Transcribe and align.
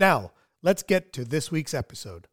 Now, 0.00 0.32
let's 0.62 0.82
get 0.82 1.12
to 1.12 1.26
this 1.26 1.52
week's 1.52 1.74
episode. 1.74 2.26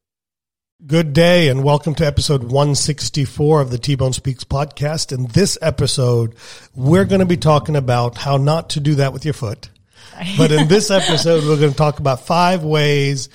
Good 0.86 1.12
day 1.12 1.50
and 1.50 1.66
welcome 1.66 1.96
to 1.96 2.08
episode 2.08 2.44
164 2.44 3.60
of 3.60 3.72
the 3.72 3.78
T-Bone 3.78 4.14
Speaks 4.14 4.46
podcast. 4.46 5.12
In 5.12 5.26
this 5.26 5.58
episode, 5.62 6.36
we're 6.74 7.04
going 7.04 7.20
to 7.20 7.26
be 7.26 7.36
talking 7.36 7.76
about 7.76 8.18
how 8.18 8.38
not 8.38 8.70
to 8.70 8.80
do 8.80 8.96
that 8.96 9.12
with 9.12 9.26
your 9.26 9.34
foot. 9.34 9.70
But 10.38 10.54
in 10.54 10.68
this 10.70 10.90
episode, 10.90 11.44
we're 11.44 11.60
going 11.60 11.72
to 11.72 11.78
talk 11.78 12.00
about 12.00 12.22
five 12.22 12.64
ways 12.64 13.28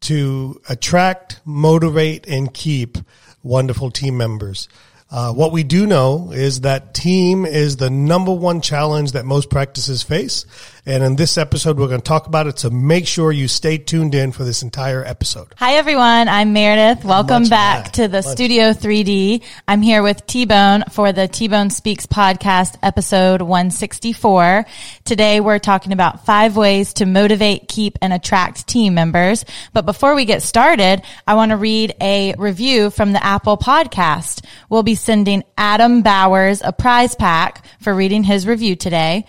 to 0.00 0.60
attract, 0.68 1.40
motivate, 1.46 2.28
and 2.28 2.52
keep 2.52 2.98
wonderful 3.42 3.90
team 3.90 4.18
members. 4.18 4.68
Uh, 5.10 5.32
what 5.32 5.52
we 5.52 5.62
do 5.62 5.86
know 5.86 6.32
is 6.32 6.60
that 6.60 6.92
team 6.92 7.46
is 7.46 7.78
the 7.78 7.88
number 7.88 8.32
one 8.32 8.60
challenge 8.60 9.12
that 9.12 9.24
most 9.24 9.48
practices 9.48 10.02
face. 10.02 10.44
And 10.88 11.04
in 11.04 11.16
this 11.16 11.36
episode, 11.36 11.78
we're 11.78 11.88
going 11.88 12.00
to 12.00 12.08
talk 12.08 12.28
about 12.28 12.46
it. 12.46 12.58
So 12.58 12.70
make 12.70 13.06
sure 13.06 13.30
you 13.30 13.46
stay 13.46 13.76
tuned 13.76 14.14
in 14.14 14.32
for 14.32 14.42
this 14.42 14.62
entire 14.62 15.04
episode. 15.04 15.48
Hi, 15.58 15.74
everyone. 15.74 16.28
I'm 16.28 16.54
Meredith. 16.54 17.04
Welcome 17.04 17.42
Much 17.42 17.50
back 17.50 17.92
to 17.92 18.08
the 18.08 18.22
Much. 18.22 18.24
Studio 18.24 18.72
3D. 18.72 19.42
I'm 19.68 19.82
here 19.82 20.02
with 20.02 20.26
T-Bone 20.26 20.84
for 20.90 21.12
the 21.12 21.28
T-Bone 21.28 21.68
Speaks 21.68 22.06
podcast, 22.06 22.78
episode 22.82 23.42
164. 23.42 24.64
Today, 25.04 25.40
we're 25.40 25.58
talking 25.58 25.92
about 25.92 26.24
five 26.24 26.56
ways 26.56 26.94
to 26.94 27.04
motivate, 27.04 27.68
keep, 27.68 27.98
and 28.00 28.14
attract 28.14 28.66
team 28.66 28.94
members. 28.94 29.44
But 29.74 29.84
before 29.84 30.14
we 30.14 30.24
get 30.24 30.42
started, 30.42 31.02
I 31.26 31.34
want 31.34 31.50
to 31.50 31.58
read 31.58 31.96
a 32.00 32.34
review 32.38 32.88
from 32.88 33.12
the 33.12 33.22
Apple 33.22 33.58
podcast. 33.58 34.42
We'll 34.70 34.84
be 34.84 34.94
sending 34.94 35.44
Adam 35.58 36.00
Bowers 36.00 36.62
a 36.64 36.72
prize 36.72 37.14
pack 37.14 37.62
for 37.78 37.94
reading 37.94 38.24
his 38.24 38.46
review 38.46 38.74
today. 38.74 39.26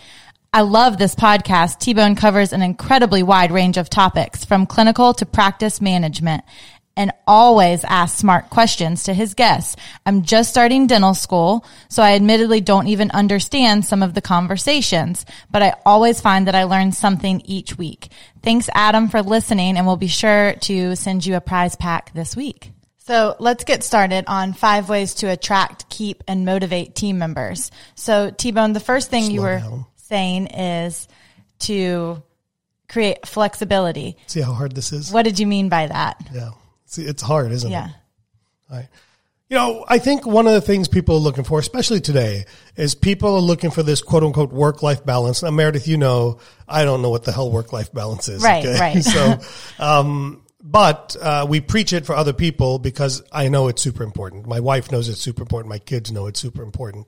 I 0.51 0.61
love 0.61 0.97
this 0.97 1.13
podcast. 1.13 1.77
T-Bone 1.77 2.15
covers 2.15 2.53
an 2.53 2.63
incredibly 2.63 3.21
wide 3.21 3.51
range 3.51 3.77
of 3.77 3.87
topics 3.87 4.43
from 4.43 4.65
clinical 4.65 5.13
to 5.13 5.25
practice 5.27 5.79
management 5.79 6.43
and 6.97 7.11
always 7.27 7.83
asks 7.83 8.17
smart 8.17 8.49
questions 8.49 9.03
to 9.03 9.13
his 9.13 9.35
guests. 9.35 9.75
I'm 10.07 10.23
just 10.23 10.49
starting 10.49 10.87
dental 10.87 11.13
school, 11.13 11.63
so 11.87 12.01
I 12.01 12.15
admittedly 12.15 12.61
don't 12.61 12.87
even 12.87 13.11
understand 13.11 13.85
some 13.85 14.01
of 14.01 14.15
the 14.15 14.21
conversations, 14.21 15.23
but 15.51 15.61
I 15.61 15.75
always 15.85 16.19
find 16.19 16.47
that 16.47 16.55
I 16.55 16.63
learn 16.63 16.93
something 16.93 17.41
each 17.45 17.77
week. 17.77 18.09
Thanks, 18.41 18.69
Adam, 18.73 19.07
for 19.07 19.21
listening, 19.21 19.77
and 19.77 19.85
we'll 19.85 19.97
be 19.97 20.07
sure 20.07 20.55
to 20.61 20.95
send 20.95 21.27
you 21.27 21.35
a 21.35 21.41
prize 21.41 21.75
pack 21.75 22.11
this 22.13 22.35
week. 22.35 22.71
So 22.97 23.35
let's 23.39 23.63
get 23.63 23.83
started 23.83 24.25
on 24.27 24.53
five 24.53 24.89
ways 24.89 25.13
to 25.15 25.27
attract, 25.27 25.89
keep, 25.89 26.23
and 26.27 26.43
motivate 26.43 26.95
team 26.95 27.19
members. 27.19 27.69
So 27.93 28.31
T-Bone, 28.31 28.73
the 28.73 28.79
first 28.79 29.11
thing 29.11 29.29
you 29.29 29.41
were 29.41 29.59
down. 29.59 29.85
Saying 30.09 30.47
is 30.47 31.07
to 31.59 32.21
create 32.89 33.25
flexibility. 33.27 34.17
See 34.27 34.41
how 34.41 34.53
hard 34.53 34.73
this 34.75 34.91
is? 34.91 35.11
What 35.11 35.23
did 35.23 35.39
you 35.39 35.47
mean 35.47 35.69
by 35.69 35.87
that? 35.87 36.17
Yeah. 36.33 36.49
See, 36.85 37.03
it's 37.03 37.21
hard, 37.21 37.51
isn't 37.51 37.71
Yeah. 37.71 37.85
it? 37.85 37.91
Yeah. 38.71 38.77
Right. 38.77 38.87
You 39.49 39.57
know, 39.57 39.85
I 39.87 39.97
think 39.97 40.27
one 40.27 40.45
of 40.45 40.53
the 40.53 40.61
things 40.61 40.87
people 40.87 41.15
are 41.15 41.19
looking 41.19 41.43
for, 41.43 41.57
especially 41.59 42.01
today, 42.01 42.45
is 42.75 42.93
people 42.93 43.33
are 43.35 43.39
looking 43.41 43.71
for 43.71 43.81
this 43.81 44.01
quote 44.01 44.23
unquote 44.23 44.51
work 44.51 44.83
life 44.83 45.03
balance. 45.05 45.41
Now, 45.41 45.49
Meredith, 45.51 45.87
you 45.87 45.97
know, 45.97 46.39
I 46.67 46.83
don't 46.85 47.01
know 47.01 47.09
what 47.09 47.23
the 47.23 47.31
hell 47.31 47.51
work 47.51 47.73
life 47.73 47.91
balance 47.91 48.29
is. 48.29 48.43
Right, 48.43 48.65
right. 48.79 49.03
so, 49.03 49.39
um, 49.79 50.43
but 50.61 51.15
uh, 51.19 51.47
we 51.49 51.61
preach 51.61 51.93
it 51.93 52.05
for 52.05 52.13
other 52.15 52.33
people 52.33 52.77
because 52.79 53.23
I 53.31 53.47
know 53.49 53.69
it's 53.69 53.81
super 53.81 54.03
important. 54.03 54.45
My 54.45 54.59
wife 54.59 54.91
knows 54.91 55.09
it's 55.09 55.21
super 55.21 55.41
important. 55.41 55.69
My 55.69 55.79
kids 55.79 56.11
know 56.11 56.27
it's 56.27 56.39
super 56.39 56.61
important. 56.61 57.07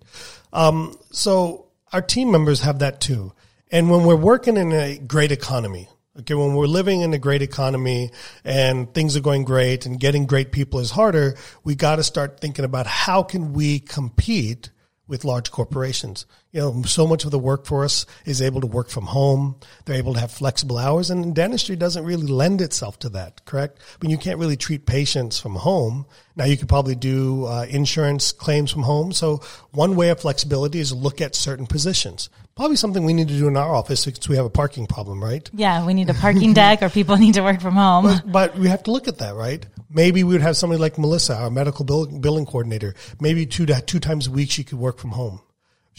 Um, 0.52 0.98
so 1.12 1.68
our 1.92 2.02
team 2.02 2.32
members 2.32 2.62
have 2.62 2.80
that 2.80 3.02
too. 3.02 3.34
And 3.72 3.90
when 3.90 4.04
we're 4.04 4.16
working 4.16 4.58
in 4.58 4.72
a 4.72 4.98
great 4.98 5.32
economy, 5.32 5.90
okay, 6.20 6.34
when 6.34 6.56
we're 6.56 6.68
living 6.68 7.02
in 7.02 7.14
a 7.14 7.18
great 7.18 7.42
economy 7.42 8.12
and 8.44 8.94
things 8.94 9.16
are 9.16 9.22
going 9.22 9.44
great 9.44 9.86
and 9.86 10.00
getting 10.00 10.26
great 10.26 10.52
people 10.52 10.80
is 10.80 10.92
harder, 10.92 11.36
we 11.64 11.76
got 11.76 11.98
to 11.98 12.04
start 12.04 12.40
thinking 12.40 12.66
about 12.66 12.88
how 12.88 13.24
can 13.24 13.54
we 13.54 13.80
compete 13.80 14.72
with 15.08 15.26
large 15.26 15.52
corporations. 15.52 16.26
You 16.52 16.60
know, 16.60 16.82
so 16.84 17.08
much 17.08 17.24
of 17.24 17.32
the 17.32 17.40
workforce 17.40 18.06
is 18.26 18.42
able 18.42 18.60
to 18.60 18.68
work 18.68 18.90
from 18.90 19.06
home. 19.06 19.56
They're 19.86 19.96
able 19.96 20.14
to 20.16 20.20
have 20.20 20.32
flexible 20.32 20.78
hours 20.78 21.10
and 21.10 21.34
dentistry 21.34 21.78
doesn't 21.78 22.04
really 22.04 22.28
lend 22.28 22.62
itself 22.62 23.00
to 23.00 23.10
that, 23.10 23.46
correct? 23.46 23.80
I 23.80 23.98
mean, 24.04 24.12
you 24.12 24.18
can't 24.18 24.38
really 24.38 24.58
treat 24.58 24.86
patients 24.86 25.40
from 25.40 25.56
home. 25.56 26.06
Now 26.36 26.46
you 26.46 26.58
could 26.58 26.68
probably 26.68 26.96
do 26.96 27.46
uh, 27.46 27.66
insurance 27.70 28.34
claims 28.34 28.70
from 28.70 28.84
home. 28.84 29.14
So 29.14 29.42
one 29.72 29.96
way 29.96 30.10
of 30.10 30.20
flexibility 30.20 30.80
is 30.80 30.92
look 30.92 31.22
at 31.22 31.36
certain 31.36 31.68
positions. 31.68 32.30
Probably 32.56 32.76
something 32.76 33.06
we 33.06 33.14
need 33.14 33.30
to 33.30 33.38
do 33.38 33.48
in 33.48 33.56
our 33.56 33.74
office 33.74 34.02
since 34.02 34.28
we 34.28 34.36
have 34.36 34.46
a 34.46 34.50
parking 34.50 34.88
problem, 34.88 35.24
right? 35.24 35.50
Yeah, 35.54 35.86
we 35.86 35.94
need 35.94 36.10
a 36.10 36.14
parking 36.14 36.52
deck 36.54 36.82
or 36.82 36.90
people 36.90 37.16
need 37.26 37.36
to 37.36 37.42
work 37.44 37.62
from 37.62 37.76
home. 37.76 38.22
But 38.26 38.58
we 38.58 38.68
have 38.68 38.84
to 38.84 38.92
look 38.92 39.08
at 39.08 39.20
that, 39.20 39.36
right? 39.36 39.66
Maybe 39.90 40.24
we 40.24 40.34
would 40.34 40.42
have 40.42 40.58
somebody 40.58 40.80
like 40.80 40.98
Melissa, 40.98 41.36
our 41.36 41.50
medical 41.50 41.86
bill, 41.86 42.08
billing 42.08 42.46
coordinator. 42.46 42.94
Maybe 43.22 43.46
two 43.46 43.66
to, 43.68 43.82
two 43.82 44.00
times 44.00 44.28
a 44.28 44.32
week 44.32 44.52
she 44.52 44.66
could 44.66 44.80
work 44.80 45.00
from 45.00 45.12
home. 45.12 45.42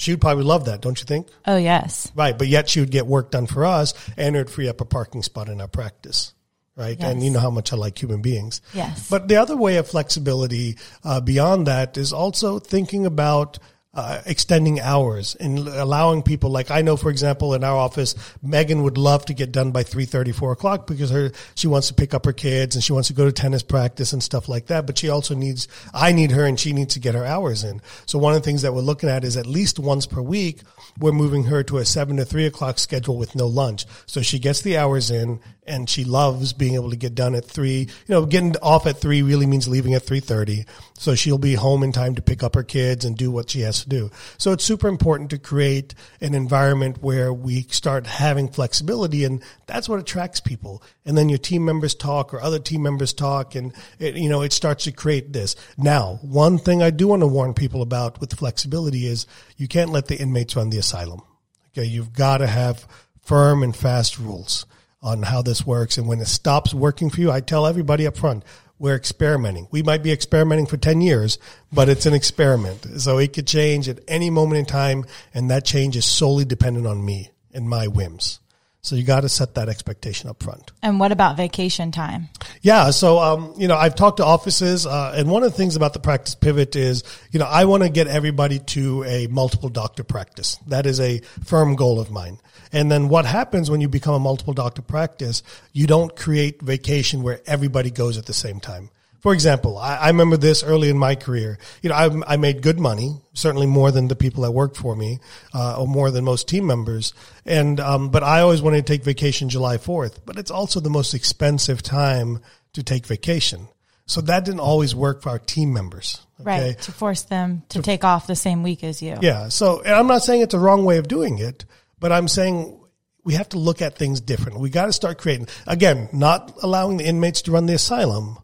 She 0.03 0.11
would 0.11 0.21
probably 0.21 0.43
love 0.43 0.65
that, 0.65 0.81
don't 0.81 0.99
you 0.99 1.07
think? 1.07 1.29
Oh, 1.47 1.57
yes. 1.57 2.11
Right, 2.17 2.37
but 2.37 2.49
yet 2.49 2.69
she 2.69 2.81
would 2.81 2.91
get 2.91 3.07
work 3.07 3.31
done 3.31 3.47
for 3.47 3.65
us, 3.65 3.95
and 4.17 4.35
it 4.35 4.39
would 4.41 4.51
free 4.51 4.69
up 4.69 4.81
a 4.81 4.85
parking 4.85 5.23
spot 5.23 5.49
in 5.49 5.61
our 5.61 5.69
practice. 5.69 6.35
Right, 6.75 6.99
and 7.01 7.23
you 7.23 7.31
know 7.31 7.39
how 7.39 7.51
much 7.51 7.73
I 7.73 7.77
like 7.77 8.03
human 8.03 8.21
beings. 8.21 8.63
Yes. 8.75 9.09
But 9.09 9.29
the 9.29 9.37
other 9.37 9.57
way 9.57 9.77
of 9.77 9.87
flexibility 9.87 10.77
uh, 11.05 11.21
beyond 11.21 11.69
that 11.69 11.97
is 11.97 12.13
also 12.13 12.59
thinking 12.59 13.07
about 13.07 13.61
uh, 13.95 14.23
extending 14.25 14.81
hours 14.81 15.35
and 15.35 15.59
allowing 15.59 16.23
people 16.23 16.49
like 16.49 16.71
I 16.71 16.81
know, 16.81 16.97
for 16.97 17.11
example, 17.11 17.53
in 17.53 17.63
our 17.63 17.77
office, 17.77 18.15
Megan 18.43 18.85
would 18.85 18.97
love 18.97 19.27
to 19.27 19.35
get 19.35 19.53
done 19.53 19.71
by 19.71 19.85
3.30, 19.85 20.35
4 20.35 20.53
o'clock 20.53 20.87
because 20.87 21.11
her, 21.11 21.31
she 21.55 21.67
wants 21.67 21.89
to 21.89 21.95
pick 21.95 22.15
up 22.15 22.25
her 22.25 22.33
kids 22.33 22.75
and 22.75 22.83
she 22.83 22.95
wants 22.95 23.09
to 23.09 23.15
go 23.15 23.27
to 23.27 23.33
tennis 23.33 23.63
practice 23.63 24.15
and 24.15 24.23
stuff 24.23 24.49
like 24.49 24.67
that. 24.67 24.87
But 24.87 24.97
she 24.97 25.11
also 25.11 25.35
needs, 25.35 25.69
I 25.93 26.13
need 26.13 26.31
her 26.31 26.47
and 26.47 26.59
she 26.59 26.73
needs 26.73 26.95
to 26.95 27.01
get 27.01 27.15
her 27.15 27.25
hours 27.25 27.65
in. 27.65 27.83
So 28.07 28.19
one 28.19 28.35
of 28.35 28.41
the 28.41 28.47
things 28.47 28.63
that 28.63 28.73
we're 28.73 28.81
looking 28.81 29.11
at 29.11 29.25
is 29.25 29.37
at 29.37 29.47
least 29.47 29.79
once 29.79 30.07
per 30.07 30.23
week, 30.23 30.63
we're 30.99 31.13
moving 31.13 31.45
her 31.45 31.63
to 31.65 31.77
a 31.77 31.85
seven 31.85 32.17
to 32.17 32.25
three 32.25 32.47
o'clock 32.47 32.79
schedule 32.79 33.19
with 33.19 33.35
no 33.35 33.47
lunch. 33.47 33.85
So 34.07 34.23
she 34.23 34.39
gets 34.39 34.63
the 34.63 34.79
hours 34.79 35.11
in 35.11 35.39
and 35.67 35.89
she 35.89 36.05
loves 36.05 36.53
being 36.53 36.75
able 36.75 36.91
to 36.91 36.97
get 36.97 37.15
done 37.15 37.35
at 37.35 37.45
three. 37.45 37.81
You 37.81 37.89
know, 38.09 38.27
getting 38.27 38.57
off 38.59 38.87
at 38.87 38.99
three 38.99 39.23
really 39.23 39.47
means 39.47 39.69
leaving 39.69 39.95
at 39.95 40.03
three 40.03 40.21
thirty. 40.21 40.65
So 40.99 41.15
she'll 41.15 41.39
be 41.39 41.55
home 41.55 41.83
in 41.83 41.93
time 41.93 42.15
to 42.17 42.23
pick 42.23 42.43
up 42.43 42.55
her 42.55 42.63
kids 42.63 43.05
and 43.05 43.17
do 43.17 43.31
what 43.31 43.51
she 43.51 43.61
has 43.61 43.83
to 43.83 43.89
do. 43.89 44.11
So 44.39 44.53
it's 44.53 44.65
super 44.65 44.89
important 44.89 45.31
to 45.31 45.39
create 45.39 45.95
an 46.21 46.35
environment 46.35 47.03
where 47.03 47.33
we 47.33 47.63
start 47.63 48.07
having 48.07 48.49
flexibility, 48.49 49.25
and 49.25 49.43
that's 49.67 49.89
what 49.89 50.01
attracts 50.01 50.41
people. 50.41 50.83
And 51.05 51.17
then 51.17 51.29
your 51.29 51.39
team 51.39 51.65
members 51.65 51.95
talk, 51.95 52.35
or 52.35 52.41
other 52.41 52.59
team 52.59 52.83
members 52.83 53.13
talk, 53.13 53.55
and 53.55 53.73
it, 53.99 54.17
you 54.17 54.29
know 54.29 54.43
it 54.43 54.53
starts 54.53 54.85
to 54.85 54.93
create 54.93 55.33
this. 55.33 55.55
Now, 55.77 56.19
one 56.23 56.59
thing 56.59 56.83
I 56.83 56.91
do 56.91 57.09
want 57.09 57.23
to 57.23 57.29
warn 57.29 57.55
people 57.55 57.83
about 57.83 58.21
with 58.21 58.35
flexibility 58.35 59.07
is 59.07 59.27
you 59.57 59.69
can't 59.69 59.91
let 59.91 60.09
the 60.09 60.19
inmates 60.19 60.57
run 60.57 60.71
the 60.71 60.79
asylum. 60.79 61.23
Okay, 61.71 61.87
you've 61.87 62.13
got 62.13 62.39
to 62.39 62.47
have 62.47 62.87
firm 63.23 63.63
and 63.63 63.75
fast 63.75 64.19
rules 64.19 64.67
on 65.03 65.23
how 65.23 65.43
this 65.43 65.67
works. 65.67 65.99
And 65.99 66.07
when 66.07 66.21
it 66.21 66.29
stops 66.29 66.73
working 66.73 67.11
for 67.11 67.21
you, 67.21 67.31
I 67.31 67.41
tell 67.41 67.67
everybody 67.67 68.07
up 68.07 68.17
front, 68.17 68.45
we're 68.79 68.97
experimenting. 68.97 69.69
We 69.71 69.83
might 69.83 70.03
be 70.03 70.13
experimenting 70.13 70.67
for 70.67 70.77
10 70.77 71.01
years, 71.01 71.39
but 71.73 71.89
it's 71.89 72.07
an 72.07 72.15
experiment. 72.15 73.01
So 73.01 73.19
it 73.19 73.33
could 73.33 73.47
change 73.47 73.89
at 73.89 74.01
any 74.09 74.31
moment 74.31 74.59
in 74.59 74.67
time. 74.67 75.05
And 75.33 75.51
that 75.51 75.65
change 75.65 75.97
is 75.97 76.05
solely 76.05 76.45
dependent 76.45 76.87
on 76.87 77.05
me 77.05 77.31
and 77.53 77.69
my 77.69 77.87
whims. 77.87 78.41
So 78.85 78.97
you 78.97 79.05
got 79.05 79.21
to 79.21 79.29
set 79.29 79.55
that 79.55 79.69
expectation 79.69 80.29
up 80.29 80.43
front. 80.43 80.73
And 80.83 80.99
what 80.99 81.13
about 81.13 81.37
vacation 81.37 81.93
time? 81.93 82.29
Yeah. 82.63 82.91
So, 82.91 83.21
um, 83.21 83.55
you 83.57 83.69
know, 83.69 83.77
I've 83.77 83.95
talked 83.95 84.17
to 84.17 84.25
offices, 84.25 84.87
uh, 84.87 85.15
and 85.17 85.31
one 85.31 85.45
of 85.45 85.53
the 85.53 85.57
things 85.57 85.77
about 85.77 85.93
the 85.93 86.01
practice 86.01 86.35
pivot 86.35 86.75
is, 86.75 87.05
you 87.31 87.39
know, 87.39 87.47
I 87.47 87.65
want 87.67 87.85
to 87.85 87.89
get 87.89 88.09
everybody 88.09 88.59
to 88.59 89.05
a 89.05 89.29
multiple 89.29 89.69
doctor 89.69 90.03
practice. 90.03 90.57
That 90.67 90.87
is 90.87 90.99
a 90.99 91.21
firm 91.45 91.77
goal 91.77 92.01
of 92.01 92.11
mine. 92.11 92.41
And 92.73 92.91
then 92.91 93.09
what 93.09 93.25
happens 93.25 93.71
when 93.71 93.81
you 93.81 93.89
become 93.89 94.15
a 94.15 94.19
multiple 94.19 94.53
doctor 94.53 94.83
practice, 94.83 95.45
you 95.73 95.87
don't 95.87 96.17
create 96.17 96.61
vacation 96.61 97.23
where 97.23 97.41
everybody 97.47 97.93
goes 97.93 98.19
at 98.19 98.27
the 98.27 98.35
same 98.35 98.59
time. 98.59 98.91
For 99.23 99.33
example, 99.33 99.79
I, 99.79 99.97
I 99.97 100.07
remember 100.09 100.37
this 100.37 100.65
early 100.65 100.91
in 100.91 100.99
my 100.99 101.15
career. 101.15 101.57
You 101.81 101.91
know, 101.91 101.95
I, 101.95 102.35
I, 102.35 102.37
made 102.37 102.61
good 102.61 102.81
money, 102.81 103.15
certainly 103.35 103.69
more 103.69 103.93
than 103.93 104.09
the 104.09 104.17
people 104.17 104.43
that 104.43 104.51
worked 104.51 104.77
for 104.77 104.97
me, 104.97 105.21
uh, 105.55 105.81
or 105.81 105.87
more 105.87 106.11
than 106.11 106.25
most 106.25 106.49
team 106.49 106.67
members. 106.67 107.15
And 107.47 107.79
um, 107.79 108.11
but 108.11 108.25
I 108.25 108.41
always 108.41 108.61
wanted 108.61 108.85
to 108.85 108.93
take 108.93 109.05
vacation 109.05 109.49
July 109.49 109.79
Fourth. 109.79 110.27
But 110.27 110.39
it's 110.39 110.51
also 110.51 110.81
the 110.81 110.91
most 110.91 111.15
expensive 111.15 111.83
time 111.83 112.41
to 112.73 112.83
take 112.83 113.07
vacation. 113.07 113.69
So 114.07 114.21
that 114.23 114.45
didn't 114.45 114.61
always 114.61 114.93
work 114.93 115.23
for 115.23 115.31
our 115.31 115.39
team 115.39 115.73
members. 115.73 116.21
Okay? 116.41 116.67
Right. 116.71 116.79
To 116.81 116.93
force 116.93 117.23
them 117.23 117.63
to, 117.69 117.79
to 117.79 117.83
take 117.83 118.03
off 118.03 118.27
the 118.27 118.35
same 118.35 118.65
week 118.65 118.83
as 118.83 119.01
you. 119.01 119.17
Yeah. 119.23 119.49
So 119.49 119.85
I'm 119.85 120.09
not 120.09 120.25
saying 120.25 120.43
it's 120.43 120.55
a 120.55 120.59
wrong 120.59 120.85
way 120.85 120.99
of 120.99 121.07
doing 121.07 121.39
it, 121.39 121.65
but 122.01 122.11
I'm 122.11 122.27
saying 122.27 122.81
we 123.25 123.35
have 123.35 123.49
to 123.51 123.59
look 123.59 123.81
at 123.81 123.97
things 123.97 124.21
different. 124.21 124.59
We 124.59 124.71
got 124.71 124.87
to 124.87 124.93
start 124.93 125.19
creating, 125.19 125.47
again, 125.67 126.09
not 126.13 126.59
allowing 126.63 126.97
the 126.97 127.07
inmates 127.07 127.43
to 127.43 127.53
run 127.53 127.67
the 127.67 127.75
asylum, 127.75 128.39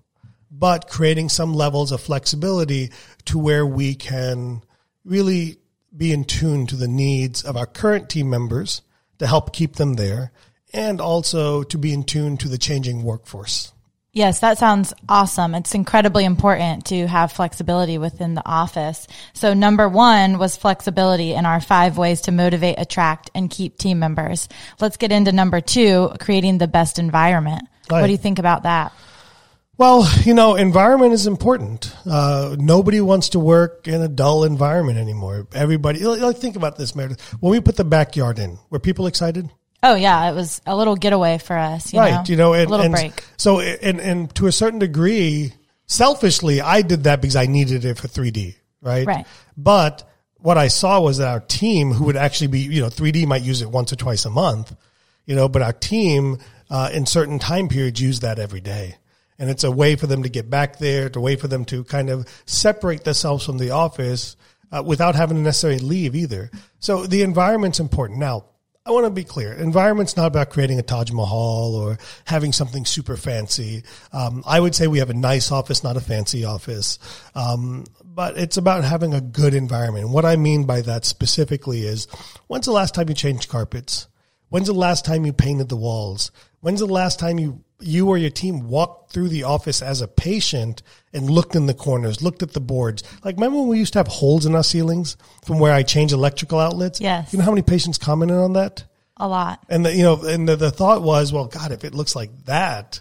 but 0.58 0.88
creating 0.88 1.28
some 1.28 1.54
levels 1.54 1.92
of 1.92 2.00
flexibility 2.00 2.90
to 3.26 3.38
where 3.38 3.66
we 3.66 3.94
can 3.94 4.62
really 5.04 5.58
be 5.96 6.12
in 6.12 6.24
tune 6.24 6.66
to 6.66 6.76
the 6.76 6.88
needs 6.88 7.44
of 7.44 7.56
our 7.56 7.66
current 7.66 8.08
team 8.08 8.28
members 8.28 8.82
to 9.18 9.26
help 9.26 9.52
keep 9.52 9.76
them 9.76 9.94
there 9.94 10.32
and 10.72 11.00
also 11.00 11.62
to 11.62 11.78
be 11.78 11.92
in 11.92 12.04
tune 12.04 12.36
to 12.36 12.48
the 12.48 12.58
changing 12.58 13.02
workforce. 13.02 13.72
Yes, 14.12 14.40
that 14.40 14.58
sounds 14.58 14.92
awesome. 15.08 15.54
It's 15.54 15.74
incredibly 15.74 16.24
important 16.24 16.86
to 16.86 17.06
have 17.06 17.30
flexibility 17.30 17.98
within 17.98 18.34
the 18.34 18.42
office. 18.44 19.06
So 19.32 19.54
number 19.54 19.88
one 19.88 20.38
was 20.38 20.56
flexibility 20.56 21.34
in 21.34 21.46
our 21.46 21.60
five 21.60 21.98
ways 21.98 22.22
to 22.22 22.32
motivate, 22.32 22.76
attract, 22.78 23.30
and 23.34 23.50
keep 23.50 23.78
team 23.78 23.98
members. 23.98 24.48
Let's 24.80 24.96
get 24.96 25.12
into 25.12 25.30
number 25.30 25.60
two, 25.60 26.10
creating 26.18 26.58
the 26.58 26.66
best 26.66 26.98
environment. 26.98 27.68
Right. 27.90 28.00
What 28.00 28.06
do 28.06 28.12
you 28.12 28.18
think 28.18 28.38
about 28.38 28.64
that? 28.64 28.92
Well, 29.78 30.10
you 30.24 30.34
know, 30.34 30.56
environment 30.56 31.12
is 31.12 31.28
important. 31.28 31.94
Uh, 32.04 32.56
nobody 32.58 33.00
wants 33.00 33.30
to 33.30 33.38
work 33.38 33.86
in 33.86 34.02
a 34.02 34.08
dull 34.08 34.42
environment 34.42 34.98
anymore. 34.98 35.46
Everybody, 35.54 36.04
like, 36.04 36.36
think 36.36 36.56
about 36.56 36.76
this, 36.76 36.96
Meredith. 36.96 37.20
When 37.40 37.52
we 37.52 37.60
put 37.60 37.76
the 37.76 37.84
backyard 37.84 38.40
in, 38.40 38.58
were 38.70 38.80
people 38.80 39.06
excited? 39.06 39.48
Oh 39.80 39.94
yeah, 39.94 40.28
it 40.28 40.34
was 40.34 40.60
a 40.66 40.76
little 40.76 40.96
getaway 40.96 41.38
for 41.38 41.56
us. 41.56 41.92
You 41.92 42.00
right, 42.00 42.10
know? 42.14 42.24
you 42.26 42.36
know, 42.36 42.52
and, 42.54 42.66
a 42.66 42.68
little 42.68 42.86
and 42.86 42.92
break. 42.92 43.24
So, 43.36 43.60
and 43.60 44.00
and 44.00 44.34
to 44.34 44.48
a 44.48 44.52
certain 44.52 44.80
degree, 44.80 45.52
selfishly, 45.86 46.60
I 46.60 46.82
did 46.82 47.04
that 47.04 47.22
because 47.22 47.36
I 47.36 47.46
needed 47.46 47.84
it 47.84 47.98
for 47.98 48.08
3D, 48.08 48.56
right? 48.82 49.06
Right. 49.06 49.26
But 49.56 50.10
what 50.38 50.58
I 50.58 50.66
saw 50.66 51.00
was 51.00 51.18
that 51.18 51.28
our 51.28 51.38
team, 51.38 51.92
who 51.92 52.06
would 52.06 52.16
actually 52.16 52.48
be, 52.48 52.60
you 52.62 52.80
know, 52.80 52.88
3D 52.88 53.28
might 53.28 53.42
use 53.42 53.62
it 53.62 53.70
once 53.70 53.92
or 53.92 53.96
twice 53.96 54.24
a 54.24 54.30
month, 54.30 54.74
you 55.24 55.36
know, 55.36 55.48
but 55.48 55.62
our 55.62 55.72
team 55.72 56.38
uh, 56.68 56.90
in 56.92 57.06
certain 57.06 57.38
time 57.38 57.68
periods 57.68 58.00
use 58.00 58.20
that 58.20 58.40
every 58.40 58.60
day 58.60 58.96
and 59.38 59.50
it's 59.50 59.64
a 59.64 59.70
way 59.70 59.96
for 59.96 60.06
them 60.06 60.22
to 60.24 60.28
get 60.28 60.50
back 60.50 60.78
there. 60.78 61.06
It's 61.06 61.16
a 61.16 61.20
way 61.20 61.36
for 61.36 61.48
them 61.48 61.64
to 61.66 61.84
kind 61.84 62.10
of 62.10 62.26
separate 62.46 63.04
themselves 63.04 63.44
from 63.44 63.58
the 63.58 63.70
office 63.70 64.36
uh, 64.72 64.82
without 64.84 65.14
having 65.14 65.36
to 65.36 65.42
necessarily 65.42 65.78
leave 65.78 66.14
either. 66.14 66.50
So 66.80 67.06
the 67.06 67.22
environment's 67.22 67.80
important. 67.80 68.18
Now, 68.18 68.46
I 68.88 68.90
want 68.90 69.04
to 69.04 69.10
be 69.10 69.24
clear. 69.24 69.52
Environment's 69.52 70.16
not 70.16 70.28
about 70.28 70.48
creating 70.48 70.78
a 70.78 70.82
Taj 70.82 71.10
Mahal 71.10 71.74
or 71.74 71.98
having 72.24 72.54
something 72.54 72.86
super 72.86 73.18
fancy. 73.18 73.84
Um, 74.14 74.42
I 74.46 74.58
would 74.58 74.74
say 74.74 74.86
we 74.86 75.00
have 75.00 75.10
a 75.10 75.14
nice 75.14 75.52
office, 75.52 75.84
not 75.84 75.98
a 75.98 76.00
fancy 76.00 76.46
office. 76.46 76.98
Um, 77.34 77.84
but 78.02 78.38
it's 78.38 78.56
about 78.56 78.84
having 78.84 79.12
a 79.12 79.20
good 79.20 79.52
environment. 79.52 80.06
And 80.06 80.14
what 80.14 80.24
I 80.24 80.36
mean 80.36 80.64
by 80.64 80.80
that 80.80 81.04
specifically 81.04 81.82
is 81.82 82.06
when's 82.46 82.64
the 82.64 82.72
last 82.72 82.94
time 82.94 83.10
you 83.10 83.14
changed 83.14 83.50
carpets? 83.50 84.08
When's 84.48 84.68
the 84.68 84.72
last 84.72 85.04
time 85.04 85.26
you 85.26 85.34
painted 85.34 85.68
the 85.68 85.76
walls? 85.76 86.30
When's 86.60 86.80
the 86.80 86.86
last 86.86 87.18
time 87.18 87.38
you 87.38 87.62
you 87.80 88.08
or 88.08 88.18
your 88.18 88.30
team 88.30 88.68
walked 88.68 89.12
through 89.12 89.28
the 89.28 89.44
office 89.44 89.82
as 89.82 90.00
a 90.00 90.08
patient 90.08 90.82
and 91.12 91.30
looked 91.30 91.54
in 91.54 91.66
the 91.66 91.74
corners, 91.74 92.22
looked 92.22 92.42
at 92.42 92.52
the 92.52 92.60
boards. 92.60 93.02
Like, 93.24 93.36
remember 93.36 93.58
when 93.58 93.68
we 93.68 93.78
used 93.78 93.92
to 93.92 94.00
have 94.00 94.08
holes 94.08 94.46
in 94.46 94.54
our 94.54 94.64
ceilings 94.64 95.16
from 95.44 95.58
where 95.58 95.72
I 95.72 95.82
change 95.82 96.12
electrical 96.12 96.58
outlets? 96.58 97.00
Yes. 97.00 97.32
You 97.32 97.38
know 97.38 97.44
how 97.44 97.52
many 97.52 97.62
patients 97.62 97.98
commented 97.98 98.36
on 98.36 98.54
that? 98.54 98.84
A 99.16 99.28
lot. 99.28 99.60
And 99.68 99.86
the, 99.86 99.94
you 99.94 100.02
know, 100.02 100.22
and 100.24 100.48
the, 100.48 100.56
the 100.56 100.70
thought 100.70 101.02
was, 101.02 101.32
well, 101.32 101.46
God, 101.46 101.72
if 101.72 101.84
it 101.84 101.94
looks 101.94 102.14
like 102.14 102.30
that, 102.44 103.00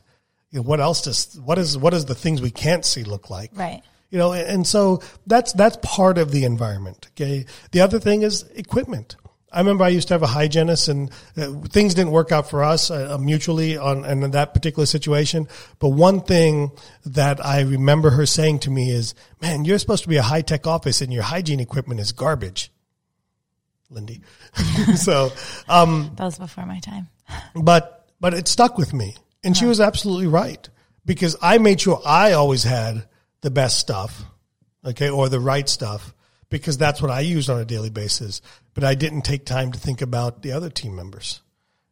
you 0.51 0.59
know, 0.59 0.63
what 0.63 0.79
else 0.79 1.01
does, 1.01 1.39
what 1.39 1.57
is, 1.57 1.77
what 1.77 1.91
does 1.91 2.05
the 2.05 2.15
things 2.15 2.41
we 2.41 2.51
can't 2.51 2.85
see 2.85 3.03
look 3.03 3.29
like? 3.29 3.51
Right. 3.53 3.83
You 4.09 4.17
know, 4.17 4.31
and 4.31 4.65
so 4.65 5.01
that's, 5.25 5.53
that's 5.53 5.77
part 5.81 6.17
of 6.17 6.31
the 6.31 6.45
environment. 6.45 7.07
Okay. 7.11 7.45
The 7.71 7.81
other 7.81 7.99
thing 7.99 8.21
is 8.21 8.43
equipment. 8.55 9.15
I 9.51 9.59
remember 9.59 9.85
I 9.85 9.89
used 9.89 10.09
to 10.09 10.13
have 10.13 10.23
a 10.23 10.27
hygienist, 10.27 10.89
and 10.89 11.09
uh, 11.37 11.51
things 11.69 11.93
didn't 11.93 12.11
work 12.11 12.31
out 12.31 12.49
for 12.49 12.63
us 12.63 12.91
uh, 12.91 13.17
mutually 13.19 13.77
on 13.77 14.03
in 14.03 14.31
that 14.31 14.53
particular 14.53 14.85
situation. 14.85 15.47
But 15.79 15.89
one 15.89 16.21
thing 16.21 16.71
that 17.05 17.43
I 17.45 17.61
remember 17.61 18.09
her 18.09 18.25
saying 18.25 18.59
to 18.59 18.71
me 18.71 18.91
is, 18.91 19.15
"Man, 19.41 19.63
you're 19.63 19.79
supposed 19.79 20.03
to 20.03 20.09
be 20.09 20.17
a 20.17 20.23
high 20.23 20.41
tech 20.41 20.67
office, 20.67 21.01
and 21.01 21.13
your 21.13 21.23
hygiene 21.23 21.61
equipment 21.61 22.01
is 22.01 22.11
garbage." 22.11 22.71
Lindy, 23.89 24.21
so 24.95 25.31
um, 25.69 26.11
that 26.17 26.25
was 26.25 26.37
before 26.37 26.65
my 26.65 26.79
time. 26.79 27.07
but 27.55 28.09
but 28.19 28.33
it 28.33 28.49
stuck 28.49 28.77
with 28.77 28.93
me, 28.93 29.15
and 29.45 29.55
she 29.55 29.65
was 29.65 29.79
absolutely 29.79 30.27
right 30.27 30.67
because 31.05 31.37
I 31.41 31.57
made 31.57 31.79
sure 31.79 32.01
I 32.05 32.33
always 32.33 32.63
had 32.63 33.07
the 33.41 33.49
best 33.49 33.77
stuff, 33.79 34.23
okay, 34.83 35.09
or 35.09 35.29
the 35.29 35.39
right 35.39 35.69
stuff 35.69 36.13
because 36.49 36.77
that's 36.77 37.01
what 37.01 37.11
I 37.11 37.21
used 37.21 37.49
on 37.49 37.59
a 37.59 37.65
daily 37.65 37.89
basis. 37.89 38.41
But 38.73 38.83
I 38.83 38.95
didn't 38.95 39.23
take 39.23 39.45
time 39.45 39.71
to 39.71 39.79
think 39.79 40.01
about 40.01 40.41
the 40.41 40.51
other 40.51 40.69
team 40.69 40.95
members. 40.95 41.41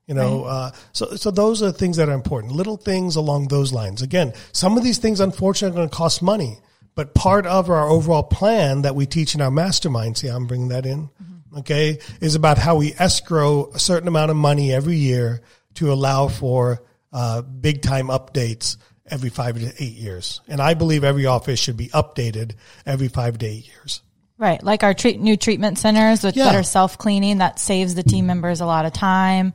You 0.08 0.14
know, 0.14 0.44
right. 0.44 0.52
uh, 0.52 0.72
so 0.94 1.16
so 1.16 1.32
those 1.32 1.64
are 1.64 1.72
things 1.72 1.98
that 1.98 2.10
are 2.10 2.14
important. 2.14 2.54
Little 2.54 2.78
things 2.78 3.16
along 3.16 3.48
those 3.48 3.74
lines. 3.74 4.04
Again, 4.04 4.34
some 4.52 4.78
of 4.78 4.84
these 4.84 5.00
things 5.00 5.20
unfortunately 5.20 5.76
are 5.76 5.80
going 5.80 5.90
to 5.90 5.96
cost 5.96 6.22
money, 6.22 6.60
but 6.94 7.16
part 7.16 7.48
of 7.48 7.72
our 7.72 7.90
overall 7.90 8.22
plan 8.22 8.84
that 8.84 8.96
we 8.96 9.08
teach 9.08 9.34
in 9.34 9.42
our 9.42 9.50
mastermind. 9.50 10.18
See, 10.18 10.28
I'm 10.28 10.46
bringing 10.46 10.68
that 10.68 10.86
in. 10.86 11.08
Mm-hmm. 11.08 11.58
Okay, 11.58 12.00
is 12.22 12.36
about 12.36 12.60
how 12.60 12.76
we 12.76 12.94
escrow 13.00 13.72
a 13.74 13.80
certain 13.80 14.08
amount 14.08 14.30
of 14.30 14.38
money 14.38 14.72
every 14.72 14.98
year 14.98 15.42
to 15.76 15.92
allow 15.92 16.28
for 16.28 16.84
uh, 17.12 17.42
big 17.42 17.82
time 17.82 18.08
updates 18.08 18.78
every 19.08 19.30
five 19.30 19.58
to 19.58 19.74
eight 19.84 19.94
years. 19.94 20.42
And 20.48 20.62
I 20.62 20.74
believe 20.76 21.04
every 21.04 21.26
office 21.26 21.60
should 21.60 21.78
be 21.78 21.90
updated 21.90 22.56
every 22.86 23.08
five 23.08 23.38
to 23.40 23.46
eight 23.46 23.68
years. 23.68 24.02
Right. 24.38 24.62
Like 24.62 24.84
our 24.84 24.94
treat, 24.94 25.20
new 25.20 25.38
treatment 25.38 25.78
centers 25.78 26.24
with 26.24 26.36
yeah. 26.36 26.46
that 26.46 26.56
are 26.56 26.64
self 26.64 26.98
cleaning, 26.98 27.38
that 27.38 27.60
saves 27.60 27.96
the 27.96 28.04
team 28.04 28.26
members 28.28 28.60
a 28.60 28.66
lot 28.66 28.86
of 28.86 28.94
time, 28.94 29.54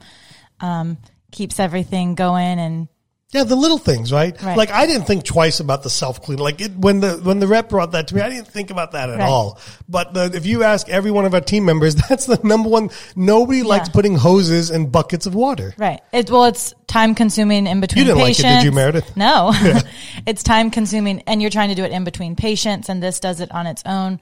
um, 0.60 0.96
keeps 1.30 1.60
everything 1.60 2.14
going 2.14 2.58
and 2.58 2.88
yeah, 3.32 3.44
the 3.44 3.54
little 3.54 3.78
things, 3.78 4.12
right? 4.12 4.40
right? 4.42 4.56
Like 4.56 4.70
I 4.72 4.86
didn't 4.86 5.06
think 5.06 5.24
twice 5.24 5.60
about 5.60 5.84
the 5.84 5.90
self 5.90 6.20
clean. 6.20 6.40
Like 6.40 6.60
it, 6.60 6.76
when 6.76 6.98
the 6.98 7.12
when 7.12 7.38
the 7.38 7.46
rep 7.46 7.68
brought 7.68 7.92
that 7.92 8.08
to 8.08 8.16
me, 8.16 8.22
I 8.22 8.28
didn't 8.28 8.48
think 8.48 8.72
about 8.72 8.92
that 8.92 9.08
at 9.08 9.20
right. 9.20 9.28
all. 9.28 9.60
But 9.88 10.14
the, 10.14 10.32
if 10.34 10.46
you 10.46 10.64
ask 10.64 10.88
every 10.88 11.12
one 11.12 11.24
of 11.24 11.32
our 11.32 11.40
team 11.40 11.64
members, 11.64 11.94
that's 12.08 12.26
the 12.26 12.40
number 12.42 12.68
one. 12.68 12.90
Nobody 13.14 13.58
yeah. 13.58 13.66
likes 13.66 13.88
putting 13.88 14.16
hoses 14.16 14.72
in 14.72 14.90
buckets 14.90 15.26
of 15.26 15.36
water. 15.36 15.74
Right. 15.78 16.00
It, 16.12 16.28
well, 16.28 16.46
it's 16.46 16.74
time 16.88 17.14
consuming 17.14 17.68
in 17.68 17.80
between. 17.80 18.04
You 18.04 18.12
didn't 18.12 18.26
patients. 18.26 18.44
like 18.44 18.52
it, 18.52 18.56
did 18.56 18.64
you, 18.64 18.72
Meredith? 18.72 19.16
No, 19.16 19.52
yeah. 19.62 19.80
it's 20.26 20.42
time 20.42 20.72
consuming, 20.72 21.22
and 21.28 21.40
you're 21.40 21.52
trying 21.52 21.68
to 21.68 21.76
do 21.76 21.84
it 21.84 21.92
in 21.92 22.02
between 22.02 22.34
patients, 22.34 22.88
and 22.88 23.00
this 23.00 23.20
does 23.20 23.40
it 23.40 23.52
on 23.52 23.68
its 23.68 23.84
own 23.86 24.18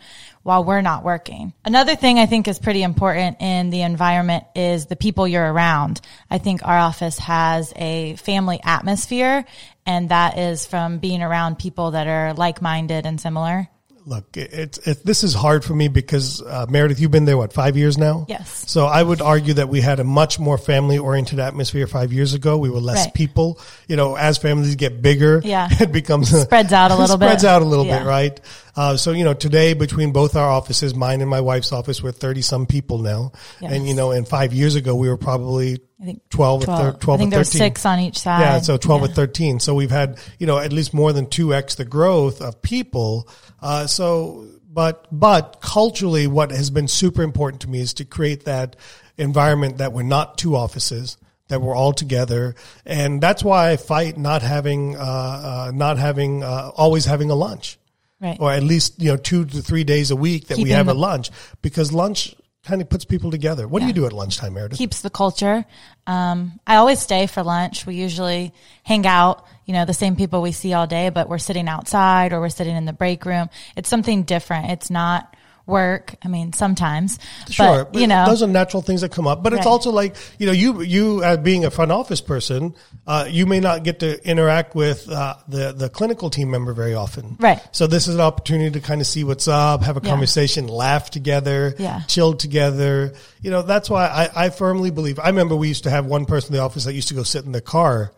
while 0.48 0.64
we're 0.64 0.80
not 0.80 1.04
working. 1.04 1.52
Another 1.62 1.94
thing 1.94 2.18
I 2.18 2.24
think 2.24 2.48
is 2.48 2.58
pretty 2.58 2.82
important 2.82 3.36
in 3.42 3.68
the 3.68 3.82
environment 3.82 4.44
is 4.56 4.86
the 4.86 4.96
people 4.96 5.28
you're 5.28 5.52
around. 5.52 6.00
I 6.30 6.38
think 6.38 6.66
our 6.66 6.78
office 6.78 7.18
has 7.18 7.70
a 7.76 8.16
family 8.16 8.58
atmosphere 8.64 9.44
and 9.84 10.08
that 10.08 10.38
is 10.38 10.64
from 10.64 11.00
being 11.00 11.22
around 11.22 11.58
people 11.58 11.90
that 11.90 12.06
are 12.06 12.32
like-minded 12.32 13.04
and 13.04 13.20
similar 13.20 13.68
look, 14.08 14.36
it's 14.36 14.78
it, 14.78 15.04
this 15.04 15.22
is 15.22 15.34
hard 15.34 15.64
for 15.64 15.74
me 15.74 15.88
because 15.88 16.42
uh, 16.42 16.66
Meredith, 16.68 16.98
you've 17.00 17.10
been 17.10 17.24
there 17.24 17.36
what 17.36 17.52
five 17.52 17.76
years 17.76 17.98
now. 17.98 18.26
Yes. 18.28 18.64
So 18.70 18.86
I 18.86 19.02
would 19.02 19.20
argue 19.20 19.54
that 19.54 19.68
we 19.68 19.80
had 19.80 20.00
a 20.00 20.04
much 20.04 20.38
more 20.38 20.58
family-oriented 20.58 21.38
atmosphere 21.38 21.86
five 21.86 22.12
years 22.12 22.34
ago. 22.34 22.58
We 22.58 22.70
were 22.70 22.80
less 22.80 23.06
right. 23.06 23.14
people. 23.14 23.60
You 23.86 23.96
know, 23.96 24.16
as 24.16 24.38
families 24.38 24.74
get 24.76 25.02
bigger, 25.02 25.40
yeah, 25.44 25.68
it 25.80 25.92
becomes 25.92 26.30
spreads 26.30 26.72
out 26.72 26.90
a 26.90 26.96
little 26.96 27.16
spreads 27.16 27.20
bit. 27.20 27.40
Spreads 27.40 27.44
out 27.44 27.62
a 27.62 27.66
little 27.66 27.86
yeah. 27.86 27.98
bit, 27.98 28.06
right? 28.06 28.40
Uh, 28.74 28.96
so 28.96 29.12
you 29.12 29.24
know, 29.24 29.34
today 29.34 29.74
between 29.74 30.12
both 30.12 30.36
our 30.36 30.48
offices, 30.48 30.94
mine 30.94 31.20
and 31.20 31.28
my 31.28 31.40
wife's 31.40 31.72
office, 31.72 32.02
we're 32.02 32.12
thirty 32.12 32.42
some 32.42 32.66
people 32.66 32.98
now, 32.98 33.32
yes. 33.60 33.72
and 33.72 33.86
you 33.86 33.94
know, 33.94 34.12
and 34.12 34.26
five 34.26 34.52
years 34.52 34.74
ago 34.74 34.94
we 34.94 35.08
were 35.08 35.18
probably 35.18 35.78
I 36.00 36.04
think 36.04 36.22
12, 36.30 36.64
12. 36.64 36.80
or, 36.80 36.92
thir- 36.92 36.98
12 36.98 37.20
I 37.20 37.22
think 37.22 37.32
or 37.32 37.36
13. 37.36 37.36
there's 37.36 37.50
six 37.50 37.86
on 37.86 37.98
each 38.00 38.18
side. 38.18 38.40
Yeah, 38.40 38.60
so 38.60 38.76
12 38.76 39.00
yeah. 39.00 39.08
or 39.08 39.10
13. 39.12 39.60
So 39.60 39.74
we've 39.74 39.90
had, 39.90 40.18
you 40.38 40.46
know, 40.46 40.58
at 40.58 40.72
least 40.72 40.94
more 40.94 41.12
than 41.12 41.26
2x 41.26 41.76
the 41.76 41.84
growth 41.84 42.40
of 42.40 42.62
people. 42.62 43.28
Uh, 43.60 43.86
so 43.86 44.46
but 44.70 45.06
but 45.10 45.58
culturally, 45.60 46.26
what 46.28 46.50
has 46.52 46.70
been 46.70 46.86
super 46.86 47.22
important 47.22 47.62
to 47.62 47.68
me 47.70 47.80
is 47.80 47.94
to 47.94 48.04
create 48.04 48.44
that 48.44 48.76
environment 49.16 49.78
that 49.78 49.92
we're 49.92 50.02
not 50.04 50.38
two 50.38 50.54
offices, 50.54 51.16
that 51.48 51.60
we're 51.60 51.74
all 51.74 51.92
together, 51.92 52.54
and 52.86 53.20
that's 53.20 53.42
why 53.42 53.70
I 53.70 53.76
fight 53.76 54.16
not 54.18 54.42
having 54.42 54.94
uh, 54.96 55.00
uh, 55.00 55.72
not 55.74 55.98
having 55.98 56.44
uh, 56.44 56.70
always 56.76 57.06
having 57.06 57.30
a 57.30 57.34
lunch, 57.34 57.76
Right. 58.20 58.36
or 58.38 58.52
at 58.52 58.62
least 58.62 59.02
you 59.02 59.10
know 59.10 59.16
two 59.16 59.46
to 59.46 59.62
three 59.62 59.82
days 59.84 60.12
a 60.12 60.16
week 60.16 60.46
that 60.48 60.58
we 60.58 60.64
Keeping 60.64 60.76
have 60.76 60.88
a 60.88 60.94
lunch 60.94 61.30
because 61.60 61.92
lunch 61.92 62.34
kind 62.64 62.82
of 62.82 62.88
puts 62.88 63.04
people 63.04 63.30
together. 63.30 63.66
What 63.66 63.80
do 63.80 63.86
you 63.86 63.92
do 63.92 64.06
at 64.06 64.12
lunchtime, 64.12 64.54
Meredith? 64.54 64.78
keeps 64.78 65.00
the 65.00 65.10
culture. 65.10 65.64
Um, 66.06 66.60
I 66.66 66.76
always 66.76 67.00
stay 67.00 67.26
for 67.26 67.42
lunch. 67.42 67.86
We 67.86 67.94
usually 67.94 68.52
hang 68.82 69.06
out, 69.06 69.46
you 69.64 69.72
know, 69.72 69.84
the 69.84 69.94
same 69.94 70.16
people 70.16 70.42
we 70.42 70.52
see 70.52 70.72
all 70.72 70.86
day, 70.86 71.08
but 71.10 71.28
we're 71.28 71.38
sitting 71.38 71.68
outside 71.68 72.32
or 72.32 72.40
we're 72.40 72.48
sitting 72.48 72.76
in 72.76 72.84
the 72.84 72.92
break 72.92 73.24
room. 73.24 73.48
It's 73.76 73.88
something 73.88 74.24
different. 74.24 74.70
It's 74.70 74.90
not 74.90 75.34
work. 75.68 76.14
I 76.24 76.28
mean, 76.28 76.52
sometimes, 76.52 77.18
Sure, 77.50 77.84
but 77.84 78.00
you 78.00 78.06
know, 78.08 78.24
those 78.26 78.42
are 78.42 78.46
natural 78.48 78.82
things 78.82 79.02
that 79.02 79.12
come 79.12 79.26
up. 79.26 79.42
But 79.42 79.52
it's 79.52 79.66
also 79.66 79.90
like 79.92 80.16
you 80.38 80.46
know, 80.46 80.52
you 80.52 80.80
you 80.82 81.22
as 81.22 81.38
being 81.38 81.64
a 81.64 81.70
front 81.70 81.92
office 81.92 82.20
person, 82.20 82.74
uh, 83.06 83.26
you 83.28 83.46
may 83.46 83.60
not 83.60 83.84
get 83.84 84.00
to 84.00 84.26
interact 84.28 84.74
with 84.74 85.08
uh, 85.08 85.36
the 85.46 85.72
the 85.72 85.88
clinical 85.88 86.30
team 86.30 86.50
member 86.50 86.72
very 86.72 86.94
often. 86.94 87.36
Right. 87.38 87.60
So 87.70 87.86
this 87.86 88.08
is 88.08 88.14
an 88.16 88.20
opportunity 88.20 88.80
to 88.80 88.80
kind 88.80 89.00
of 89.00 89.06
see 89.06 89.22
what's 89.24 89.46
up, 89.46 89.82
have 89.82 89.96
a 89.96 90.00
Yeah. 90.02 90.10
conversation, 90.10 90.66
laugh 90.66 91.10
together, 91.10 91.74
Yeah. 91.78 92.00
chill 92.08 92.34
together. 92.34 93.12
You 93.42 93.50
know, 93.50 93.62
that's 93.62 93.88
why 93.90 94.06
I, 94.06 94.46
I 94.46 94.50
firmly 94.50 94.90
believe. 94.90 95.18
I 95.20 95.26
remember 95.28 95.54
we 95.54 95.68
used 95.68 95.84
to 95.84 95.90
have 95.90 96.06
one 96.06 96.24
person 96.24 96.52
in 96.54 96.58
the 96.58 96.64
office 96.64 96.84
that 96.84 96.94
used 96.94 97.08
to 97.08 97.14
go 97.14 97.22
sit 97.22 97.44
in 97.44 97.52
the 97.52 97.60
car 97.60 98.12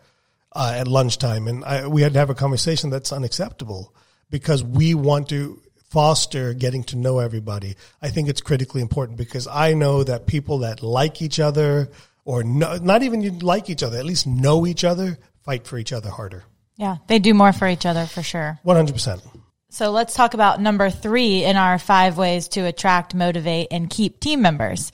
uh, 0.53 0.73
at 0.75 0.87
lunchtime, 0.87 1.47
and 1.47 1.63
I, 1.65 1.87
we 1.87 2.01
had 2.01 2.13
to 2.13 2.19
have 2.19 2.29
a 2.29 2.35
conversation 2.35 2.89
that's 2.89 3.11
unacceptable 3.11 3.93
because 4.29 4.63
we 4.63 4.93
want 4.93 5.29
to 5.29 5.61
foster 5.91 6.53
getting 6.53 6.83
to 6.85 6.95
know 6.95 7.19
everybody. 7.19 7.75
I 8.01 8.09
think 8.09 8.29
it's 8.29 8.41
critically 8.41 8.81
important 8.81 9.17
because 9.17 9.45
I 9.47 9.73
know 9.73 10.03
that 10.03 10.25
people 10.25 10.59
that 10.59 10.81
like 10.81 11.21
each 11.21 11.39
other 11.39 11.89
or 12.25 12.43
no, 12.43 12.77
not 12.77 13.03
even 13.03 13.39
like 13.39 13.69
each 13.69 13.83
other, 13.83 13.97
at 13.97 14.05
least 14.05 14.25
know 14.25 14.65
each 14.65 14.83
other, 14.83 15.19
fight 15.43 15.67
for 15.67 15.77
each 15.77 15.91
other 15.91 16.09
harder. 16.09 16.43
yeah, 16.77 16.97
they 17.07 17.19
do 17.19 17.33
more 17.33 17.51
for 17.53 17.67
each 17.67 17.85
other 17.85 18.05
for 18.05 18.23
sure. 18.23 18.57
One 18.63 18.75
hundred 18.75 18.93
percent. 18.93 19.21
So 19.69 19.91
let's 19.91 20.13
talk 20.13 20.33
about 20.33 20.59
number 20.59 20.89
three 20.89 21.43
in 21.45 21.55
our 21.55 21.77
five 21.79 22.17
ways 22.17 22.49
to 22.49 22.61
attract, 22.61 23.15
motivate, 23.15 23.67
and 23.71 23.89
keep 23.89 24.19
team 24.19 24.41
members. 24.41 24.91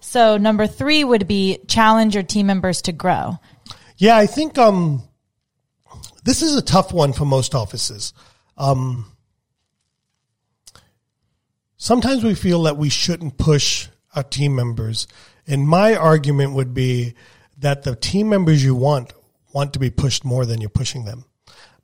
So 0.00 0.36
number 0.36 0.66
three 0.66 1.02
would 1.02 1.26
be 1.26 1.60
challenge 1.66 2.14
your 2.14 2.24
team 2.24 2.46
members 2.46 2.82
to 2.82 2.92
grow. 2.92 3.38
Yeah, 3.96 4.18
I 4.18 4.26
think 4.26 4.58
um, 4.58 5.02
this 6.24 6.42
is 6.42 6.56
a 6.56 6.62
tough 6.62 6.92
one 6.92 7.14
for 7.14 7.24
most 7.24 7.54
offices. 7.54 8.12
Um, 8.58 9.06
sometimes 11.78 12.22
we 12.22 12.34
feel 12.34 12.64
that 12.64 12.76
we 12.76 12.90
shouldn't 12.90 13.38
push 13.38 13.88
our 14.14 14.22
team 14.22 14.54
members, 14.54 15.06
and 15.46 15.66
my 15.66 15.96
argument 15.96 16.52
would 16.52 16.74
be 16.74 17.14
that 17.56 17.84
the 17.84 17.96
team 17.96 18.28
members 18.28 18.62
you 18.62 18.74
want 18.74 19.14
want 19.54 19.72
to 19.72 19.78
be 19.78 19.90
pushed 19.90 20.24
more 20.24 20.44
than 20.44 20.60
you're 20.60 20.68
pushing 20.68 21.06
them. 21.06 21.24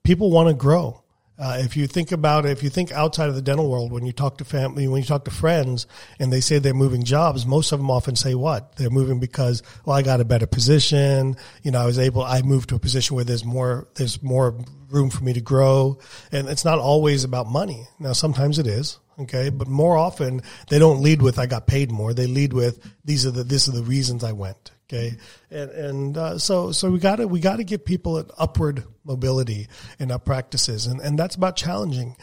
People 0.03 0.31
want 0.31 0.49
to 0.49 0.55
grow. 0.55 1.01
Uh, 1.37 1.57
if 1.59 1.77
you 1.77 1.89
think 1.89 2.13
about 2.13 2.47
it, 2.47 2.51
if 2.51 2.63
you 2.63 2.71
think 2.71 2.93
outside 2.93 3.29
of 3.29 3.35
the 3.35 3.43
dental 3.43 3.69
world, 3.69 3.91
when 3.91 4.07
you 4.07 4.13
talk 4.13 4.39
to 4.39 4.45
family, 4.45 4.87
when 4.87 5.01
you 5.01 5.07
talk 5.07 5.25
to 5.25 5.33
friends, 5.33 5.89
and 6.21 6.33
they 6.33 6.41
say 6.41 6.59
they're 6.59 6.75
moving 6.75 7.03
jobs, 7.03 7.45
most 7.45 7.73
of 7.73 7.81
them 7.81 7.91
often 7.91 8.15
say 8.15 8.37
what 8.37 8.77
they're 8.77 8.91
moving 8.91 9.19
because, 9.19 9.63
well, 9.85 9.97
I 9.97 10.03
got 10.03 10.21
a 10.21 10.25
better 10.25 10.47
position. 10.47 11.37
You 11.65 11.73
know, 11.73 11.81
I 11.81 11.87
was 11.87 11.99
able, 11.99 12.23
I 12.23 12.43
moved 12.43 12.69
to 12.69 12.77
a 12.77 12.79
position 12.79 13.17
where 13.17 13.25
there's 13.25 13.45
more, 13.45 13.89
there's 13.97 14.23
more 14.23 14.57
room 14.91 15.11
for 15.11 15.25
me 15.25 15.33
to 15.33 15.41
grow, 15.41 15.99
and 16.31 16.49
it's 16.49 16.65
not 16.65 16.79
always 16.79 17.25
about 17.25 17.49
money. 17.49 17.89
Now, 17.99 18.13
sometimes 18.13 18.61
it 18.61 18.69
is, 18.69 19.01
okay, 19.19 19.51
but 19.51 19.69
more 19.69 19.97
often 19.97 20.43
they 20.69 20.79
don't 20.79 21.03
lead 21.03 21.23
with 21.23 21.39
I 21.39 21.47
got 21.47 21.67
paid 21.67 21.91
more. 21.91 22.15
They 22.15 22.27
lead 22.27 22.53
with 22.53 22.81
these 23.05 23.27
are 23.27 23.31
the 23.31 23.45
these 23.45 23.69
are 23.69 23.73
the 23.73 23.83
reasons 23.83 24.25
I 24.25 24.33
went. 24.33 24.71
Okay, 24.87 25.17
and 25.51 25.71
and 25.71 26.19
uh, 26.19 26.39
so 26.39 26.73
so 26.73 26.91
we 26.91 26.99
got 26.99 27.17
to 27.17 27.27
we 27.27 27.41
got 27.41 27.57
to 27.57 27.65
give 27.65 27.85
people 27.85 28.19
an 28.19 28.31
upward 28.37 28.85
mobility 29.05 29.69
in 29.99 30.11
our 30.11 30.19
practices, 30.19 30.87
and 30.87 31.01
and 31.01 31.19
that's 31.19 31.37
about 31.37 31.57
challenging, 31.57 32.17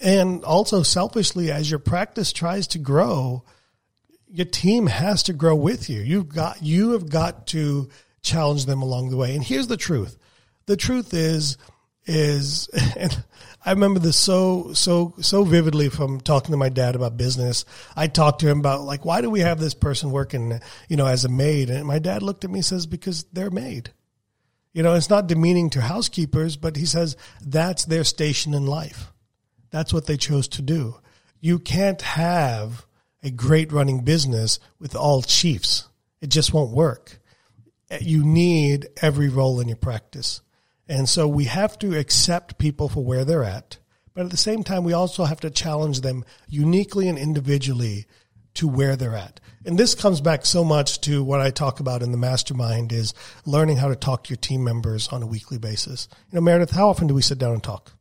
and 0.00 0.44
also 0.44 0.82
selfishly 0.82 1.50
as 1.50 1.70
your 1.70 1.78
practice 1.78 2.32
tries 2.32 2.66
to 2.68 2.78
grow, 2.78 3.44
your 4.28 4.46
team 4.46 4.86
has 4.86 5.22
to 5.24 5.32
grow 5.32 5.54
with 5.54 5.88
you. 5.88 6.00
You've 6.00 6.28
got 6.28 6.62
you 6.62 6.92
have 6.92 7.08
got 7.08 7.46
to 7.48 7.88
challenge 8.22 8.66
them 8.66 8.82
along 8.82 9.10
the 9.10 9.16
way. 9.16 9.34
And 9.34 9.44
here's 9.44 9.68
the 9.68 9.76
truth: 9.76 10.18
the 10.66 10.76
truth 10.76 11.14
is 11.14 11.56
is 12.08 12.68
and 12.96 13.22
I 13.64 13.70
remember 13.70 14.00
this 14.00 14.16
so 14.16 14.72
so 14.72 15.14
so 15.20 15.44
vividly 15.44 15.90
from 15.90 16.20
talking 16.20 16.52
to 16.52 16.56
my 16.56 16.70
dad 16.70 16.96
about 16.96 17.16
business. 17.16 17.64
I 17.94 18.06
talked 18.06 18.40
to 18.40 18.48
him 18.48 18.58
about 18.58 18.82
like 18.82 19.04
why 19.04 19.20
do 19.20 19.30
we 19.30 19.40
have 19.40 19.60
this 19.60 19.74
person 19.74 20.10
working 20.10 20.60
you 20.88 20.96
know 20.96 21.06
as 21.06 21.24
a 21.24 21.28
maid, 21.28 21.70
and 21.70 21.86
my 21.86 21.98
dad 21.98 22.22
looked 22.22 22.44
at 22.44 22.50
me 22.50 22.58
and 22.58 22.64
says 22.64 22.86
because 22.86 23.24
they're 23.32 23.50
maid. 23.50 23.92
You 24.72 24.82
know, 24.82 24.94
it's 24.94 25.10
not 25.10 25.26
demeaning 25.26 25.70
to 25.70 25.80
housekeepers, 25.80 26.56
but 26.56 26.76
he 26.76 26.86
says 26.86 27.16
that's 27.40 27.84
their 27.84 28.04
station 28.04 28.54
in 28.54 28.66
life. 28.66 29.12
That's 29.70 29.92
what 29.92 30.06
they 30.06 30.16
chose 30.16 30.48
to 30.48 30.62
do. 30.62 30.96
You 31.40 31.58
can't 31.58 32.00
have 32.02 32.86
a 33.22 33.30
great 33.30 33.72
running 33.72 34.04
business 34.04 34.60
with 34.78 34.94
all 34.94 35.22
chiefs. 35.22 35.88
It 36.20 36.28
just 36.28 36.52
won't 36.52 36.72
work. 36.72 37.20
You 38.00 38.24
need 38.24 38.88
every 39.00 39.28
role 39.28 39.60
in 39.60 39.68
your 39.68 39.76
practice. 39.76 40.42
And 40.88 41.08
so 41.08 41.28
we 41.28 41.44
have 41.44 41.78
to 41.80 41.98
accept 41.98 42.58
people 42.58 42.88
for 42.88 43.04
where 43.04 43.24
they're 43.24 43.44
at. 43.44 43.78
But 44.14 44.24
at 44.24 44.30
the 44.30 44.36
same 44.36 44.64
time, 44.64 44.84
we 44.84 44.94
also 44.94 45.24
have 45.24 45.40
to 45.40 45.50
challenge 45.50 46.00
them 46.00 46.24
uniquely 46.48 47.08
and 47.08 47.18
individually 47.18 48.06
to 48.54 48.66
where 48.66 48.96
they're 48.96 49.14
at. 49.14 49.38
And 49.64 49.78
this 49.78 49.94
comes 49.94 50.20
back 50.20 50.46
so 50.46 50.64
much 50.64 51.00
to 51.02 51.22
what 51.22 51.40
I 51.40 51.50
talk 51.50 51.78
about 51.78 52.02
in 52.02 52.10
the 52.10 52.18
mastermind 52.18 52.92
is 52.92 53.14
learning 53.44 53.76
how 53.76 53.88
to 53.88 53.94
talk 53.94 54.24
to 54.24 54.30
your 54.30 54.38
team 54.38 54.64
members 54.64 55.08
on 55.08 55.22
a 55.22 55.26
weekly 55.26 55.58
basis. 55.58 56.08
You 56.32 56.36
know, 56.36 56.40
Meredith, 56.40 56.70
how 56.70 56.88
often 56.88 57.06
do 57.06 57.14
we 57.14 57.22
sit 57.22 57.38
down 57.38 57.52
and 57.52 57.62
talk? 57.62 57.92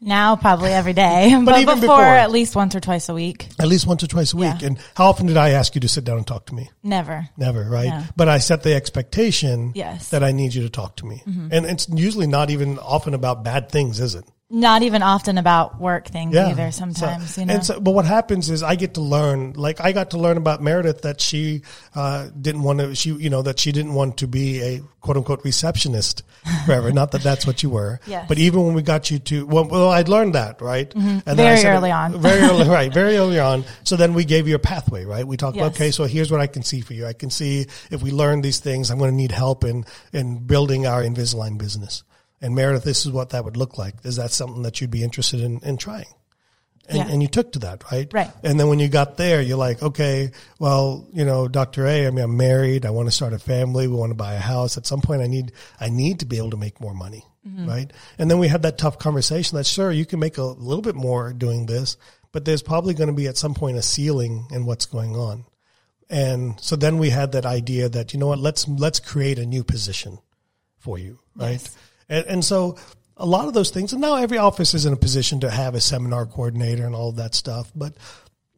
Now, 0.00 0.36
probably 0.36 0.70
every 0.70 0.92
day, 0.92 1.30
but, 1.44 1.60
even 1.60 1.80
before, 1.80 1.96
before. 1.96 2.04
at 2.04 2.30
least 2.30 2.54
once 2.54 2.74
or 2.74 2.80
twice 2.80 3.08
a 3.08 3.14
week. 3.14 3.48
At 3.58 3.66
least 3.68 3.86
once 3.86 4.02
or 4.04 4.06
twice 4.06 4.32
a 4.32 4.36
week. 4.36 4.60
Yeah. 4.60 4.68
And 4.68 4.78
how 4.94 5.06
often 5.06 5.26
did 5.26 5.36
I 5.36 5.50
ask 5.50 5.74
you 5.74 5.80
to 5.80 5.88
sit 5.88 6.04
down 6.04 6.18
and 6.18 6.26
talk 6.26 6.46
to 6.46 6.54
me? 6.54 6.70
Never. 6.82 7.28
Never, 7.36 7.64
right? 7.64 7.86
Yeah. 7.86 8.04
But 8.16 8.28
I 8.28 8.38
set 8.38 8.62
the 8.62 8.74
expectation 8.74 9.72
Yes. 9.74 10.06
Mm-hmm. 10.06 10.16
that 10.16 10.24
I 10.24 10.32
need 10.32 10.54
you 10.54 10.62
to 10.62 10.70
talk 10.70 10.96
to 10.96 11.06
me. 11.06 11.22
And 11.26 11.66
it's 11.66 11.88
usually 11.88 12.26
not 12.26 12.50
even 12.50 12.78
often 12.78 13.14
about 13.14 13.42
bad 13.42 13.70
things, 13.70 13.98
is 14.00 14.14
it? 14.14 14.24
Not 14.50 14.82
even 14.82 15.02
often 15.02 15.36
about 15.36 15.78
work 15.78 16.08
things 16.08 16.34
Yeah. 16.34 16.48
either. 16.48 16.70
Sometimes, 16.70 17.34
So- 17.34 17.42
you 17.42 17.46
know. 17.46 17.52
And 17.54 17.66
so, 17.66 17.80
but 17.80 17.90
what 17.90 18.06
happens 18.06 18.48
is 18.48 18.62
I 18.62 18.76
get 18.76 18.94
to 18.94 19.02
learn, 19.02 19.52
like 19.54 19.78
I 19.78 19.92
got 19.92 20.12
to 20.12 20.18
learn 20.18 20.38
about 20.38 20.62
Meredith 20.62 21.02
that 21.02 21.20
she 21.20 21.60
uh, 21.94 22.28
didn't 22.40 22.62
want 22.62 22.78
to, 22.78 22.94
she, 22.94 23.10
you 23.12 23.28
know, 23.28 23.42
that 23.42 23.58
she 23.60 23.72
didn't 23.72 23.92
want 23.92 24.16
to 24.18 24.26
be 24.26 24.62
a 24.62 24.80
quote 25.02 25.18
unquote 25.18 25.44
receptionist 25.44 26.22
forever. 26.64 26.90
Not 26.92 27.10
that 27.10 27.22
that's 27.22 27.46
what 27.46 27.62
you 27.62 27.68
were. 27.68 28.00
Yes. 28.06 28.24
But 28.26 28.38
even 28.38 28.64
when 28.64 28.72
we 28.72 28.80
got 28.80 29.10
you 29.10 29.18
to, 29.18 29.44
well, 29.44 29.68
well 29.68 29.90
I'd 29.90 30.08
learned 30.08 30.34
that, 30.34 30.62
right? 30.62 30.90
And 30.94 31.20
then 31.24 31.28
I 31.28 31.34
Very 31.34 31.56
said- 31.58 31.74
early 31.76 31.90
on. 31.90 32.18
very 32.18 32.40
early, 32.40 32.66
right? 32.78 32.90
Very 32.92 33.18
early 33.18 33.38
on. 33.38 33.64
So 33.84 33.96
then 33.96 34.14
we 34.14 34.24
gave 34.24 34.48
you 34.48 34.54
a 34.54 34.58
pathway, 34.58 35.04
right? 35.04 35.26
We 35.26 35.36
talked 35.36 35.58
about, 35.58 35.72
Yes. 35.72 35.76
okay, 35.76 35.90
so 35.90 36.04
here's 36.04 36.30
what 36.32 36.40
I 36.40 36.46
can 36.46 36.62
see 36.62 36.80
for 36.80 36.94
you. 36.94 37.06
I 37.06 37.12
can 37.12 37.28
see 37.28 37.66
if 37.90 38.02
we 38.02 38.12
learn 38.12 38.40
these 38.40 38.60
things, 38.60 38.90
I'm 38.90 38.96
going 38.98 39.10
to 39.10 39.16
need 39.16 39.32
help 39.32 39.62
in, 39.64 39.84
in 40.14 40.38
building 40.46 40.86
our 40.86 41.02
Invisalign 41.02 41.58
business. 41.58 42.02
And 42.40 42.54
Meredith, 42.54 42.84
this 42.84 43.04
is 43.04 43.12
what 43.12 43.30
that 43.30 43.44
would 43.44 43.56
look 43.56 43.78
like. 43.78 43.94
Is 44.04 44.16
that 44.16 44.30
something 44.30 44.62
that 44.62 44.80
you'd 44.80 44.90
be 44.90 45.02
interested 45.02 45.40
in, 45.40 45.58
in 45.60 45.76
trying? 45.76 46.06
And, 46.88 46.98
Yeah. 46.98 47.08
and 47.08 47.20
you 47.20 47.28
took 47.28 47.52
to 47.52 47.58
that, 47.60 47.90
right? 47.92 48.08
Right. 48.12 48.30
And 48.42 48.58
then 48.58 48.68
when 48.68 48.78
you 48.78 48.88
got 48.88 49.16
there, 49.16 49.42
you're 49.42 49.58
like, 49.58 49.82
okay, 49.82 50.30
well, 50.58 51.06
you 51.12 51.24
know, 51.24 51.46
Dr. 51.48 51.86
A, 51.86 52.06
I 52.06 52.10
mean, 52.10 52.24
I'm 52.24 52.36
married. 52.36 52.86
I 52.86 52.90
want 52.90 53.08
to 53.08 53.12
start 53.12 53.32
a 53.34 53.38
family. 53.38 53.88
We 53.88 53.94
want 53.96 54.10
to 54.10 54.16
buy 54.16 54.34
a 54.34 54.40
house. 54.40 54.78
At 54.78 54.86
some 54.86 55.00
point, 55.02 55.20
I 55.20 55.26
need, 55.26 55.52
I 55.80 55.90
need 55.90 56.20
to 56.20 56.26
be 56.26 56.38
able 56.38 56.50
to 56.50 56.56
make 56.56 56.80
more 56.80 56.94
money. 56.94 57.24
Mm-hmm. 57.46 57.68
Right. 57.68 57.92
And 58.18 58.30
then 58.30 58.38
we 58.38 58.48
had 58.48 58.62
that 58.62 58.78
tough 58.78 58.98
conversation 58.98 59.56
that 59.56 59.66
sure, 59.66 59.90
you 59.90 60.06
can 60.06 60.18
make 60.18 60.38
a 60.38 60.42
little 60.44 60.82
bit 60.82 60.94
more 60.94 61.32
doing 61.32 61.66
this, 61.66 61.96
but 62.32 62.44
there's 62.44 62.62
probably 62.62 62.94
going 62.94 63.08
to 63.08 63.14
be 63.14 63.26
at 63.26 63.36
some 63.36 63.54
point 63.54 63.76
a 63.76 63.82
ceiling 63.82 64.46
in 64.50 64.64
what's 64.64 64.86
going 64.86 65.14
on. 65.16 65.44
And 66.10 66.58
so 66.60 66.74
then 66.76 66.98
we 66.98 67.10
had 67.10 67.32
that 67.32 67.44
idea 67.46 67.88
that, 67.90 68.12
you 68.14 68.18
know 68.18 68.28
what, 68.28 68.38
let's, 68.38 68.66
let's 68.66 68.98
create 69.00 69.38
a 69.38 69.46
new 69.46 69.62
position 69.62 70.18
for 70.78 70.98
you. 70.98 71.18
Right. 71.36 71.52
Yes. 71.52 71.76
And, 72.08 72.26
and 72.26 72.44
so 72.44 72.76
a 73.16 73.26
lot 73.26 73.48
of 73.48 73.54
those 73.54 73.70
things, 73.70 73.92
and 73.92 74.00
now 74.00 74.16
every 74.16 74.38
office 74.38 74.74
is 74.74 74.86
in 74.86 74.92
a 74.92 74.96
position 74.96 75.40
to 75.40 75.50
have 75.50 75.74
a 75.74 75.80
seminar 75.80 76.26
coordinator 76.26 76.86
and 76.86 76.94
all 76.94 77.12
that 77.12 77.34
stuff. 77.34 77.70
But, 77.74 77.94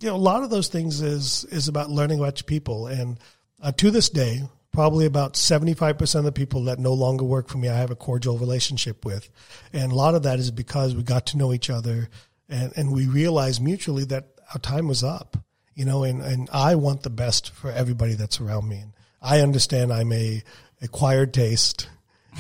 you 0.01 0.09
know, 0.09 0.17
a 0.17 0.19
lot 0.19 0.43
of 0.43 0.51
those 0.51 0.69
things 0.69 1.01
is, 1.01 1.45
is 1.45 1.69
about 1.69 1.91
learning 1.91 2.19
about 2.19 2.41
your 2.41 2.47
people. 2.47 2.87
And 2.87 3.19
uh, 3.63 3.73
to 3.73 3.91
this 3.91 4.11
day, 4.11 4.43
probably 4.73 5.07
about 5.07 5.35
75% 5.35 6.15
of 6.17 6.25
the 6.25 6.33
people 6.33 6.65
that 6.65 6.79
no 6.79 6.93
longer 6.93 7.25
work 7.25 7.49
for 7.49 7.59
me, 7.59 7.69
I 7.69 7.77
have 7.77 7.91
a 7.91 7.97
cordial 7.97 8.39
relationship 8.39 9.05
with. 9.05 9.29
And 9.73 9.91
a 9.91 9.95
lot 9.95 10.15
of 10.15 10.23
that 10.25 10.39
is 10.39 10.51
because 10.51 10.95
we 10.95 11.03
got 11.03 11.27
to 11.27 11.39
know 11.39 11.53
each 11.53 11.71
other 11.71 12.09
and, 12.49 12.73
and 12.77 12.93
we 12.93 13.07
realized 13.07 13.63
mutually 13.63 14.05
that 14.07 14.29
our 14.53 14.61
time 14.61 14.89
was 14.89 15.03
up, 15.03 15.37
you 15.75 15.85
know, 15.85 16.05
and, 16.05 16.21
and 16.21 16.51
I 16.53 16.75
want 16.75 17.03
the 17.03 17.11
best 17.11 17.51
for 17.53 17.71
everybody 17.71 18.15
that's 18.15 18.41
around 18.41 18.69
me. 18.69 18.79
And 18.79 18.93
I 19.23 19.41
understand 19.41 19.93
I'm 19.93 20.13
a 20.13 20.43
acquired 20.83 21.33
taste 21.33 21.89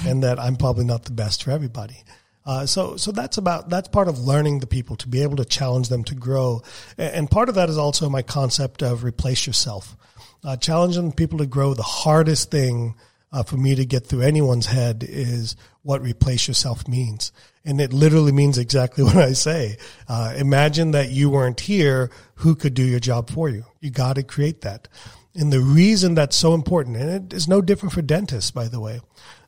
and 0.06 0.23
that 0.23 0.38
I'm 0.38 0.56
probably 0.56 0.85
not 0.85 1.04
the 1.04 1.12
best 1.12 1.42
for 1.42 1.50
everybody. 1.50 2.02
Uh, 2.47 2.66
so, 2.66 2.97
so 2.97 3.12
that's 3.12 3.37
about 3.37 3.68
that's 3.68 3.88
part 3.88 4.09
of 4.09 4.18
learning 4.18 4.61
the 4.61 4.66
people 4.66 4.97
to 4.97 5.09
be 5.09 5.23
able 5.23 5.37
to 5.37 5.44
challenge 5.44 5.88
them 5.88 6.02
to 6.04 6.14
grow, 6.14 6.62
and, 6.97 7.30
part 7.30 7.49
of 7.49 7.54
that 7.54 7.68
is 7.68 7.76
also 7.76 8.09
my 8.09 8.23
concept 8.23 8.82
of 8.82 9.04
replace 9.04 9.47
yourself, 9.47 9.94
uh, 10.42 10.56
challenging 10.56 11.12
people 11.12 11.38
to 11.38 11.47
grow. 11.47 11.75
The 11.75 11.82
hardest 11.82 12.50
thing 12.50 12.94
uh, 13.32 13.42
for 13.42 13.56
me 13.56 13.75
to 13.75 13.85
get 13.85 14.06
through 14.06 14.23
anyone's 14.23 14.66
head 14.66 15.04
is 15.06 15.54
what 15.82 16.02
replace 16.02 16.49
yourself 16.49 16.88
means. 16.88 17.32
And 17.64 17.80
it 17.80 17.92
literally 17.92 18.32
means 18.32 18.59
exactly 18.59 19.04
what 19.04 19.16
I 19.16 19.32
say. 19.32 19.76
Uh, 20.09 20.35
imagine 20.37 20.92
that 20.92 21.11
you 21.11 21.30
weren't 21.30 21.61
here. 21.61 22.11
Who 22.37 22.54
could 22.54 22.75
do 22.75 22.85
your 22.85 23.00
job 23.00 23.30
for 23.30 23.49
you? 23.49 23.64
You 23.80 23.90
got 23.90 24.16
to 24.16 24.23
create 24.23 24.62
that. 24.62 24.88
And 25.35 25.52
the 25.52 25.61
reason 25.61 26.14
that's 26.14 26.37
so 26.37 26.54
important, 26.54 26.97
and 26.97 27.11
it 27.11 27.37
is 27.37 27.47
no 27.47 27.61
different 27.61 27.92
for 27.92 28.02
dentists, 28.02 28.50
by 28.50 28.66
the 28.66 28.80
way. 28.80 29.00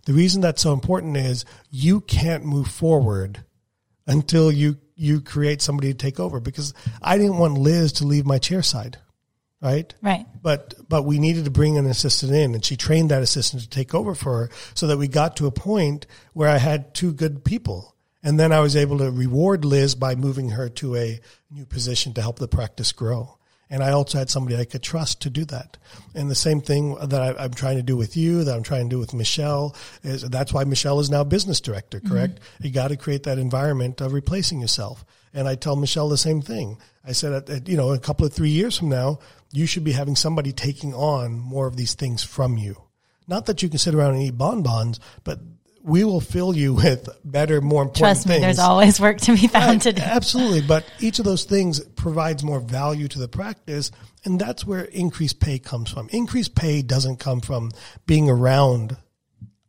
The 0.04 0.12
reason 0.12 0.40
that's 0.40 0.62
so 0.62 0.72
important 0.72 1.16
is 1.16 1.44
you 1.70 2.00
can't 2.00 2.44
move 2.44 2.68
forward 2.68 3.44
until 4.06 4.50
you 4.50 4.78
you 4.94 5.20
create 5.20 5.60
somebody 5.60 5.92
to 5.92 5.98
take 5.98 6.20
over 6.20 6.38
because 6.38 6.74
I 7.00 7.18
didn't 7.18 7.38
want 7.38 7.58
Liz 7.58 7.92
to 7.94 8.06
leave 8.06 8.24
my 8.26 8.38
chair 8.38 8.62
side. 8.62 8.98
Right. 9.60 9.94
Right. 10.02 10.26
But, 10.42 10.74
but 10.88 11.04
we 11.04 11.18
needed 11.18 11.44
to 11.44 11.50
bring 11.50 11.78
an 11.78 11.86
assistant 11.86 12.32
in 12.32 12.54
and 12.54 12.64
she 12.64 12.76
trained 12.76 13.10
that 13.10 13.22
assistant 13.22 13.62
to 13.62 13.68
take 13.68 13.94
over 13.94 14.14
for 14.14 14.38
her 14.38 14.50
so 14.74 14.88
that 14.88 14.98
we 14.98 15.06
got 15.06 15.36
to 15.36 15.46
a 15.46 15.52
point 15.52 16.06
where 16.32 16.48
I 16.48 16.58
had 16.58 16.94
two 16.94 17.12
good 17.12 17.44
people. 17.44 17.94
And 18.24 18.38
then 18.38 18.52
I 18.52 18.60
was 18.60 18.76
able 18.76 18.98
to 18.98 19.10
reward 19.10 19.64
Liz 19.64 19.94
by 19.94 20.14
moving 20.14 20.50
her 20.50 20.68
to 20.68 20.96
a 20.96 21.20
new 21.50 21.66
position 21.66 22.12
to 22.14 22.22
help 22.22 22.38
the 22.38 22.48
practice 22.48 22.92
grow. 22.92 23.38
And 23.72 23.82
I 23.82 23.92
also 23.92 24.18
had 24.18 24.28
somebody 24.28 24.58
I 24.58 24.66
could 24.66 24.82
trust 24.82 25.22
to 25.22 25.30
do 25.30 25.46
that. 25.46 25.78
And 26.14 26.30
the 26.30 26.34
same 26.34 26.60
thing 26.60 26.94
that 26.96 27.22
I, 27.22 27.44
am 27.44 27.54
trying 27.54 27.78
to 27.78 27.82
do 27.82 27.96
with 27.96 28.18
you, 28.18 28.44
that 28.44 28.54
I'm 28.54 28.62
trying 28.62 28.90
to 28.90 28.94
do 28.94 28.98
with 28.98 29.14
Michelle, 29.14 29.74
is 30.02 30.20
that's 30.28 30.52
why 30.52 30.64
Michelle 30.64 31.00
is 31.00 31.08
now 31.08 31.24
business 31.24 31.58
director, 31.58 31.98
correct? 31.98 32.34
Mm-hmm. 32.34 32.66
You 32.66 32.70
got 32.70 32.88
to 32.88 32.98
create 32.98 33.22
that 33.22 33.38
environment 33.38 34.02
of 34.02 34.12
replacing 34.12 34.60
yourself. 34.60 35.06
And 35.32 35.48
I 35.48 35.54
tell 35.54 35.74
Michelle 35.74 36.10
the 36.10 36.18
same 36.18 36.42
thing. 36.42 36.76
I 37.02 37.12
said, 37.12 37.66
you 37.66 37.78
know, 37.78 37.94
a 37.94 37.98
couple 37.98 38.26
of 38.26 38.34
three 38.34 38.50
years 38.50 38.76
from 38.76 38.90
now, 38.90 39.20
you 39.52 39.64
should 39.64 39.84
be 39.84 39.92
having 39.92 40.16
somebody 40.16 40.52
taking 40.52 40.92
on 40.92 41.38
more 41.38 41.66
of 41.66 41.76
these 41.76 41.94
things 41.94 42.22
from 42.22 42.58
you. 42.58 42.76
Not 43.26 43.46
that 43.46 43.62
you 43.62 43.70
can 43.70 43.78
sit 43.78 43.94
around 43.94 44.16
and 44.16 44.22
eat 44.22 44.36
bonbons, 44.36 45.00
but 45.24 45.38
we 45.84 46.04
will 46.04 46.20
fill 46.20 46.56
you 46.56 46.74
with 46.74 47.08
better, 47.24 47.60
more 47.60 47.82
important 47.82 47.98
Trust 47.98 48.26
me, 48.26 48.34
things. 48.34 48.42
there's 48.42 48.58
always 48.58 49.00
work 49.00 49.18
to 49.22 49.36
be 49.36 49.46
found 49.48 49.82
to 49.82 49.92
do. 49.92 50.02
Absolutely. 50.02 50.60
But 50.60 50.84
each 51.00 51.18
of 51.18 51.24
those 51.24 51.44
things 51.44 51.80
provides 51.80 52.44
more 52.44 52.60
value 52.60 53.08
to 53.08 53.18
the 53.18 53.28
practice. 53.28 53.90
And 54.24 54.40
that's 54.40 54.64
where 54.64 54.84
increased 54.84 55.40
pay 55.40 55.58
comes 55.58 55.90
from. 55.90 56.08
Increased 56.10 56.54
pay 56.54 56.82
doesn't 56.82 57.18
come 57.18 57.40
from 57.40 57.72
being 58.06 58.30
around. 58.30 58.96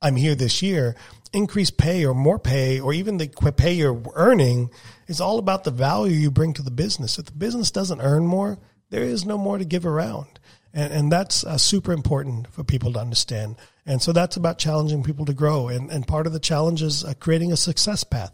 I'm 0.01 0.15
here 0.15 0.36
this 0.36 0.62
year. 0.62 0.96
Increased 1.32 1.77
pay 1.77 2.05
or 2.05 2.13
more 2.13 2.38
pay 2.38 2.79
or 2.79 2.93
even 2.93 3.17
the 3.17 3.27
pay 3.55 3.74
you're 3.74 4.01
earning 4.13 4.70
is 5.08 5.20
all 5.20 5.39
about 5.39 5.63
the 5.63 5.72
value 5.72 6.15
you 6.15 6.29
bring 6.29 6.53
to 6.53 6.62
the 6.62 6.72
business. 6.72 7.17
If 7.17 7.25
the 7.25 7.32
business 7.32 7.72
doesn't 7.72 8.01
earn 8.01 8.27
more, 8.27 8.60
there 8.91 9.03
is 9.03 9.25
no 9.25 9.38
more 9.39 9.58
to 9.58 9.65
give 9.65 9.86
around. 9.86 10.39
And, 10.74 10.93
and 10.93 11.12
that's 11.12 11.43
uh, 11.43 11.58
super 11.58 11.91
important 11.91 12.48
for 12.53 12.63
people 12.63 12.93
to 12.93 13.00
understand. 13.00 13.55
And 13.86 14.02
so 14.02 14.13
that's 14.13 14.38
about 14.38 14.58
challenging 14.58 15.04
people 15.04 15.25
to 15.25 15.34
grow. 15.34 15.68
And, 15.68 15.92
and 15.92 16.08
part 16.08 16.28
of 16.28 16.34
the 16.34 16.40
challenge 16.40 16.82
is 16.82 17.04
uh, 17.04 17.13
creating 17.20 17.52
a 17.52 17.58
success 17.58 18.04
path. 18.04 18.32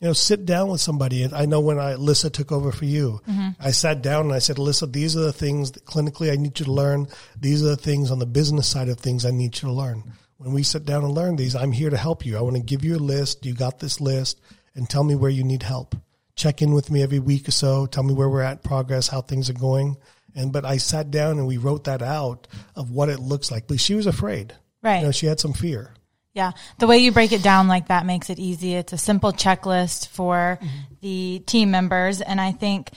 You 0.00 0.06
know, 0.08 0.12
sit 0.12 0.46
down 0.46 0.68
with 0.68 0.80
somebody. 0.80 1.24
And 1.24 1.34
I 1.34 1.44
know 1.44 1.60
when 1.60 1.78
I, 1.78 1.94
Alyssa 1.94 2.32
took 2.32 2.52
over 2.52 2.70
for 2.70 2.84
you, 2.84 3.20
mm-hmm. 3.28 3.48
I 3.60 3.72
sat 3.72 4.00
down 4.00 4.26
and 4.26 4.34
I 4.34 4.38
said, 4.38 4.56
Alyssa, 4.56 4.90
these 4.92 5.16
are 5.16 5.20
the 5.20 5.32
things 5.32 5.72
that 5.72 5.84
clinically 5.84 6.32
I 6.32 6.36
need 6.36 6.58
you 6.58 6.66
to 6.66 6.72
learn. 6.72 7.08
These 7.38 7.62
are 7.62 7.68
the 7.68 7.76
things 7.76 8.10
on 8.10 8.20
the 8.20 8.26
business 8.26 8.68
side 8.68 8.88
of 8.88 8.98
things 8.98 9.24
I 9.24 9.30
need 9.30 9.56
you 9.56 9.68
to 9.68 9.72
learn. 9.72 10.04
When 10.36 10.52
we 10.52 10.62
sit 10.62 10.84
down 10.84 11.04
and 11.04 11.12
learn 11.12 11.34
these, 11.34 11.56
I'm 11.56 11.72
here 11.72 11.90
to 11.90 11.96
help 11.96 12.24
you. 12.24 12.38
I 12.38 12.42
want 12.42 12.56
to 12.56 12.62
give 12.62 12.84
you 12.84 12.96
a 12.96 12.98
list. 12.98 13.44
You 13.44 13.54
got 13.54 13.80
this 13.80 14.00
list 14.00 14.40
and 14.76 14.88
tell 14.88 15.02
me 15.02 15.16
where 15.16 15.30
you 15.30 15.42
need 15.42 15.64
help. 15.64 15.96
Check 16.36 16.62
in 16.62 16.72
with 16.72 16.92
me 16.92 17.02
every 17.02 17.18
week 17.18 17.48
or 17.48 17.50
so. 17.50 17.86
Tell 17.86 18.04
me 18.04 18.14
where 18.14 18.28
we're 18.28 18.42
at 18.42 18.62
progress, 18.62 19.08
how 19.08 19.20
things 19.20 19.50
are 19.50 19.54
going 19.54 19.96
and 20.38 20.52
but 20.52 20.64
I 20.64 20.76
sat 20.76 21.10
down 21.10 21.38
and 21.38 21.46
we 21.46 21.56
wrote 21.56 21.84
that 21.84 22.00
out 22.00 22.46
of 22.76 22.90
what 22.90 23.08
it 23.08 23.18
looks 23.18 23.50
like. 23.50 23.66
But 23.66 23.80
she 23.80 23.94
was 23.94 24.06
afraid. 24.06 24.54
Right. 24.82 24.98
You 24.98 25.06
know, 25.06 25.12
she 25.12 25.26
had 25.26 25.40
some 25.40 25.52
fear. 25.52 25.92
Yeah. 26.34 26.52
The 26.78 26.86
way 26.86 26.98
you 26.98 27.10
break 27.10 27.32
it 27.32 27.42
down 27.42 27.66
like 27.66 27.88
that 27.88 28.06
makes 28.06 28.30
it 28.30 28.38
easy. 28.38 28.74
It's 28.74 28.92
a 28.92 28.98
simple 28.98 29.32
checklist 29.32 30.08
for 30.08 30.58
mm-hmm. 30.60 30.94
the 31.00 31.42
team 31.46 31.70
members. 31.70 32.20
And 32.20 32.40
I 32.40 32.52
think 32.52 32.90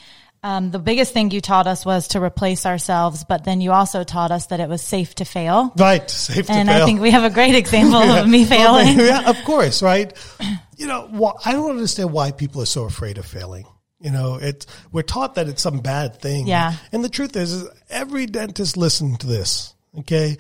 um, 0.44 0.70
the 0.70 0.80
biggest 0.80 1.14
thing 1.14 1.32
you 1.32 1.42
taught 1.42 1.66
us 1.66 1.86
was 1.86 2.10
to 2.10 2.22
replace 2.22 2.66
ourselves, 2.66 3.24
but 3.24 3.44
then 3.44 3.62
you 3.62 3.72
also 3.72 4.04
taught 4.04 4.32
us 4.32 4.48
that 4.48 4.60
it 4.60 4.70
was 4.70 4.82
safe 4.82 5.16
to 5.16 5.26
fail. 5.26 5.74
Right. 5.76 6.08
Safe 6.10 6.38
to 6.38 6.44
fail. 6.44 6.58
and. 6.58 6.70
I 6.70 6.86
think 6.86 7.02
we 7.02 7.12
have 7.12 7.24
a 7.24 7.34
great 7.34 7.56
example 7.56 8.00
yeah. 8.06 8.22
of 8.22 8.28
me 8.28 8.46
failing. 8.46 8.98
Well, 8.98 9.06
yeah, 9.08 9.30
of 9.30 9.44
course. 9.44 9.82
Right. 9.82 10.14
You 10.78 10.88
know, 10.88 11.36
I 11.46 11.52
don't 11.52 11.70
understand 11.70 12.12
why 12.12 12.32
people 12.32 12.60
are 12.64 12.66
so 12.66 12.86
afraid 12.86 13.20
of 13.20 13.26
failing. 13.28 13.68
You 14.00 14.10
know, 14.10 14.40
it's 14.42 14.66
we're 14.92 15.04
taught 15.04 15.36
that 15.36 15.48
it's 15.48 15.62
some 15.62 15.78
bad 15.78 16.20
thing. 16.20 16.48
Yeah. 16.48 16.74
And 16.92 17.04
the 17.04 17.10
truth 17.10 17.36
is, 17.36 17.54
is 17.54 17.70
every 17.88 18.26
dentist 18.26 18.78
listen 18.78 19.16
to 19.18 19.28
this. 19.28 19.76
Okay. 20.00 20.40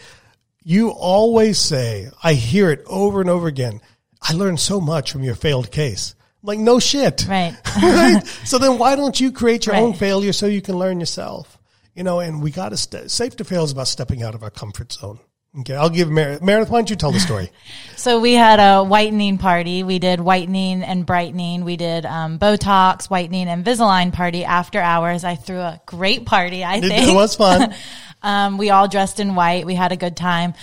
You 0.63 0.89
always 0.89 1.58
say, 1.58 2.10
I 2.24 2.34
hear 2.34 2.69
it 2.69 2.84
over 2.86 3.21
and 3.21 3.30
over 3.30 3.47
again. 3.47 3.82
I 4.21 4.34
learned 4.34 4.60
so 4.60 4.80
much 4.80 5.12
from 5.12 5.24
your 5.24 5.36
failed 5.36 5.71
case. 5.71 6.13
I'm 6.43 6.47
like, 6.47 6.60
no 6.60 6.80
shit. 6.80 7.26
Right. 7.28 7.56
right. 7.82 8.21
So 8.45 8.60
then 8.60 8.78
why 8.78 8.95
don't 8.95 9.19
you 9.19 9.32
create 9.32 9.65
your 9.65 9.74
right. 9.74 9.82
own 9.82 9.93
failure 9.93 10.34
so 10.34 10.45
you 10.45 10.62
can 10.62 10.78
learn 10.78 11.00
yourself? 11.00 11.58
You 11.95 12.04
know, 12.04 12.19
and 12.19 12.41
we 12.41 12.52
got 12.52 12.69
to, 12.69 12.78
st- 12.78 13.10
safe 13.10 13.36
to 13.38 13.43
fail 13.43 13.63
is 13.63 13.71
about 13.71 13.88
stepping 13.88 14.24
out 14.24 14.36
of 14.36 14.43
our 14.43 14.50
comfort 14.50 14.91
zone. 14.91 15.19
Okay, 15.60 15.76
I'll 15.76 15.89
give 15.89 16.10
Meredith. 16.10 16.41
Meredith, 16.41 16.69
why 16.69 16.78
don't 16.78 16.89
you 16.89 16.95
tell 16.95 17.12
the 17.12 17.19
story? 17.19 17.52
so 17.97 18.21
we 18.21 18.34
had 18.34 18.60
a 18.60 18.86
whitening 18.86 19.38
party. 19.38 19.84
We 19.84 20.00
did 20.00 20.21
whitening 20.21 20.82
and 20.82 21.06
brightening. 21.06 21.65
We 21.65 21.76
did 21.76 22.06
um, 22.06 22.39
Botox, 22.39 23.10
whitening, 23.10 23.50
and 23.50 23.65
Invisalign 23.65 24.13
party 24.13 24.45
after 24.45 24.80
hours. 24.80 25.26
I 25.26 25.36
threw 25.36 25.60
a 25.60 25.82
great 25.86 26.26
party. 26.26 26.63
I 26.63 26.78
it, 26.78 26.82
think 26.84 27.10
it 27.10 27.13
was 27.13 27.36
fun. 27.36 27.76
um, 28.22 28.58
we 28.58 28.70
all 28.70 28.88
dressed 28.88 29.20
in 29.20 29.36
white. 29.36 29.66
We 29.66 29.76
had 29.76 29.92
a 29.92 29.98
good 29.98 30.16
time. 30.16 30.54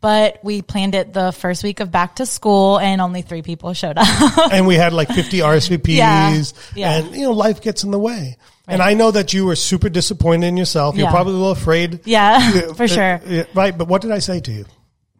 But 0.00 0.40
we 0.42 0.62
planned 0.62 0.96
it 0.96 1.12
the 1.12 1.30
first 1.30 1.62
week 1.62 1.78
of 1.78 1.92
back 1.92 2.16
to 2.16 2.26
school, 2.26 2.80
and 2.80 3.00
only 3.00 3.22
three 3.22 3.42
people 3.42 3.72
showed 3.72 3.96
up. 3.96 4.08
and 4.52 4.66
we 4.66 4.74
had 4.74 4.92
like 4.92 5.08
fifty 5.08 5.38
RSVPs. 5.38 5.86
Yeah, 5.94 6.42
yeah. 6.74 6.98
And 6.98 7.14
you 7.14 7.22
know, 7.22 7.32
life 7.32 7.62
gets 7.62 7.84
in 7.84 7.92
the 7.92 8.00
way. 8.00 8.36
Right. 8.66 8.74
And 8.74 8.82
I 8.82 8.94
know 8.94 9.12
that 9.12 9.32
you 9.32 9.46
were 9.46 9.54
super 9.54 9.88
disappointed 9.88 10.46
in 10.46 10.56
yourself. 10.56 10.96
You're 10.96 11.08
probably 11.08 11.34
a 11.34 11.36
little 11.36 11.52
afraid. 11.52 12.00
Yeah, 12.04 12.72
for 12.74 12.88
sure. 12.88 13.20
right. 13.54 13.76
But 13.78 13.86
what 13.86 14.02
did 14.02 14.10
I 14.10 14.18
say 14.18 14.40
to 14.40 14.50
you? 14.50 14.66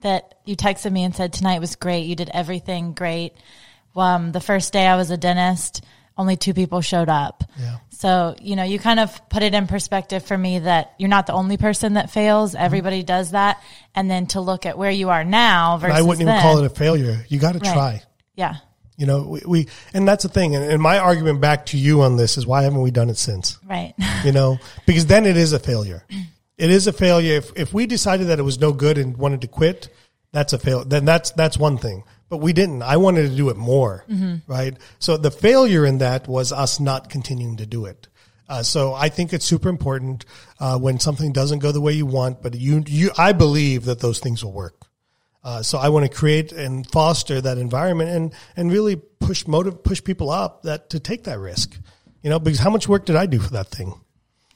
That 0.00 0.34
you 0.44 0.56
texted 0.56 0.90
me 0.90 1.04
and 1.04 1.14
said, 1.14 1.32
tonight 1.32 1.60
was 1.60 1.76
great. 1.76 2.06
You 2.06 2.16
did 2.16 2.30
everything 2.34 2.92
great. 2.92 3.34
Um, 3.94 4.32
the 4.32 4.40
first 4.40 4.72
day 4.72 4.86
I 4.86 4.96
was 4.96 5.10
a 5.10 5.16
dentist, 5.16 5.84
only 6.16 6.36
two 6.36 6.54
people 6.54 6.80
showed 6.80 7.08
up. 7.08 7.44
Yeah. 7.58 7.78
So, 7.90 8.34
you 8.40 8.56
know, 8.56 8.64
you 8.64 8.78
kind 8.78 8.98
of 8.98 9.28
put 9.28 9.42
it 9.42 9.54
in 9.54 9.66
perspective 9.66 10.24
for 10.24 10.36
me 10.36 10.58
that 10.60 10.94
you're 10.98 11.08
not 11.08 11.26
the 11.26 11.32
only 11.32 11.56
person 11.56 11.94
that 11.94 12.10
fails. 12.10 12.52
Mm-hmm. 12.52 12.64
Everybody 12.64 12.98
mm-hmm. 12.98 13.06
does 13.06 13.30
that. 13.30 13.62
And 13.94 14.10
then 14.10 14.26
to 14.28 14.40
look 14.40 14.66
at 14.66 14.76
where 14.76 14.90
you 14.90 15.10
are 15.10 15.24
now 15.24 15.78
versus. 15.78 15.96
I 15.96 16.02
wouldn't 16.02 16.26
then, 16.26 16.38
even 16.38 16.42
call 16.42 16.58
it 16.58 16.66
a 16.66 16.74
failure. 16.74 17.24
You 17.28 17.38
got 17.38 17.52
to 17.52 17.60
right. 17.60 17.72
try. 17.72 18.02
Yeah. 18.34 18.56
You 18.96 19.06
know, 19.06 19.22
we, 19.22 19.40
we, 19.46 19.68
and 19.94 20.06
that's 20.06 20.22
the 20.22 20.28
thing. 20.28 20.54
And, 20.54 20.64
and, 20.64 20.82
my 20.82 20.98
argument 20.98 21.40
back 21.40 21.66
to 21.66 21.78
you 21.78 22.02
on 22.02 22.16
this 22.16 22.36
is 22.36 22.46
why 22.46 22.62
haven't 22.62 22.82
we 22.82 22.90
done 22.90 23.08
it 23.08 23.16
since? 23.16 23.58
Right. 23.64 23.94
You 24.24 24.32
know, 24.32 24.58
because 24.86 25.06
then 25.06 25.24
it 25.24 25.36
is 25.36 25.52
a 25.52 25.58
failure. 25.58 26.04
It 26.58 26.70
is 26.70 26.86
a 26.86 26.92
failure. 26.92 27.36
If, 27.36 27.52
if 27.56 27.72
we 27.72 27.86
decided 27.86 28.28
that 28.28 28.38
it 28.38 28.42
was 28.42 28.60
no 28.60 28.72
good 28.72 28.98
and 28.98 29.16
wanted 29.16 29.40
to 29.42 29.48
quit, 29.48 29.88
that's 30.32 30.52
a 30.52 30.58
fail. 30.58 30.84
Then 30.84 31.04
that's, 31.04 31.30
that's 31.32 31.56
one 31.56 31.78
thing. 31.78 32.04
But 32.32 32.38
we 32.38 32.54
didn't. 32.54 32.80
I 32.80 32.96
wanted 32.96 33.28
to 33.28 33.36
do 33.36 33.50
it 33.50 33.58
more. 33.58 34.06
Mm-hmm. 34.08 34.50
Right. 34.50 34.74
So 34.98 35.18
the 35.18 35.30
failure 35.30 35.84
in 35.84 35.98
that 35.98 36.26
was 36.26 36.50
us 36.50 36.80
not 36.80 37.10
continuing 37.10 37.58
to 37.58 37.66
do 37.66 37.84
it. 37.84 38.08
Uh, 38.48 38.62
so 38.62 38.94
I 38.94 39.10
think 39.10 39.34
it's 39.34 39.44
super 39.44 39.68
important 39.68 40.24
uh, 40.58 40.78
when 40.78 40.98
something 40.98 41.34
doesn't 41.34 41.58
go 41.58 41.72
the 41.72 41.80
way 41.82 41.92
you 41.92 42.06
want, 42.06 42.40
but 42.42 42.54
you, 42.54 42.84
you, 42.86 43.10
I 43.18 43.32
believe 43.32 43.84
that 43.84 44.00
those 44.00 44.18
things 44.18 44.42
will 44.42 44.54
work. 44.54 44.86
Uh, 45.44 45.62
so 45.62 45.76
I 45.76 45.90
want 45.90 46.10
to 46.10 46.16
create 46.16 46.52
and 46.52 46.90
foster 46.90 47.38
that 47.38 47.58
environment 47.58 48.08
and, 48.08 48.34
and 48.56 48.72
really 48.72 48.96
push 48.96 49.46
motive, 49.46 49.84
push 49.84 50.02
people 50.02 50.30
up 50.30 50.62
that 50.62 50.88
to 50.88 51.00
take 51.00 51.24
that 51.24 51.38
risk, 51.38 51.78
you 52.22 52.30
know, 52.30 52.38
because 52.38 52.60
how 52.60 52.70
much 52.70 52.88
work 52.88 53.04
did 53.04 53.16
I 53.16 53.26
do 53.26 53.40
for 53.40 53.50
that 53.50 53.68
thing? 53.68 53.92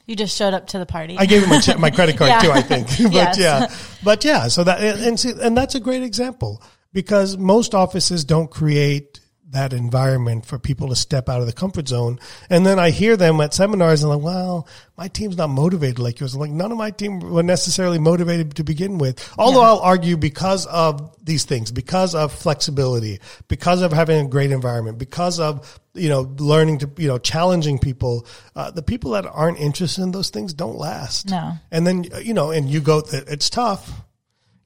You 0.07 0.15
just 0.15 0.35
showed 0.35 0.55
up 0.55 0.65
to 0.69 0.79
the 0.79 0.87
party. 0.87 1.15
I 1.15 1.27
gave 1.27 1.43
him 1.43 1.49
my, 1.49 1.59
che- 1.59 1.75
my 1.75 1.91
credit 1.91 2.17
card 2.17 2.29
yeah. 2.29 2.39
too, 2.39 2.51
I 2.51 2.63
think. 2.63 2.87
but 3.03 3.13
yes. 3.13 3.37
yeah, 3.37 3.71
but 4.03 4.25
yeah, 4.25 4.47
so 4.47 4.63
that, 4.63 4.81
and, 4.81 5.19
see, 5.19 5.33
and 5.39 5.55
that's 5.55 5.75
a 5.75 5.79
great 5.79 6.01
example 6.01 6.63
because 6.97 7.37
most 7.37 7.75
offices 7.75 8.23
don't 8.25 8.49
create 8.49 9.19
that 9.51 9.71
environment 9.71 10.43
for 10.47 10.57
people 10.57 10.87
to 10.87 10.95
step 10.95 11.29
out 11.29 11.41
of 11.41 11.45
the 11.45 11.53
comfort 11.53 11.87
zone. 11.87 12.19
And 12.49 12.65
then 12.65 12.79
I 12.79 12.89
hear 12.89 13.15
them 13.15 13.39
at 13.39 13.53
seminars 13.53 14.01
and 14.01 14.11
I'm 14.11 14.17
like, 14.17 14.25
well, 14.25 14.67
my 14.97 15.07
team's 15.07 15.37
not 15.37 15.51
motivated 15.51 15.99
like 15.99 16.19
yours. 16.19 16.33
I'm 16.33 16.39
like, 16.39 16.49
none 16.49 16.71
of 16.71 16.77
my 16.79 16.89
team 16.89 17.19
were 17.19 17.43
necessarily 17.43 17.99
motivated 17.99 18.55
to 18.55 18.63
begin 18.63 18.97
with. 18.97 19.31
Although 19.37 19.61
yeah. 19.61 19.67
I'll 19.67 19.79
argue 19.81 20.17
because 20.17 20.65
of 20.65 21.15
these 21.23 21.43
things, 21.43 21.71
because 21.71 22.15
of 22.15 22.33
flexibility, 22.33 23.19
because 23.47 23.83
of 23.83 23.93
having 23.93 24.25
a 24.25 24.27
great 24.27 24.51
environment, 24.51 24.97
because 24.97 25.39
of, 25.39 25.79
you 25.93 26.09
know, 26.09 26.33
learning 26.39 26.79
to, 26.79 26.89
you 26.97 27.07
know, 27.07 27.19
challenging 27.19 27.77
people, 27.77 28.25
uh, 28.55 28.71
the 28.71 28.81
people 28.81 29.11
that 29.11 29.27
aren't 29.27 29.59
interested 29.59 30.01
in 30.01 30.13
those 30.13 30.31
things 30.31 30.51
don't 30.51 30.79
last. 30.79 31.29
No. 31.29 31.53
And 31.69 31.85
then, 31.85 32.05
you 32.23 32.33
know, 32.33 32.49
and 32.49 32.67
you 32.67 32.81
go, 32.81 33.01
that 33.01 33.27
it's 33.27 33.51
tough. 33.51 34.01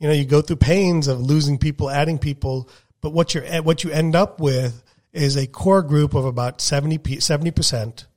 You 0.02 0.08
know, 0.08 0.14
you 0.14 0.26
go 0.26 0.42
through 0.42 0.56
pains 0.56 1.08
of 1.08 1.22
losing 1.22 1.60
people, 1.60 1.88
adding 1.88 2.18
people, 2.18 2.68
but 3.02 3.14
what 3.14 3.36
you 3.36 3.42
what 3.62 3.84
you 3.84 3.92
end 3.92 4.16
up 4.16 4.40
with 4.40 4.84
is 5.14 5.36
a 5.38 5.46
core 5.46 5.84
group 5.84 6.16
of 6.16 6.26
about 6.26 6.60
70 6.60 6.98
percent 6.98 8.08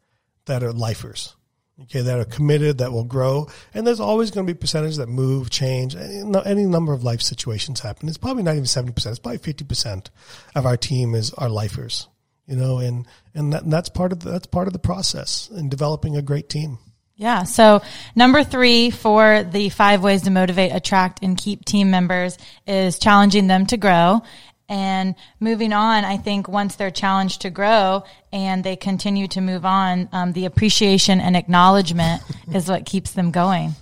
that 0.47 0.63
are 0.63 0.73
lifers. 0.73 1.37
okay, 1.83 2.01
that 2.01 2.19
are 2.19 2.25
committed, 2.25 2.79
that 2.79 2.91
will 2.93 3.05
grow. 3.05 3.49
And 3.75 3.87
there's 3.87 4.01
always 4.01 4.31
going 4.31 4.47
to 4.47 4.53
be 4.53 4.59
percentage 4.59 4.97
that 4.97 5.09
move, 5.09 5.51
change. 5.51 5.95
Any 5.95 6.65
number 6.65 6.95
of 6.95 7.05
life 7.05 7.21
situations 7.21 7.81
happen. 7.81 8.09
It's 8.09 8.17
probably 8.19 8.45
not 8.45 8.53
even 8.53 8.65
70%. 8.65 9.07
It's 9.07 9.19
probably 9.19 9.39
50% 9.39 10.09
of 10.55 10.65
our 10.65 10.79
team 10.79 11.15
is 11.15 11.33
our 11.35 11.51
lifers, 11.51 12.09
you 12.47 12.57
know, 12.57 12.79
and, 12.79 13.07
and, 13.35 13.53
that, 13.53 13.65
and 13.65 13.73
that's 13.73 13.91
part 13.91 14.13
of 14.13 14.21
the, 14.21 14.31
that's 14.31 14.47
part 14.47 14.69
of 14.69 14.73
the 14.73 14.79
process 14.79 15.51
in 15.55 15.69
developing 15.69 16.17
a 16.17 16.23
great 16.23 16.49
team. 16.49 16.79
Yeah. 17.17 17.45
So 17.45 17.83
number 18.17 18.43
three 18.43 18.91
for 18.91 19.45
the 19.45 19.69
five 19.69 20.03
ways 20.03 20.23
to 20.23 20.31
motivate, 20.31 20.75
attract, 20.75 21.23
and 21.23 21.39
keep 21.39 21.65
team 21.65 21.91
members 21.91 22.39
is 22.67 22.99
challenging 22.99 23.47
them 23.47 23.67
to 23.67 23.77
grow. 23.77 24.23
And 24.69 25.15
moving 25.41 25.73
on, 25.73 26.05
I 26.05 26.17
think 26.17 26.49
once 26.49 26.77
they're 26.77 26.91
challenged 26.91 27.43
to 27.43 27.51
grow 27.51 28.05
and 28.33 28.65
they 28.65 28.77
continue 28.77 29.29
to 29.29 29.41
move 29.41 29.65
on, 29.65 30.09
um, 30.13 30.33
the 30.33 30.47
appreciation 30.47 31.21
and 31.21 31.37
acknowledgement 31.37 32.23
is 32.53 32.69
what 32.69 32.87
keeps 32.87 33.13
them 33.13 33.31
going. 33.31 33.75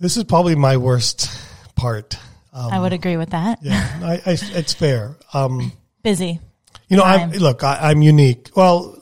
This 0.00 0.16
is 0.16 0.24
probably 0.24 0.54
my 0.54 0.76
worst 0.76 1.30
part. 1.76 2.18
Um, 2.52 2.72
I 2.72 2.80
would 2.80 2.92
agree 2.92 3.16
with 3.16 3.30
that. 3.30 3.58
Yeah, 3.62 4.00
I, 4.02 4.14
I, 4.14 4.38
it's 4.40 4.72
fair. 4.72 5.16
Um, 5.34 5.72
Busy. 6.02 6.40
You 6.88 6.96
know, 6.96 7.02
I'm, 7.02 7.30
look, 7.32 7.62
I, 7.62 7.90
am 7.90 8.00
unique. 8.00 8.50
Well, 8.56 8.96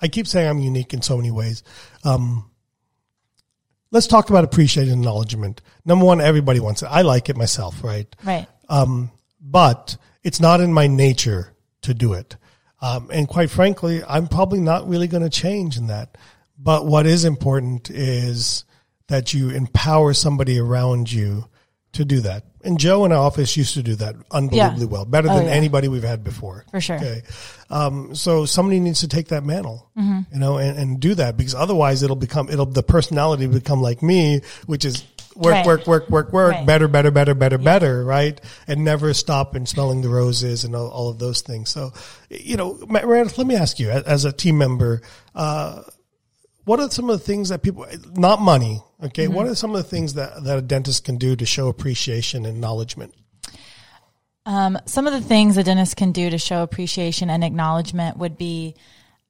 I 0.00 0.08
keep 0.08 0.28
saying 0.28 0.48
I'm 0.48 0.60
unique 0.60 0.94
in 0.94 1.02
so 1.02 1.16
many 1.16 1.32
ways. 1.32 1.64
Um, 2.04 2.48
let's 3.96 4.06
talk 4.06 4.28
about 4.28 4.44
appreciation 4.44 4.92
and 4.92 5.00
acknowledgement. 5.00 5.62
Number 5.86 6.04
one, 6.04 6.20
everybody 6.20 6.60
wants 6.60 6.82
it. 6.82 6.86
I 6.86 7.00
like 7.00 7.30
it 7.30 7.36
myself, 7.36 7.82
right? 7.82 8.06
Right. 8.22 8.46
Um, 8.68 9.10
but 9.40 9.96
it's 10.22 10.38
not 10.38 10.60
in 10.60 10.70
my 10.70 10.86
nature 10.86 11.54
to 11.80 11.94
do 11.94 12.12
it. 12.12 12.36
Um, 12.82 13.08
and 13.10 13.26
quite 13.26 13.48
frankly, 13.48 14.02
I'm 14.06 14.26
probably 14.26 14.60
not 14.60 14.86
really 14.86 15.08
going 15.08 15.22
to 15.22 15.30
change 15.30 15.78
in 15.78 15.86
that. 15.86 16.18
But 16.58 16.84
what 16.84 17.06
is 17.06 17.24
important 17.24 17.88
is 17.88 18.66
that 19.08 19.32
you 19.32 19.48
empower 19.48 20.12
somebody 20.12 20.58
around 20.58 21.10
you 21.10 21.46
to 21.92 22.04
do 22.04 22.20
that. 22.20 22.44
And 22.66 22.78
Joe 22.78 23.04
in 23.04 23.12
our 23.12 23.18
office 23.18 23.56
used 23.56 23.74
to 23.74 23.82
do 23.82 23.94
that 23.96 24.16
unbelievably 24.30 24.86
yeah. 24.86 24.90
well, 24.90 25.04
better 25.04 25.28
oh, 25.30 25.36
than 25.36 25.46
yeah. 25.46 25.52
anybody 25.52 25.86
we've 25.86 26.02
had 26.02 26.24
before. 26.24 26.64
For 26.70 26.80
sure. 26.80 26.96
Okay. 26.96 27.22
Um, 27.70 28.14
so 28.14 28.44
somebody 28.44 28.80
needs 28.80 29.00
to 29.00 29.08
take 29.08 29.28
that 29.28 29.44
mantle, 29.44 29.88
mm-hmm. 29.96 30.34
you 30.34 30.40
know, 30.40 30.58
and, 30.58 30.76
and 30.76 31.00
do 31.00 31.14
that 31.14 31.36
because 31.36 31.54
otherwise 31.54 32.02
it'll 32.02 32.16
become, 32.16 32.50
it'll, 32.50 32.66
the 32.66 32.82
personality 32.82 33.46
become 33.46 33.80
like 33.80 34.02
me, 34.02 34.40
which 34.66 34.84
is 34.84 35.04
work, 35.36 35.52
right. 35.52 35.66
work, 35.66 35.86
work, 35.86 36.10
work, 36.10 36.32
work, 36.32 36.52
right. 36.52 36.66
better, 36.66 36.88
better, 36.88 37.10
better, 37.10 37.34
better, 37.34 37.56
yeah. 37.56 37.64
better, 37.64 38.04
right? 38.04 38.40
And 38.66 38.84
never 38.84 39.14
stop 39.14 39.54
and 39.54 39.68
smelling 39.68 40.02
the 40.02 40.08
roses 40.08 40.64
and 40.64 40.74
all, 40.74 40.88
all 40.88 41.08
of 41.08 41.18
those 41.18 41.42
things. 41.42 41.70
So, 41.70 41.92
you 42.30 42.56
know, 42.56 42.78
Meredith, 42.88 43.38
let 43.38 43.46
me 43.46 43.54
ask 43.54 43.78
you 43.78 43.90
as 43.90 44.24
a 44.24 44.32
team 44.32 44.58
member, 44.58 45.02
uh, 45.34 45.82
what 46.64 46.80
are 46.80 46.90
some 46.90 47.10
of 47.10 47.20
the 47.20 47.24
things 47.24 47.50
that 47.50 47.62
people, 47.62 47.86
not 48.14 48.40
money, 48.40 48.82
okay, 49.02 49.24
mm-hmm. 49.24 49.34
what 49.34 49.46
are 49.46 49.54
some 49.54 49.70
of 49.70 49.76
the 49.76 49.88
things 49.88 50.14
that, 50.14 50.42
that 50.44 50.58
a 50.58 50.62
dentist 50.62 51.04
can 51.04 51.16
do 51.16 51.36
to 51.36 51.46
show 51.46 51.68
appreciation 51.68 52.44
and 52.46 52.56
acknowledgement? 52.56 53.14
Um, 54.46 54.78
some 54.86 55.08
of 55.08 55.12
the 55.12 55.20
things 55.20 55.56
a 55.56 55.64
dentist 55.64 55.96
can 55.96 56.12
do 56.12 56.30
to 56.30 56.38
show 56.38 56.62
appreciation 56.62 57.30
and 57.30 57.42
acknowledgement 57.42 58.16
would 58.16 58.38
be, 58.38 58.76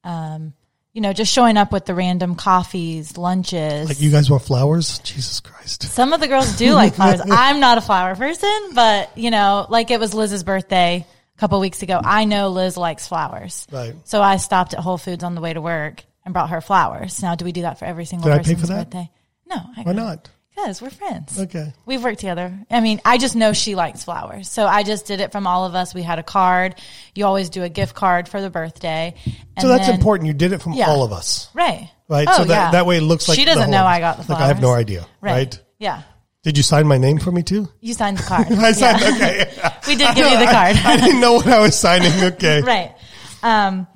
um, 0.05 0.53
you 0.93 1.01
know, 1.01 1.15
just 1.15 1.33
showing 1.33 1.57
up 1.57 1.73
with 1.73 1.87
the 1.87 1.95
random 1.95 2.35
coffees, 2.35 3.17
lunches. 3.17 3.89
Like 3.89 4.01
you 4.01 4.11
guys 4.11 4.31
want 4.31 4.43
flowers? 4.43 4.99
Jesus 5.01 5.41
Christ. 5.41 5.85
Some 5.85 6.13
of 6.13 6.21
the 6.21 6.29
girls 6.29 6.57
do 6.59 6.75
like 6.75 6.95
flowers. 6.95 7.23
I'm 7.31 7.61
not 7.61 7.79
a 7.79 7.81
flower 7.81 8.15
person, 8.15 8.71
but 8.75 9.17
you 9.17 9.31
know, 9.31 9.67
like 9.71 9.91
it 9.91 9.99
was 9.99 10.13
Liz's 10.13 10.45
birthday 10.45 11.07
a 11.35 11.41
couple 11.41 11.59
weeks 11.61 11.83
ago. 11.83 11.99
I 12.03 12.27
know 12.27 12.51
Liz 12.51 12.77
likes 12.77 13.09
flowers. 13.09 13.67
Right. 13.73 13.95
So 14.05 14.21
I 14.21 14.37
stopped 14.37 14.75
at 14.75 14.81
Whole 14.81 14.99
Foods 14.99 15.25
on 15.25 15.35
the 15.35 15.41
way 15.41 15.55
to 15.55 15.63
work 15.63 16.05
and 16.27 16.35
brought 16.35 16.51
her 16.51 16.61
flowers. 16.61 17.23
Now, 17.23 17.37
do 17.37 17.47
we 17.47 17.53
do 17.53 17.63
that 17.63 17.79
for 17.79 17.87
every 17.87 18.05
single 18.05 18.31
Did 18.31 18.39
person's 18.39 18.69
birthday? 18.69 19.11
No. 19.47 19.57
I 19.77 19.83
Why 19.83 19.93
not? 19.93 20.29
Because 20.55 20.81
we're 20.81 20.91
friends. 20.91 21.39
Okay. 21.39 21.73
We've 21.85 22.03
worked 22.03 22.21
together. 22.21 22.59
I 22.71 22.81
mean, 22.81 23.01
I 23.05 23.19
just 23.19 23.37
know 23.37 23.53
she 23.53 23.75
likes 23.75 24.05
flowers. 24.05 24.49
So 24.49 24.67
I 24.67 24.85
just 24.85 25.07
did 25.07 25.21
it 25.21 25.31
from 25.31 25.47
all 25.47 25.67
of 25.67 25.75
us. 25.75 25.95
We 25.95 26.03
had 26.03 26.19
a 26.19 26.23
card. 26.23 26.77
You 27.15 27.27
always 27.27 27.51
do 27.51 27.63
a 27.63 27.69
gift 27.69 27.95
card 27.95 28.27
for 28.27 28.41
the 28.41 28.49
birthday. 28.49 29.15
so 29.61 29.69
that's 29.69 29.87
then, 29.87 29.97
important. 29.97 30.29
You 30.29 30.33
did 30.33 30.53
it 30.53 30.63
from 30.63 30.73
yeah. 30.73 30.89
all 30.89 31.05
of 31.05 31.13
us. 31.13 31.51
Right. 31.53 31.91
Right. 32.09 32.27
Oh, 32.31 32.39
so 32.39 32.45
that, 32.45 32.49
yeah. 32.49 32.71
that 32.71 32.87
way 32.87 32.97
it 32.97 33.03
looks 33.03 33.29
like 33.29 33.39
she 33.39 33.45
doesn't 33.45 33.71
know 33.71 33.85
I 33.85 34.01
got 34.01 34.17
the 34.17 34.25
flowers. 34.25 34.41
Like 34.41 34.45
I 34.45 34.49
have 34.49 34.63
no 34.63 34.73
idea. 34.73 35.07
Right. 35.21 35.33
right? 35.33 35.61
Yeah. 35.79 36.03
Did 36.43 36.57
you 36.57 36.63
sign 36.63 36.87
my 36.87 36.97
name 36.97 37.19
for 37.19 37.33
me 37.33 37.43
too? 37.43 37.69
You 37.81 37.93
signed 37.93 38.19
the 38.19 38.23
card. 38.27 38.47
I 38.53 38.73
signed, 38.73 39.03
okay. 39.03 39.53
we 39.89 39.97
did 39.97 40.15
give 40.15 40.31
you 40.31 40.39
the 40.39 40.45
card. 40.45 40.77
I, 40.77 40.93
I, 40.93 40.97
didn't 40.97 41.21
know 41.21 41.35
what 41.35 41.49
I 41.49 41.61
was 41.61 41.79
signing. 41.79 42.13
Okay. 42.23 42.63
right. 42.63 42.95
Um, 43.43 43.89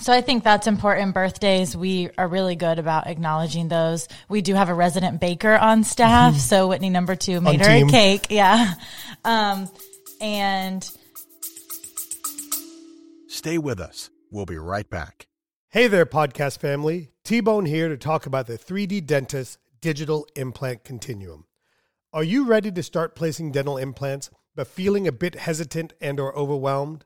so 0.00 0.12
I 0.12 0.20
think 0.20 0.44
that's 0.44 0.66
important. 0.66 1.14
Birthdays, 1.14 1.76
we 1.76 2.10
are 2.16 2.26
really 2.26 2.56
good 2.56 2.78
about 2.78 3.06
acknowledging 3.06 3.68
those. 3.68 4.08
We 4.28 4.42
do 4.42 4.54
have 4.54 4.68
a 4.68 4.74
resident 4.74 5.20
baker 5.20 5.56
on 5.56 5.84
staff. 5.84 6.32
Mm-hmm. 6.32 6.40
So 6.40 6.68
Whitney 6.68 6.90
number 6.90 7.16
two 7.16 7.40
made 7.40 7.60
on 7.60 7.68
her 7.68 7.78
team. 7.78 7.88
a 7.88 7.90
cake. 7.90 8.26
Yeah. 8.30 8.74
Um, 9.24 9.68
and 10.20 10.88
stay 13.28 13.58
with 13.58 13.80
us. 13.80 14.10
We'll 14.30 14.46
be 14.46 14.58
right 14.58 14.88
back. 14.88 15.26
Hey 15.68 15.86
there, 15.86 16.06
podcast 16.06 16.58
family. 16.58 17.10
T 17.24 17.40
Bone 17.40 17.66
here 17.66 17.88
to 17.88 17.96
talk 17.96 18.26
about 18.26 18.46
the 18.46 18.58
3D 18.58 19.06
Dentist 19.06 19.58
Digital 19.80 20.26
Implant 20.36 20.84
Continuum. 20.84 21.44
Are 22.12 22.24
you 22.24 22.44
ready 22.44 22.72
to 22.72 22.82
start 22.82 23.14
placing 23.14 23.52
dental 23.52 23.76
implants, 23.76 24.30
but 24.56 24.66
feeling 24.66 25.06
a 25.06 25.12
bit 25.12 25.36
hesitant 25.36 25.92
and 26.00 26.18
or 26.18 26.36
overwhelmed? 26.36 27.04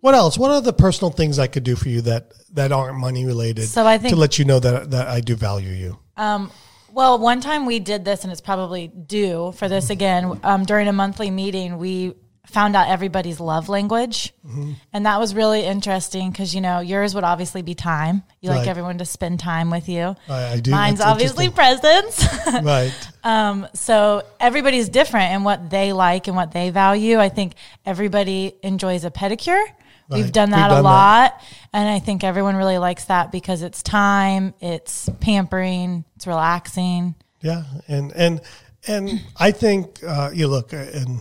What 0.00 0.14
else? 0.14 0.38
What 0.38 0.50
are 0.50 0.60
the 0.60 0.72
personal 0.72 1.10
things 1.10 1.38
I 1.38 1.48
could 1.48 1.64
do 1.64 1.74
for 1.76 1.88
you 1.88 2.02
that 2.02 2.32
that 2.54 2.72
aren't 2.72 2.98
money 2.98 3.26
related? 3.26 3.66
So 3.66 3.86
I 3.86 3.98
think 3.98 4.14
to 4.14 4.20
let 4.20 4.38
you 4.38 4.44
know 4.44 4.60
that 4.60 4.90
that 4.92 5.08
I 5.08 5.20
do 5.20 5.34
value 5.34 5.70
you. 5.70 5.98
Um, 6.16 6.50
well, 6.92 7.18
one 7.18 7.40
time 7.40 7.66
we 7.66 7.80
did 7.80 8.04
this, 8.04 8.22
and 8.22 8.32
it's 8.32 8.40
probably 8.40 8.88
due 8.88 9.52
for 9.52 9.68
this 9.68 9.90
again. 9.90 10.40
Um, 10.42 10.64
during 10.64 10.88
a 10.88 10.92
monthly 10.92 11.30
meeting, 11.30 11.78
we 11.78 12.14
found 12.46 12.74
out 12.74 12.88
everybody's 12.88 13.40
love 13.40 13.68
language, 13.68 14.32
mm-hmm. 14.46 14.72
and 14.92 15.04
that 15.04 15.20
was 15.20 15.34
really 15.34 15.64
interesting 15.64 16.30
because 16.30 16.54
you 16.54 16.60
know 16.60 16.80
yours 16.80 17.14
would 17.14 17.24
obviously 17.24 17.62
be 17.62 17.74
time. 17.74 18.22
You 18.40 18.50
right. 18.50 18.58
like 18.58 18.68
everyone 18.68 18.98
to 18.98 19.04
spend 19.04 19.40
time 19.40 19.68
with 19.70 19.88
you. 19.88 20.14
I, 20.28 20.44
I 20.52 20.60
do. 20.60 20.70
Mine's 20.70 20.98
That's 20.98 21.10
obviously 21.10 21.50
presents. 21.50 22.24
right. 22.62 22.94
Um, 23.24 23.66
so 23.74 24.22
everybody's 24.40 24.88
different 24.88 25.34
in 25.34 25.44
what 25.44 25.70
they 25.70 25.92
like 25.92 26.26
and 26.28 26.36
what 26.36 26.52
they 26.52 26.70
value. 26.70 27.18
I 27.18 27.28
think 27.28 27.54
everybody 27.84 28.54
enjoys 28.62 29.04
a 29.04 29.10
pedicure. 29.10 29.62
Right. 30.10 30.22
We've 30.22 30.32
done 30.32 30.50
that 30.50 30.68
We've 30.68 30.76
done 30.76 30.80
a 30.80 30.82
lot. 30.82 31.38
That. 31.38 31.44
And 31.74 31.88
I 31.88 31.98
think 31.98 32.24
everyone 32.24 32.56
really 32.56 32.78
likes 32.78 33.04
that 33.06 33.30
because 33.30 33.62
it's 33.62 33.82
time, 33.82 34.54
it's 34.60 35.08
pampering, 35.20 36.04
it's 36.16 36.26
relaxing. 36.26 37.14
Yeah. 37.42 37.64
And, 37.88 38.12
and 38.12 38.40
and 38.86 39.22
I 39.36 39.50
think 39.50 40.02
uh, 40.06 40.30
you 40.32 40.48
look 40.48 40.72
uh, 40.72 40.76
and 40.78 41.20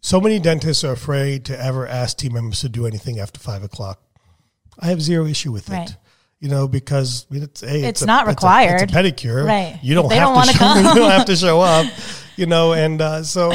so 0.00 0.20
many 0.20 0.38
dentists 0.38 0.84
are 0.84 0.92
afraid 0.92 1.44
to 1.46 1.58
ever 1.62 1.86
ask 1.86 2.16
team 2.18 2.34
members 2.34 2.60
to 2.60 2.68
do 2.68 2.86
anything 2.86 3.18
after 3.20 3.40
five 3.40 3.62
o'clock. 3.62 4.00
I 4.78 4.86
have 4.88 5.00
zero 5.00 5.26
issue 5.26 5.52
with 5.52 5.68
Right. 5.70 5.88
it. 5.90 5.96
You 6.40 6.50
know, 6.50 6.68
because 6.68 7.26
it's 7.30 7.62
a, 7.62 7.84
It's 7.88 8.02
a- 8.02 8.06
not 8.06 8.26
required. 8.26 8.82
It's 8.82 8.92
a, 8.92 8.96
pedicure, 8.96 9.46
Right. 9.46 9.78
You 9.82 9.94
don't—they 9.94 10.16
have 10.16 10.34
don't 10.34 10.46
to 10.46 10.52
show, 10.52 10.74
you 10.74 10.94
don't 10.94 11.10
have 11.10 11.26
to 11.26 11.36
show 11.36 11.60
up. 11.60 11.86
You 12.36 12.46
know, 12.46 12.72
and 12.72 13.00
uh, 13.00 13.22
so, 13.22 13.52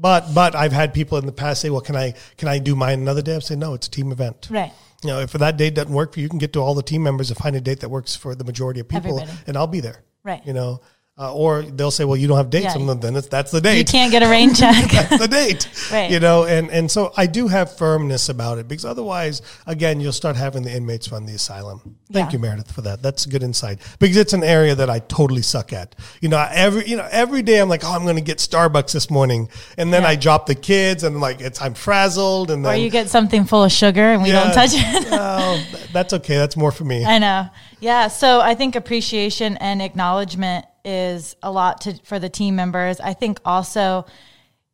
but 0.00 0.34
but 0.34 0.54
I've 0.54 0.72
had 0.72 0.94
people 0.94 1.18
in 1.18 1.26
the 1.26 1.32
past 1.32 1.60
say, 1.60 1.70
"Well, 1.70 1.80
can 1.80 1.96
I 1.96 2.14
can 2.36 2.48
I 2.48 2.58
do 2.58 2.74
mine 2.74 3.00
another 3.00 3.22
day?" 3.22 3.36
I 3.36 3.38
say, 3.40 3.56
"No, 3.56 3.74
it's 3.74 3.86
a 3.86 3.90
team 3.90 4.10
event." 4.12 4.48
Right. 4.50 4.72
You 5.02 5.10
know, 5.10 5.20
if 5.20 5.32
that 5.32 5.56
date 5.56 5.74
doesn't 5.74 5.92
work 5.92 6.12
for 6.12 6.20
you, 6.20 6.24
you 6.24 6.28
can 6.28 6.38
get 6.38 6.52
to 6.54 6.60
all 6.60 6.74
the 6.74 6.82
team 6.82 7.02
members 7.02 7.30
and 7.30 7.38
find 7.38 7.56
a 7.56 7.60
date 7.60 7.80
that 7.80 7.88
works 7.88 8.14
for 8.14 8.34
the 8.34 8.44
majority 8.44 8.80
of 8.80 8.88
people, 8.88 9.20
Everybody. 9.20 9.38
and 9.46 9.56
I'll 9.56 9.66
be 9.66 9.80
there. 9.80 10.02
Right. 10.24 10.44
You 10.46 10.52
know, 10.52 10.80
uh, 11.20 11.32
or 11.34 11.62
they'll 11.62 11.90
say, 11.90 12.04
"Well, 12.04 12.16
you 12.16 12.26
don't 12.26 12.38
have 12.38 12.48
dates," 12.48 12.74
Yeah. 12.74 12.80
and 12.88 13.02
then 13.02 13.14
it's, 13.14 13.28
that's 13.28 13.50
the 13.50 13.60
date. 13.60 13.76
You 13.78 13.84
can't 13.84 14.10
get 14.10 14.22
a 14.22 14.28
rain 14.28 14.54
check. 14.60 14.90
that's 14.90 15.18
the 15.18 15.28
date. 15.28 15.68
Right. 15.92 16.10
You 16.10 16.20
know, 16.20 16.44
and 16.44 16.70
and 16.70 16.88
so 16.90 17.12
I 17.16 17.26
do 17.26 17.48
have 17.48 17.76
firmness 17.76 18.28
about 18.28 18.58
it 18.58 18.68
because 18.68 18.84
otherwise, 18.84 19.42
again, 19.66 20.00
you'll 20.00 20.12
start 20.12 20.36
having 20.36 20.62
the 20.62 20.70
inmates 20.72 21.08
fund 21.08 21.28
the 21.28 21.34
asylum. 21.34 21.96
Thank 22.12 22.28
Yeah. 22.28 22.32
you, 22.34 22.38
Meredith, 22.38 22.70
for 22.70 22.80
that. 22.82 23.02
That's 23.02 23.26
good 23.26 23.42
insight 23.42 23.78
because 23.98 24.16
it's 24.16 24.32
an 24.32 24.44
area 24.44 24.74
that 24.76 24.88
I 24.88 25.00
totally 25.00 25.42
suck 25.42 25.72
at. 25.72 25.96
You 26.20 26.28
know, 26.28 26.46
every 26.50 26.86
you 26.88 26.96
know 26.96 27.08
every 27.10 27.42
day 27.42 27.58
I'm 27.60 27.68
like, 27.68 27.82
oh, 27.84 27.92
I'm 27.92 28.04
going 28.04 28.16
to 28.16 28.22
get 28.22 28.38
Starbucks 28.38 28.92
this 28.92 29.10
morning, 29.10 29.48
and 29.76 29.92
then 29.92 30.02
Yeah. 30.02 30.08
I 30.10 30.16
drop 30.16 30.46
the 30.46 30.54
kids, 30.54 31.02
and 31.02 31.20
like 31.20 31.40
it's 31.40 31.60
I'm 31.60 31.74
frazzled, 31.74 32.50
and 32.52 32.64
or 32.64 32.70
then 32.72 32.80
you 32.80 32.90
get 32.90 33.08
something 33.10 33.44
full 33.44 33.64
of 33.64 33.72
sugar 33.72 34.02
and 34.12 34.22
we 34.22 34.30
don't 34.30 34.52
touch 34.54 34.70
it. 34.72 35.06
Oh, 35.42 35.62
that's 35.92 36.12
okay. 36.14 36.36
That's 36.36 36.56
more 36.56 36.70
for 36.72 36.84
me. 36.84 37.04
I 37.04 37.18
know. 37.18 37.48
Yeah. 37.80 38.08
So 38.08 38.40
I 38.40 38.54
think 38.54 38.76
appreciation 38.76 39.56
and 39.56 39.82
acknowledgement 39.82 40.64
is 40.84 41.36
a 41.42 41.50
lot 41.50 41.82
to, 41.82 41.94
for 42.04 42.18
the 42.18 42.28
team 42.28 42.56
members. 42.56 43.00
I 43.00 43.12
think 43.14 43.40
also 43.44 44.06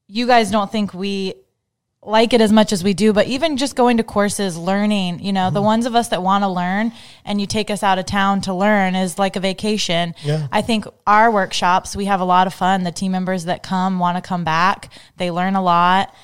you 0.08 0.26
guys 0.26 0.50
don't 0.50 0.70
think 0.70 0.94
we 0.94 1.34
like 2.02 2.32
it 2.32 2.40
as 2.40 2.52
much 2.52 2.72
as 2.72 2.84
we 2.84 2.94
do, 2.94 3.12
but 3.12 3.26
even 3.26 3.56
just 3.56 3.74
going 3.74 3.96
to 3.96 4.04
courses, 4.04 4.56
learning, 4.56 5.18
you 5.18 5.32
know, 5.32 5.50
the 5.50 5.58
Mm-hmm. 5.58 5.66
ones 5.66 5.86
of 5.86 5.96
us 5.96 6.08
that 6.08 6.22
want 6.22 6.44
to 6.44 6.48
learn 6.48 6.92
and 7.24 7.40
you 7.40 7.48
take 7.48 7.68
us 7.68 7.82
out 7.82 7.98
of 7.98 8.06
town 8.06 8.40
to 8.42 8.54
learn 8.54 8.94
is 8.94 9.18
like 9.18 9.34
a 9.34 9.40
vacation. 9.40 10.14
Yeah. 10.22 10.46
I 10.52 10.62
think 10.62 10.86
our 11.04 11.32
workshops, 11.32 11.96
we 11.96 12.04
have 12.04 12.20
a 12.20 12.24
lot 12.24 12.46
of 12.46 12.54
fun. 12.54 12.84
The 12.84 12.92
team 12.92 13.10
members 13.10 13.46
that 13.46 13.64
come 13.64 13.98
want 13.98 14.16
to 14.16 14.26
come 14.26 14.44
back. 14.44 14.92
They 15.16 15.32
learn 15.32 15.56
a 15.56 15.62
lot 15.62 16.14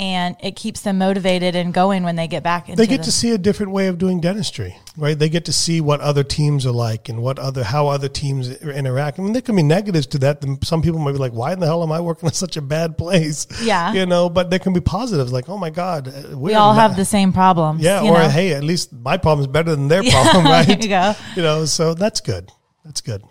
and 0.00 0.34
it 0.42 0.56
keeps 0.56 0.80
them 0.80 0.96
motivated 0.96 1.54
and 1.54 1.74
going 1.74 2.04
when 2.04 2.16
they 2.16 2.26
get 2.26 2.42
back 2.42 2.70
into 2.70 2.80
they 2.80 2.86
get 2.86 2.98
the- 2.98 3.04
to 3.04 3.12
see 3.12 3.32
a 3.32 3.38
different 3.38 3.70
way 3.70 3.86
of 3.86 3.98
doing 3.98 4.18
dentistry, 4.18 4.74
right? 4.96 5.18
They 5.18 5.28
get 5.28 5.44
to 5.44 5.52
see 5.52 5.82
what 5.82 6.00
other 6.00 6.24
teams 6.24 6.64
are 6.64 6.72
like 6.72 7.10
and 7.10 7.20
what 7.22 7.38
other 7.38 7.62
how 7.62 7.88
other 7.88 8.08
teams 8.08 8.48
interact. 8.48 9.18
I 9.18 9.22
mean, 9.22 9.34
there 9.34 9.42
can 9.42 9.56
be 9.56 9.62
negatives 9.62 10.06
to 10.08 10.18
that. 10.20 10.42
Some 10.64 10.80
people 10.80 10.98
might 11.00 11.12
be 11.12 11.18
like, 11.18 11.32
"Why 11.32 11.52
in 11.52 11.60
the 11.60 11.66
hell 11.66 11.82
am 11.82 11.92
I 11.92 12.00
working 12.00 12.28
in 12.28 12.32
such 12.46 12.56
a 12.56 12.62
bad 12.62 12.96
place?" 12.96 13.46
Yeah. 13.62 13.92
you 13.92 14.06
know. 14.06 14.30
But 14.30 14.48
there 14.48 14.58
can 14.58 14.72
be 14.72 14.80
positives, 14.80 15.32
like, 15.32 15.50
"Oh 15.50 15.58
my 15.58 15.68
god, 15.68 16.08
uh, 16.08 16.38
we 16.38 16.54
all 16.54 16.72
have 16.72 16.96
the 16.96 17.04
same 17.04 17.32
problems. 17.34 17.82
yeah," 17.82 18.00
or 18.00 18.18
know? 18.18 18.28
"Hey, 18.30 18.54
at 18.54 18.64
least 18.64 18.94
my 18.94 19.18
problem 19.18 19.40
is 19.42 19.48
better 19.48 19.76
than 19.76 19.88
their 19.88 20.02
problem," 20.10 20.44
right? 20.46 20.66
there 20.66 20.78
you 20.80 20.88
go. 20.88 21.14
You 21.36 21.42
know, 21.42 21.64
so 21.66 21.92
that's 21.92 22.20
good. 22.22 22.50
That's 22.86 23.02
good. 23.02 23.22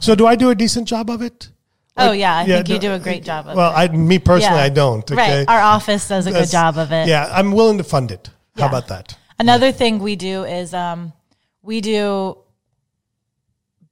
So, 0.00 0.14
do 0.14 0.26
I 0.26 0.36
do 0.36 0.50
a 0.50 0.54
decent 0.54 0.86
job 0.86 1.08
of 1.08 1.22
it? 1.22 1.48
Oh 1.96 2.10
yeah, 2.12 2.38
I 2.38 2.44
think 2.44 2.68
you 2.68 2.78
do 2.78 2.92
a 2.92 2.98
great 2.98 3.22
job 3.24 3.46
of 3.46 3.56
Well, 3.56 3.70
it. 3.70 3.74
I, 3.74 3.88
me 3.88 4.18
personally, 4.18 4.58
Yeah. 4.58 4.64
I 4.64 4.68
don't. 4.68 5.08
Okay? 5.10 5.38
Right, 5.38 5.48
our 5.48 5.60
office 5.60 6.08
does 6.08 6.26
a 6.26 6.32
good 6.32 6.50
job 6.50 6.76
of 6.76 6.90
it. 6.92 7.06
Yeah, 7.08 7.28
I'm 7.32 7.52
willing 7.52 7.78
to 7.78 7.84
fund 7.84 8.10
it. 8.10 8.30
How 8.56 8.66
about 8.68 8.88
that? 8.88 9.16
Another 9.38 9.70
thing 9.72 9.98
we 10.00 10.16
do 10.16 10.44
is 10.44 10.74
um, 10.74 11.12
we 11.62 11.80
do 11.80 12.38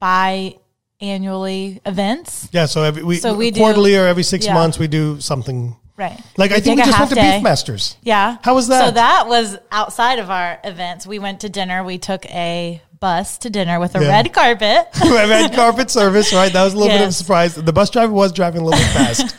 bi-annually 0.01 1.81
events. 1.87 2.49
Yeah, 2.53 2.67
so 2.67 2.83
every 2.83 3.03
we, 3.03 3.17
So 3.17 3.35
we 3.35 3.51
do- 3.51 3.61
quarterly 3.61 3.97
or 3.97 4.07
every 4.07 4.23
six 4.25 4.47
yeah. 4.47 4.55
months 4.55 4.79
we 4.79 4.88
do 4.88 5.21
something. 5.21 5.77
Right. 6.03 6.21
Like 6.37 6.51
I 6.53 6.61
think 6.61 6.79
we 6.79 6.85
just 6.85 6.99
went 6.99 7.09
to 7.11 7.15
day. 7.15 7.41
Beefmasters. 7.43 7.97
Yeah. 8.03 8.38
How 8.43 8.55
was 8.55 8.69
that? 8.69 8.85
So 8.87 8.91
that 8.93 9.27
was 9.29 9.57
outside 9.71 10.19
of 10.19 10.31
our 10.31 10.59
events. 10.65 11.07
We 11.07 11.19
went 11.19 11.41
to 11.41 11.49
dinner. 11.49 11.85
We 11.85 11.99
took 11.99 12.27
a 12.27 12.83
bus 12.99 13.38
to 13.38 13.51
dinner 13.51 13.79
with 13.79 13.95
a 13.95 14.01
Yeah. 14.03 14.09
red 14.09 14.33
carpet. 14.33 14.88
had 14.95 15.55
carpet 15.55 15.91
service, 15.91 16.33
right? 16.33 16.53
That 16.53 16.65
was 16.65 16.75
a 16.75 16.77
little 16.77 16.93
bit 16.97 17.03
of 17.03 17.09
a 17.11 17.12
surprise. 17.12 17.55
The 17.55 17.73
bus 17.73 17.91
driver 17.91 18.12
was 18.12 18.33
driving 18.33 18.62
a 18.62 18.65
little 18.65 18.81
bit 18.81 18.91
fast. 18.93 19.37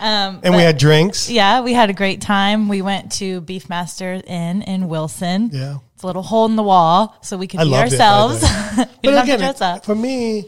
Um, 0.00 0.40
and 0.42 0.56
we 0.56 0.62
had 0.62 0.78
drinks. 0.78 1.30
yeah, 1.30 1.60
we 1.60 1.72
had 1.74 1.88
a 1.90 1.92
great 1.92 2.20
time. 2.20 2.68
We 2.68 2.82
went 2.82 3.12
to 3.12 3.40
Beefmaster 3.42 4.20
Inn 4.26 4.62
in 4.62 4.88
Wilson. 4.88 5.50
Yeah. 5.52 5.76
It's 5.94 6.02
a 6.02 6.06
little 6.06 6.22
hole 6.22 6.46
in 6.46 6.56
the 6.56 6.62
wall, 6.64 7.16
so 7.22 7.36
we 7.36 7.46
could 7.46 7.60
I 7.60 7.64
be 7.64 7.74
ourselves. 7.74 8.42
we 8.76 8.84
But 9.04 9.22
again, 9.22 9.38
dress 9.38 9.60
up. 9.60 9.84
for 9.84 9.94
me, 9.94 10.46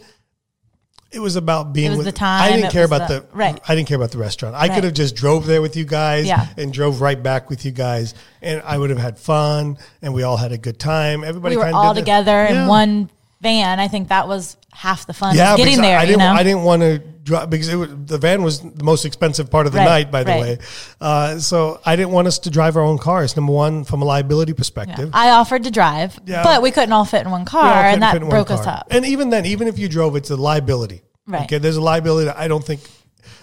it 1.14 1.20
was 1.20 1.36
about 1.36 1.72
being 1.72 1.90
was 1.90 1.98
with 1.98 2.06
the 2.06 2.12
time, 2.12 2.42
I 2.42 2.50
didn't 2.56 2.70
care 2.72 2.84
about 2.84 3.08
the- 3.08 3.20
the, 3.20 3.26
right. 3.32 3.60
I 3.68 3.74
didn't 3.74 3.88
care 3.88 3.96
about 3.96 4.10
the 4.10 4.18
restaurant. 4.18 4.54
I 4.54 4.60
Right. 4.66 4.72
could 4.74 4.84
have 4.84 4.94
just 4.94 5.14
drove 5.14 5.46
there 5.46 5.62
with 5.62 5.76
you 5.76 5.84
guys 5.84 6.26
Yeah. 6.26 6.46
and 6.56 6.72
drove 6.72 7.00
right 7.00 7.20
back 7.22 7.48
with 7.50 7.64
you 7.64 7.70
guys, 7.70 8.14
and 8.42 8.62
I 8.66 8.76
would 8.78 8.90
have 8.90 8.98
had 8.98 9.18
fun, 9.18 9.78
and 10.02 10.12
we 10.12 10.22
all 10.22 10.36
had 10.36 10.52
a 10.52 10.58
good 10.58 10.78
time. 10.78 11.22
Everybody 11.24 11.56
we 11.56 11.62
were 11.62 11.70
all 11.72 11.94
together 11.94 12.46
Yeah. 12.50 12.62
in 12.62 12.68
one 12.68 13.10
van. 13.44 13.78
I 13.78 13.86
think 13.88 14.08
that 14.08 14.26
was 14.26 14.56
half 14.72 15.06
the 15.06 15.12
fun. 15.14 15.36
Yeah, 15.36 15.56
getting 15.56 15.80
there. 15.80 15.96
I 15.98 16.02
you 16.02 16.08
didn't. 16.08 16.18
know, 16.20 16.32
I 16.32 16.42
didn't 16.42 16.64
want 16.64 16.82
to 16.82 16.98
drive 16.98 17.48
because 17.48 17.68
it 17.68 17.76
was, 17.76 17.88
the 18.06 18.18
van 18.18 18.42
was 18.42 18.60
the 18.60 18.82
most 18.82 19.04
expensive 19.04 19.50
part 19.50 19.66
of 19.66 19.72
the 19.72 19.78
Right, 19.78 19.84
night. 19.84 20.10
By 20.10 20.24
the 20.24 20.30
right. 20.32 20.40
way, 20.40 20.58
uh, 21.00 21.38
so 21.38 21.80
I 21.86 21.94
didn't 21.96 22.10
want 22.10 22.26
us 22.26 22.40
to 22.40 22.50
drive 22.50 22.76
our 22.76 22.82
own 22.82 22.98
cars. 22.98 23.36
Number 23.36 23.52
one, 23.52 23.84
from 23.84 24.02
a 24.02 24.04
liability 24.04 24.52
perspective. 24.52 25.10
I 25.12 25.30
offered 25.30 25.62
to 25.64 25.70
drive, 25.70 26.18
Yeah. 26.26 26.42
but 26.42 26.60
we 26.62 26.70
couldn't 26.72 26.92
all 26.92 27.04
fit 27.04 27.24
in 27.24 27.30
one 27.30 27.44
car, 27.44 27.72
and 27.84 28.02
that 28.02 28.20
broke 28.28 28.50
us 28.50 28.66
up. 28.66 28.88
And 28.90 29.06
even 29.06 29.30
then, 29.30 29.46
even 29.46 29.68
if 29.68 29.78
you 29.78 29.88
drove, 29.88 30.16
it's 30.16 30.30
a 30.30 30.36
liability. 30.36 31.02
Right. 31.26 31.44
Okay, 31.44 31.58
there's 31.58 31.76
a 31.76 31.80
liability 31.80 32.26
that 32.26 32.38
I 32.38 32.48
don't 32.48 32.64
think. 32.64 32.80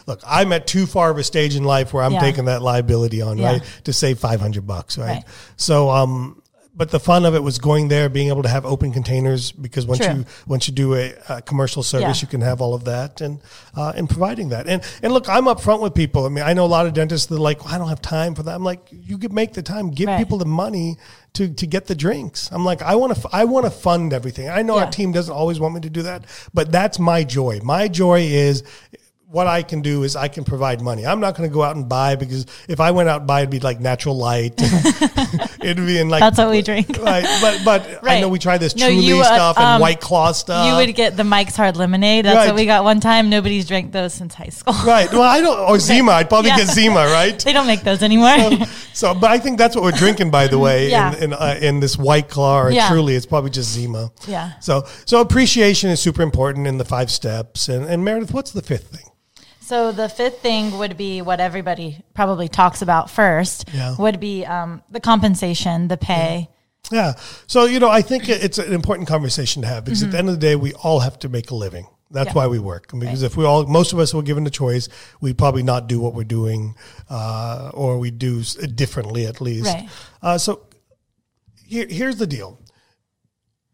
Look, 0.07 0.19
I'm 0.27 0.51
at 0.51 0.65
too 0.67 0.85
far 0.87 1.11
of 1.11 1.17
a 1.19 1.23
stage 1.23 1.55
in 1.55 1.63
life 1.63 1.93
where 1.93 2.03
I'm 2.03 2.13
Yeah. 2.13 2.21
taking 2.21 2.45
that 2.45 2.61
liability 2.61 3.21
on, 3.21 3.37
Yeah. 3.37 3.51
right, 3.53 3.61
to 3.85 3.93
save 3.93 4.19
500 4.19 4.65
bucks, 4.67 4.97
right? 4.97 5.07
Right. 5.07 5.23
So, 5.57 5.89
um, 5.91 6.40
but 6.73 6.89
the 6.89 6.99
fun 6.99 7.25
of 7.25 7.35
it 7.35 7.43
was 7.43 7.59
going 7.59 7.89
there, 7.89 8.07
being 8.07 8.29
able 8.29 8.43
to 8.43 8.49
have 8.49 8.65
open 8.65 8.93
containers 8.93 9.51
because 9.51 9.85
once 9.85 10.05
True. 10.05 10.15
you 10.15 10.25
once 10.47 10.67
you 10.69 10.73
do 10.73 10.95
a, 10.95 11.13
a 11.27 11.41
commercial 11.41 11.83
service, 11.83 12.21
Yeah. 12.21 12.25
you 12.25 12.29
can 12.29 12.41
have 12.41 12.61
all 12.61 12.73
of 12.73 12.85
that 12.85 13.19
and 13.21 13.39
uh, 13.75 13.91
and 13.95 14.09
providing 14.09 14.49
that. 14.49 14.67
And 14.67 14.81
and 15.03 15.11
look, 15.13 15.27
I'm 15.27 15.45
upfront 15.45 15.81
with 15.81 15.93
people. 15.93 16.25
I 16.25 16.29
mean, 16.29 16.45
I 16.45 16.53
know 16.53 16.65
a 16.65 16.73
lot 16.77 16.85
of 16.87 16.93
dentists 16.93 17.27
that 17.27 17.35
are 17.35 17.39
like, 17.39 17.65
well, 17.65 17.73
I 17.73 17.77
don't 17.77 17.89
have 17.89 18.01
time 18.01 18.35
for 18.35 18.43
that. 18.43 18.55
I'm 18.55 18.63
like, 18.63 18.87
you 18.89 19.17
could 19.17 19.33
make 19.33 19.53
the 19.53 19.61
time, 19.61 19.91
give 19.91 20.07
Right. 20.07 20.17
people 20.17 20.37
the 20.37 20.45
money 20.45 20.97
to 21.33 21.49
to 21.53 21.67
get 21.67 21.87
the 21.87 21.95
drinks. 21.95 22.49
I'm 22.53 22.63
like, 22.63 22.81
I 22.81 22.95
want 22.95 23.15
to 23.17 23.29
I 23.33 23.43
want 23.45 23.65
to 23.65 23.71
fund 23.71 24.13
everything. 24.13 24.47
I 24.49 24.61
know 24.61 24.77
Yeah. 24.77 24.85
our 24.85 24.91
team 24.91 25.11
doesn't 25.11 25.33
always 25.33 25.59
want 25.59 25.73
me 25.75 25.81
to 25.81 25.89
do 25.89 26.03
that, 26.03 26.25
but 26.53 26.71
that's 26.71 26.99
my 26.99 27.23
joy. 27.25 27.59
My 27.63 27.87
joy 27.89 28.21
is 28.21 28.63
what 29.31 29.47
I 29.47 29.63
can 29.63 29.81
do 29.81 30.03
is 30.03 30.17
I 30.17 30.27
can 30.27 30.43
provide 30.43 30.81
money. 30.81 31.05
I'm 31.05 31.21
not 31.21 31.37
going 31.37 31.49
to 31.49 31.53
go 31.53 31.63
out 31.63 31.77
and 31.77 31.87
buy 31.87 32.15
because 32.15 32.45
if 32.67 32.81
I 32.81 32.91
went 32.91 33.07
out 33.07 33.21
and 33.21 33.27
buy, 33.27 33.39
it'd 33.39 33.49
be 33.49 33.61
like 33.61 33.79
natural 33.79 34.17
light. 34.17 34.61
it'd 35.63 35.77
be 35.77 35.99
in 35.99 36.09
like 36.09 36.19
That's 36.19 36.37
what 36.37 36.49
we 36.49 36.61
drink. 36.61 36.97
Right, 37.01 37.25
but 37.41 37.61
but 37.63 37.99
I 38.03 38.19
know 38.19 38.27
we 38.27 38.39
try 38.39 38.57
this 38.57 38.75
No, 38.75 38.87
Truly 38.87 39.13
uh, 39.13 39.23
stuff 39.23 39.57
and 39.57 39.65
um, 39.65 39.81
White 39.81 40.01
Claw 40.01 40.33
stuff. 40.33 40.67
you 40.67 40.75
would 40.85 40.93
get 40.95 41.15
the 41.15 41.23
Mike's 41.23 41.55
Hard 41.55 41.77
Lemonade. 41.77 42.25
That's 42.25 42.35
Right. 42.35 42.47
what 42.47 42.55
we 42.55 42.65
got 42.65 42.83
one 42.83 42.99
time. 42.99 43.29
Nobody's 43.29 43.65
drank 43.65 43.93
those 43.93 44.13
since 44.13 44.33
high 44.33 44.49
school. 44.49 44.73
right. 44.85 45.09
Well, 45.11 45.21
I 45.21 45.39
don't. 45.39 45.57
Or 45.59 45.79
Zima. 45.79 46.11
I'd 46.11 46.27
probably 46.27 46.49
Yeah. 46.49 46.57
get 46.57 46.67
Zima. 46.67 47.05
Right. 47.05 47.39
they 47.43 47.53
don't 47.53 47.67
make 47.67 47.83
those 47.83 48.03
anymore. 48.03 48.37
So, 48.93 49.13
but 49.13 49.31
I 49.31 49.39
think 49.39 49.57
that's 49.57 49.75
what 49.77 49.83
we're 49.85 49.91
drinking, 49.91 50.31
by 50.31 50.47
the 50.47 50.59
way, 50.59 50.89
Yeah. 50.89 51.15
in 51.15 51.23
in, 51.23 51.33
uh, 51.33 51.57
in 51.61 51.79
this 51.79 51.97
White 51.97 52.27
Claw 52.27 52.63
or 52.63 52.71
Yeah. 52.71 52.89
Truly. 52.89 53.15
It's 53.15 53.25
probably 53.25 53.51
just 53.51 53.71
Zima. 53.71 54.11
Yeah. 54.27 54.59
So 54.59 54.85
so 55.05 55.21
appreciation 55.21 55.89
is 55.89 56.01
super 56.01 56.21
important 56.21 56.67
in 56.67 56.77
the 56.77 56.85
five 56.85 57.09
steps. 57.09 57.69
And 57.69 57.85
and 57.85 58.03
Meredith, 58.03 58.33
what's 58.33 58.51
the 58.51 58.61
fifth 58.61 58.87
thing? 58.87 59.05
So 59.71 59.93
the 59.93 60.09
fifth 60.09 60.41
thing 60.41 60.77
would 60.79 60.97
be 60.97 61.21
what 61.21 61.39
everybody 61.39 62.03
probably 62.13 62.49
talks 62.49 62.81
about 62.81 63.09
first. 63.09 63.69
Yeah. 63.73 63.95
Would 63.97 64.19
be 64.19 64.45
um, 64.45 64.83
the 64.89 64.99
compensation, 64.99 65.87
the 65.87 65.95
pay. 65.95 66.49
Yeah. 66.91 67.13
So, 67.47 67.63
you 67.63 67.79
know, 67.79 67.87
I 67.87 68.01
think 68.01 68.27
it's 68.27 68.57
an 68.57 68.73
important 68.73 69.07
conversation 69.07 69.61
to 69.61 69.69
have 69.69 69.85
because 69.85 69.99
Mm-hmm. 69.99 70.07
at 70.09 70.11
the 70.11 70.17
end 70.17 70.27
of 70.27 70.33
the 70.35 70.41
day, 70.41 70.57
we 70.57 70.73
all 70.73 70.99
have 70.99 71.17
to 71.19 71.29
make 71.29 71.51
a 71.51 71.55
living. 71.55 71.87
That's 72.09 72.27
Yeah. 72.27 72.33
why 72.33 72.47
we 72.47 72.59
work. 72.59 72.91
Because 72.99 73.23
if 73.23 73.37
we 73.37 73.45
all, 73.45 73.65
most 73.65 73.93
of 73.93 73.99
us 73.99 74.13
were 74.13 74.21
given 74.23 74.43
the 74.43 74.49
choice, 74.49 74.89
we'd 75.21 75.37
probably 75.37 75.63
not 75.63 75.87
do 75.87 76.01
what 76.01 76.15
we're 76.15 76.25
doing, 76.25 76.75
uh, 77.09 77.71
or 77.73 77.97
we 77.97 78.11
do 78.11 78.43
differently 78.75 79.25
at 79.25 79.39
least. 79.39 79.67
Right. 79.73 79.87
Uh, 80.21 80.37
so 80.37 80.67
here, 81.65 81.87
here's 81.89 82.17
the 82.17 82.27
deal. 82.27 82.59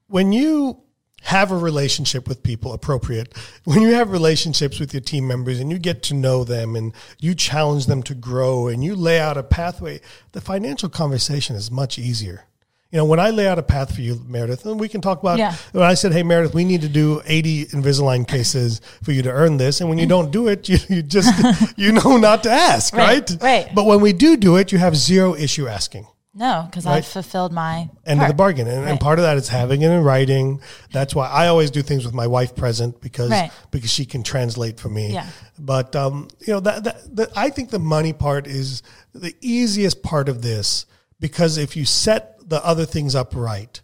When 0.06 0.32
you 0.32 0.84
have 1.28 1.52
a 1.52 1.58
relationship 1.58 2.26
with 2.28 2.42
people 2.42 2.72
appropriate, 2.72 3.34
when 3.66 3.82
you 3.82 3.94
have 3.94 4.12
relationships 4.12 4.80
with 4.80 4.94
your 4.94 5.02
team 5.02 5.28
members 5.28 5.60
and 5.60 5.70
you 5.70 5.78
get 5.78 6.02
to 6.04 6.14
know 6.14 6.44
them 6.46 6.76
and 6.76 6.94
you 7.20 7.36
challenge 7.36 7.86
them 7.86 8.02
to 8.04 8.16
grow 8.16 8.68
and 8.70 8.82
you 8.84 8.96
lay 8.96 9.20
out 9.20 9.38
a 9.38 9.44
pathway, 9.44 10.00
the 10.32 10.40
financial 10.40 10.88
conversation 10.88 11.56
is 11.58 11.70
much 11.70 12.00
easier. 12.00 12.46
You 12.92 12.98
know, 13.00 13.04
when 13.04 13.20
I 13.20 13.32
lay 13.32 13.46
out 13.46 13.60
a 13.60 13.64
path 13.64 13.94
for 13.94 14.00
you, 14.00 14.22
Meredith, 14.26 14.66
and 14.66 14.80
we 14.80 14.88
can 14.88 15.02
talk 15.02 15.20
about 15.22 15.38
Yeah. 15.38 15.54
when 15.74 15.84
I 15.84 15.94
said, 15.96 16.14
"Hey, 16.14 16.24
Meredith, 16.24 16.54
we 16.54 16.64
need 16.64 16.80
to 16.84 16.88
do 16.88 17.22
80 17.26 17.66
Invisalign 17.66 18.26
cases 18.26 18.80
for 19.04 19.12
you 19.12 19.22
to 19.24 19.30
earn 19.30 19.58
this," 19.58 19.82
and 19.82 19.90
when 19.90 19.98
you 19.98 20.06
don't 20.08 20.32
do 20.32 20.48
it, 20.48 20.70
you, 20.72 20.78
you 20.88 21.02
just 21.04 21.34
you 21.78 21.92
know 21.92 22.16
not 22.16 22.44
to 22.44 22.50
ask, 22.50 22.94
Right, 22.96 23.30
right? 23.30 23.38
right. 23.42 23.76
But 23.76 23.86
when 23.88 24.00
we 24.00 24.14
do 24.14 24.38
do 24.38 24.56
it, 24.56 24.72
you 24.72 24.78
have 24.78 24.96
zero 24.96 25.36
issue 25.36 25.68
asking. 25.68 26.08
No, 26.38 26.68
because 26.70 26.86
Right. 26.86 26.98
I've 26.98 27.08
fulfilled 27.08 27.52
my 27.52 27.90
end 28.06 28.22
of 28.22 28.28
the 28.28 28.34
bargain. 28.36 28.68
And, 28.68 28.88
and 28.88 29.00
part 29.00 29.18
of 29.18 29.24
that 29.24 29.38
is 29.38 29.48
having 29.50 29.82
it 29.82 29.90
in 29.90 30.04
writing. 30.04 30.62
That's 30.92 31.16
why 31.16 31.28
I 31.28 31.48
always 31.48 31.72
do 31.72 31.82
things 31.82 32.06
with 32.06 32.14
my 32.14 32.28
wife 32.28 32.56
present 32.56 33.02
because 33.02 33.32
Right. 33.32 33.52
because 33.72 33.90
she 33.90 34.06
can 34.06 34.22
translate 34.22 34.80
for 34.80 34.88
me. 34.90 35.14
Yeah. 35.14 35.26
But 35.58 35.96
um, 35.96 36.28
you 36.46 36.54
know 36.54 36.60
that, 36.60 36.84
that, 36.84 37.16
that 37.16 37.30
I 37.36 37.50
think 37.50 37.72
the 37.72 37.80
money 37.80 38.14
part 38.14 38.46
is 38.46 38.84
the 39.16 39.36
easiest 39.42 40.04
part 40.04 40.30
of 40.30 40.44
this 40.44 40.86
because 41.20 41.58
if 41.58 41.76
you 41.76 41.86
set 41.86 42.48
the 42.48 42.64
other 42.64 42.86
things 42.86 43.16
up 43.16 43.36
right, 43.36 43.82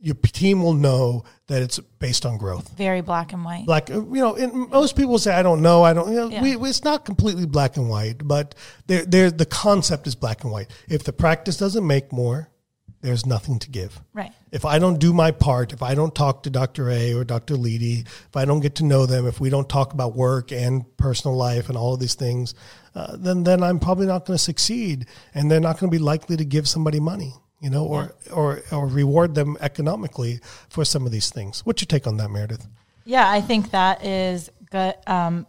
your 0.00 0.16
team 0.16 0.62
will 0.64 0.74
know 0.74 1.24
that 1.48 1.62
it's 1.62 1.78
based 1.98 2.26
on 2.26 2.38
growth. 2.38 2.68
Very 2.76 3.00
black 3.02 3.32
and 3.32 3.44
white. 3.44 3.66
Like 3.68 3.90
uh, 3.90 4.00
you 4.00 4.20
know, 4.20 4.36
most 4.70 4.96
people 4.96 5.18
say, 5.18 5.32
"I 5.34 5.42
don't 5.42 5.62
know, 5.62 5.82
I 5.84 5.92
don't." 5.92 6.10
You 6.10 6.16
know, 6.16 6.28
Yeah. 6.28 6.42
we, 6.42 6.56
we- 6.56 6.68
it's 6.70 6.82
not 6.84 7.04
completely 7.04 7.46
black 7.46 7.76
and 7.76 7.88
white, 7.88 8.26
but 8.26 8.54
there, 8.86 9.04
there, 9.04 9.30
the 9.30 9.46
concept 9.46 10.06
is 10.06 10.14
black 10.14 10.42
and 10.42 10.52
white. 10.52 10.70
If 10.88 11.04
the 11.04 11.12
practice 11.12 11.56
doesn't 11.56 11.86
make 11.86 12.12
more, 12.12 12.50
there's 13.02 13.24
nothing 13.26 13.60
to 13.60 13.70
give 13.70 14.00
Right. 14.12 14.32
if 14.50 14.64
I 14.64 14.80
don't 14.80 14.98
do 14.98 15.12
my 15.12 15.30
part, 15.30 15.72
if 15.72 15.82
I 15.82 15.94
don't 15.94 16.12
talk 16.14 16.42
to 16.44 16.50
Dr. 16.50 16.90
A 16.90 17.14
or 17.14 17.22
Dr. 17.22 17.54
Leedy, 17.54 18.00
if 18.00 18.34
I 18.36 18.44
don't 18.44 18.58
get 18.60 18.74
to 18.76 18.84
know 18.84 19.06
them, 19.06 19.26
if 19.28 19.38
we 19.38 19.48
don't 19.48 19.68
talk 19.68 19.92
about 19.92 20.16
work 20.16 20.50
and 20.50 20.84
personal 20.96 21.36
life 21.36 21.68
and 21.68 21.78
all 21.78 21.94
of 21.94 22.00
these 22.00 22.14
things, 22.16 22.54
uh, 22.96 23.14
then 23.16 23.44
then 23.44 23.62
I'm 23.62 23.78
probably 23.78 24.06
not 24.06 24.24
going 24.26 24.36
to 24.36 24.42
succeed, 24.42 25.06
and 25.34 25.48
they're 25.48 25.60
not 25.60 25.78
going 25.78 25.92
to 25.92 25.96
be 25.96 26.02
likely 26.02 26.36
to 26.38 26.44
give 26.44 26.66
somebody 26.66 26.98
money, 26.98 27.34
you 27.60 27.70
know, 27.70 27.84
or 27.84 28.14
or 28.32 28.62
or 28.72 28.86
reward 28.86 29.34
them 29.34 29.56
economically 29.60 30.40
for 30.68 30.84
some 30.84 31.06
of 31.06 31.12
these 31.12 31.30
things. 31.30 31.64
What's 31.64 31.82
your 31.82 31.86
take 31.86 32.06
on 32.06 32.16
that, 32.18 32.30
Meredith? 32.30 32.66
Yeah, 33.04 33.28
I 33.30 33.40
think 33.40 33.70
that 33.70 34.04
is 34.04 34.50
good. 34.70 34.94
Um, 35.06 35.46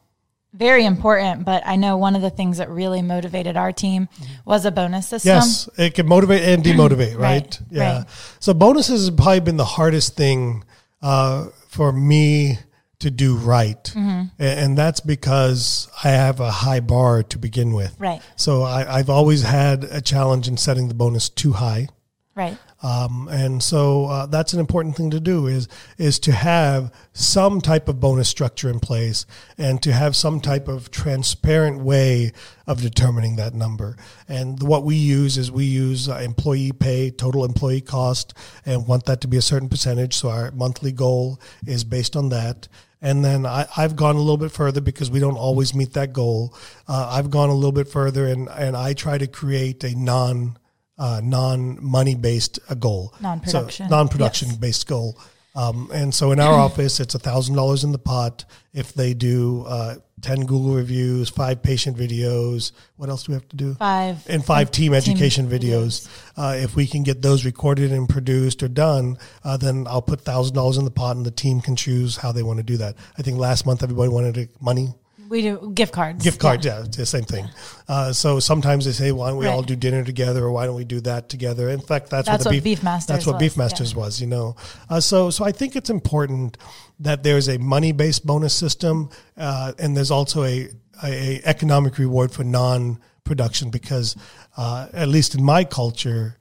very 0.54 0.86
important, 0.86 1.44
but 1.46 1.62
I 1.68 1.76
know 1.76 1.98
one 1.98 2.16
of 2.16 2.22
the 2.22 2.30
things 2.30 2.58
that 2.58 2.70
really 2.70 3.02
motivated 3.02 3.58
our 3.58 3.72
team 3.72 4.08
was 4.46 4.66
a 4.66 4.72
bonus 4.72 5.08
system. 5.08 5.30
Yes, 5.36 5.70
it 5.78 5.94
can 5.94 6.08
motivate 6.08 6.42
and 6.44 6.64
demotivate, 6.64 7.16
right? 7.20 7.42
Right, 7.44 7.60
Yeah. 7.70 7.98
right. 8.00 8.06
So 8.40 8.54
bonuses 8.54 9.02
has 9.08 9.10
probably 9.16 9.42
been 9.42 9.58
the 9.58 9.66
hardest 9.66 10.16
thing 10.16 10.64
uh, 11.02 11.48
for 11.68 11.92
me 11.92 12.58
to 13.00 13.12
do 13.12 13.36
right, 13.36 13.84
Mm-hmm. 13.84 14.24
And 14.40 14.76
that's 14.76 15.02
because 15.02 15.88
I 16.04 16.10
have 16.10 16.40
a 16.40 16.50
high 16.50 16.80
bar 16.80 17.22
to 17.24 17.38
begin 17.38 17.74
with. 17.74 17.96
Right. 18.00 18.22
So 18.36 18.64
I, 18.64 18.98
I've 18.98 19.10
always 19.12 19.44
had 19.44 19.84
a 19.84 20.02
challenge 20.02 20.48
in 20.48 20.58
setting 20.58 20.88
the 20.88 20.96
bonus 20.96 21.30
too 21.30 21.54
high. 21.54 21.90
Right. 22.38 22.56
Um, 22.84 23.28
and 23.32 23.64
so 23.64 24.06
uh, 24.06 24.28
that's 24.28 24.54
an 24.54 24.60
important 24.60 24.96
thing 24.96 25.10
to 25.10 25.20
do 25.20 25.48
is 25.48 25.68
is 25.98 26.20
to 26.20 26.32
have 26.32 26.94
some 27.12 27.60
type 27.62 27.90
of 27.90 28.00
bonus 28.00 28.30
structure 28.30 28.70
in 28.70 28.80
place 28.80 29.26
and 29.58 29.82
to 29.82 29.92
have 29.92 30.16
some 30.16 30.40
type 30.40 30.68
of 30.68 30.92
transparent 30.92 31.82
way 31.82 32.34
of 32.68 32.80
determining 32.80 33.38
that 33.38 33.56
number. 33.56 33.98
And 34.28 34.62
what 34.62 34.84
we 34.84 34.96
use 34.96 35.40
is 35.40 35.52
we 35.52 35.66
use 35.66 36.08
uh, 36.08 36.18
employee 36.18 36.74
pay, 36.74 37.10
total 37.10 37.44
employee 37.44 37.82
cost, 37.82 38.36
and 38.68 38.88
want 38.88 39.06
that 39.06 39.20
to 39.22 39.28
be 39.28 39.38
a 39.38 39.42
certain 39.42 39.68
percentage. 39.68 40.16
So 40.16 40.30
our 40.30 40.52
monthly 40.52 40.92
goal 40.92 41.42
is 41.66 41.84
based 41.84 42.16
on 42.16 42.30
that. 42.30 42.68
And 43.02 43.26
then 43.26 43.48
I, 43.48 43.66
I've 43.76 43.96
gone 43.96 44.16
a 44.16 44.20
little 44.20 44.38
bit 44.38 44.52
further 44.52 44.82
because 44.82 45.10
we 45.10 45.20
don't 45.20 45.38
always 45.38 45.74
meet 45.74 45.94
that 45.94 46.14
goal. 46.14 46.56
Uh, 46.88 47.10
I've 47.14 47.32
gone 47.32 47.50
a 47.50 47.56
little 47.56 47.72
bit 47.72 47.88
further 47.88 48.28
and, 48.28 48.48
and 48.50 48.78
I 48.78 48.94
try 48.94 49.18
to 49.18 49.26
create 49.26 49.84
a 49.84 49.96
non 49.96 50.60
uh, 50.98 51.22
non 51.24 51.84
money 51.84 52.16
based 52.16 52.60
uh, 52.70 52.76
goal, 52.76 53.14
Non-production. 53.22 53.88
so 53.88 53.96
non 53.96 54.08
production 54.08 54.56
based 54.56 54.88
goal. 54.88 55.18
Um, 55.56 55.90
and 55.92 56.14
so 56.14 56.32
in 56.32 56.40
our 56.40 56.54
office, 56.68 57.00
it's 57.00 57.16
a 57.16 57.20
thousand 57.20 57.56
dollars 57.56 57.84
in 57.84 57.92
the 57.92 57.98
pot 58.00 58.46
if 58.74 58.94
they 58.94 59.14
do 59.16 59.64
uh, 59.68 59.96
ten 60.22 60.42
Google 60.46 60.76
reviews, 60.76 61.30
five 61.30 61.64
patient 61.64 61.98
videos. 61.98 62.72
What 62.98 63.10
else 63.10 63.24
do 63.24 63.32
we 63.32 63.34
have 63.36 63.50
to 63.50 63.56
do? 63.56 63.74
Five. 63.74 64.24
and 64.30 64.46
five 64.46 64.70
team 64.70 64.94
education 64.94 65.48
videos. 65.48 66.08
videos. 66.08 66.32
Uh, 66.38 66.56
if 66.58 66.76
we 66.76 66.86
can 66.86 67.02
get 67.02 67.24
those 67.24 67.44
recorded 67.44 67.92
and 67.92 68.08
produced 68.08 68.62
or 68.62 68.68
done, 68.68 69.18
uh, 69.44 69.58
then 69.58 69.88
I'll 69.90 70.02
put 70.04 70.22
thousand 70.22 70.54
dollars 70.56 70.78
in 70.78 70.86
the 70.86 70.92
pot, 70.92 71.16
and 71.18 71.26
the 71.26 71.32
team 71.32 71.60
can 71.62 71.76
choose 71.76 72.18
how 72.18 72.32
they 72.32 72.44
want 72.44 72.58
to 72.58 72.64
do 72.64 72.78
that. 72.78 72.96
I 73.18 73.24
think 73.24 73.40
last 73.40 73.66
month 73.66 73.82
everybody 73.82 74.10
wanted 74.10 74.50
money 74.62 74.94
We 75.30 75.42
do 75.42 75.72
gift 75.74 75.94
cards. 75.94 76.24
gift 76.24 76.40
cards. 76.40 76.66
Yeah, 76.66 76.84
the 76.90 77.06
same 77.06 77.24
thing. 77.24 77.50
Uh, 77.88 78.14
so 78.14 78.40
sometimes 78.40 78.86
they 78.86 78.92
say, 78.92 79.12
"Why 79.12 79.30
don't 79.30 79.38
we 79.38 79.48
all 79.48 79.62
do 79.62 79.76
dinner 79.76 80.04
together?" 80.04 80.46
or 80.46 80.52
"Why 80.52 80.66
don't 80.66 80.76
we 80.76 80.86
do 80.86 81.02
that 81.02 81.30
together?" 81.30 81.70
In 81.70 81.80
fact, 81.80 82.10
that's, 82.10 82.28
That's 82.28 82.46
what 82.46 82.52
the 82.52 82.58
what 82.58 82.64
Beef 82.64 82.84
Masters 82.84 83.08
That's 83.08 83.26
what 83.26 83.34
was, 83.34 83.40
Beef 83.40 83.58
Masters 83.58 83.96
was. 83.96 84.22
You 84.22 84.28
know, 84.28 84.56
uh, 84.90 85.00
so 85.00 85.30
so 85.30 85.44
I 85.44 85.52
think 85.52 85.76
it's 85.76 85.90
important 85.90 86.58
that 87.00 87.24
there's 87.24 87.50
a 87.50 87.58
money 87.58 87.92
based 87.92 88.26
bonus 88.26 88.54
system, 88.54 89.10
uh, 89.38 89.74
and 89.78 89.96
there's 89.96 90.12
also 90.12 90.44
a, 90.44 90.70
a, 91.04 91.08
a 91.08 91.42
economic 91.46 91.98
reward 91.98 92.32
for 92.32 92.44
non 92.44 93.00
production 93.24 93.70
because, 93.70 94.16
uh, 94.56 94.88
at 94.94 95.08
least 95.08 95.36
in 95.36 95.44
my 95.44 95.64
culture. 95.64 96.38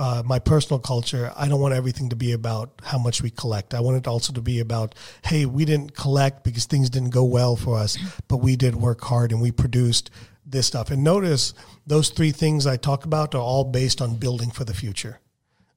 Uh, 0.00 0.22
my 0.24 0.38
personal 0.38 0.78
culture, 0.78 1.30
I 1.36 1.46
don't 1.46 1.60
want 1.60 1.74
everything 1.74 2.08
to 2.08 2.16
be 2.16 2.32
about 2.32 2.80
how 2.82 2.96
much 2.96 3.22
we 3.22 3.28
collect. 3.28 3.74
I 3.74 3.80
want 3.80 3.98
it 3.98 4.06
also 4.08 4.32
to 4.32 4.40
be 4.40 4.58
about, 4.58 4.94
hey, 5.26 5.44
we 5.44 5.66
didn't 5.66 5.94
collect 5.94 6.42
because 6.42 6.64
things 6.64 6.88
didn't 6.88 7.10
go 7.10 7.22
well 7.22 7.54
for 7.54 7.76
us, 7.76 7.98
but 8.26 8.38
we 8.38 8.56
did 8.56 8.76
work 8.76 9.02
hard 9.02 9.30
and 9.30 9.42
we 9.42 9.52
produced 9.52 10.10
this 10.46 10.66
stuff. 10.66 10.90
And 10.90 11.04
notice 11.04 11.52
those 11.86 12.08
three 12.08 12.30
things 12.30 12.66
I 12.66 12.78
talk 12.78 13.04
about 13.04 13.34
are 13.34 13.42
all 13.42 13.64
based 13.64 14.00
on 14.00 14.16
building 14.16 14.50
for 14.50 14.64
the 14.64 14.72
future. 14.72 15.20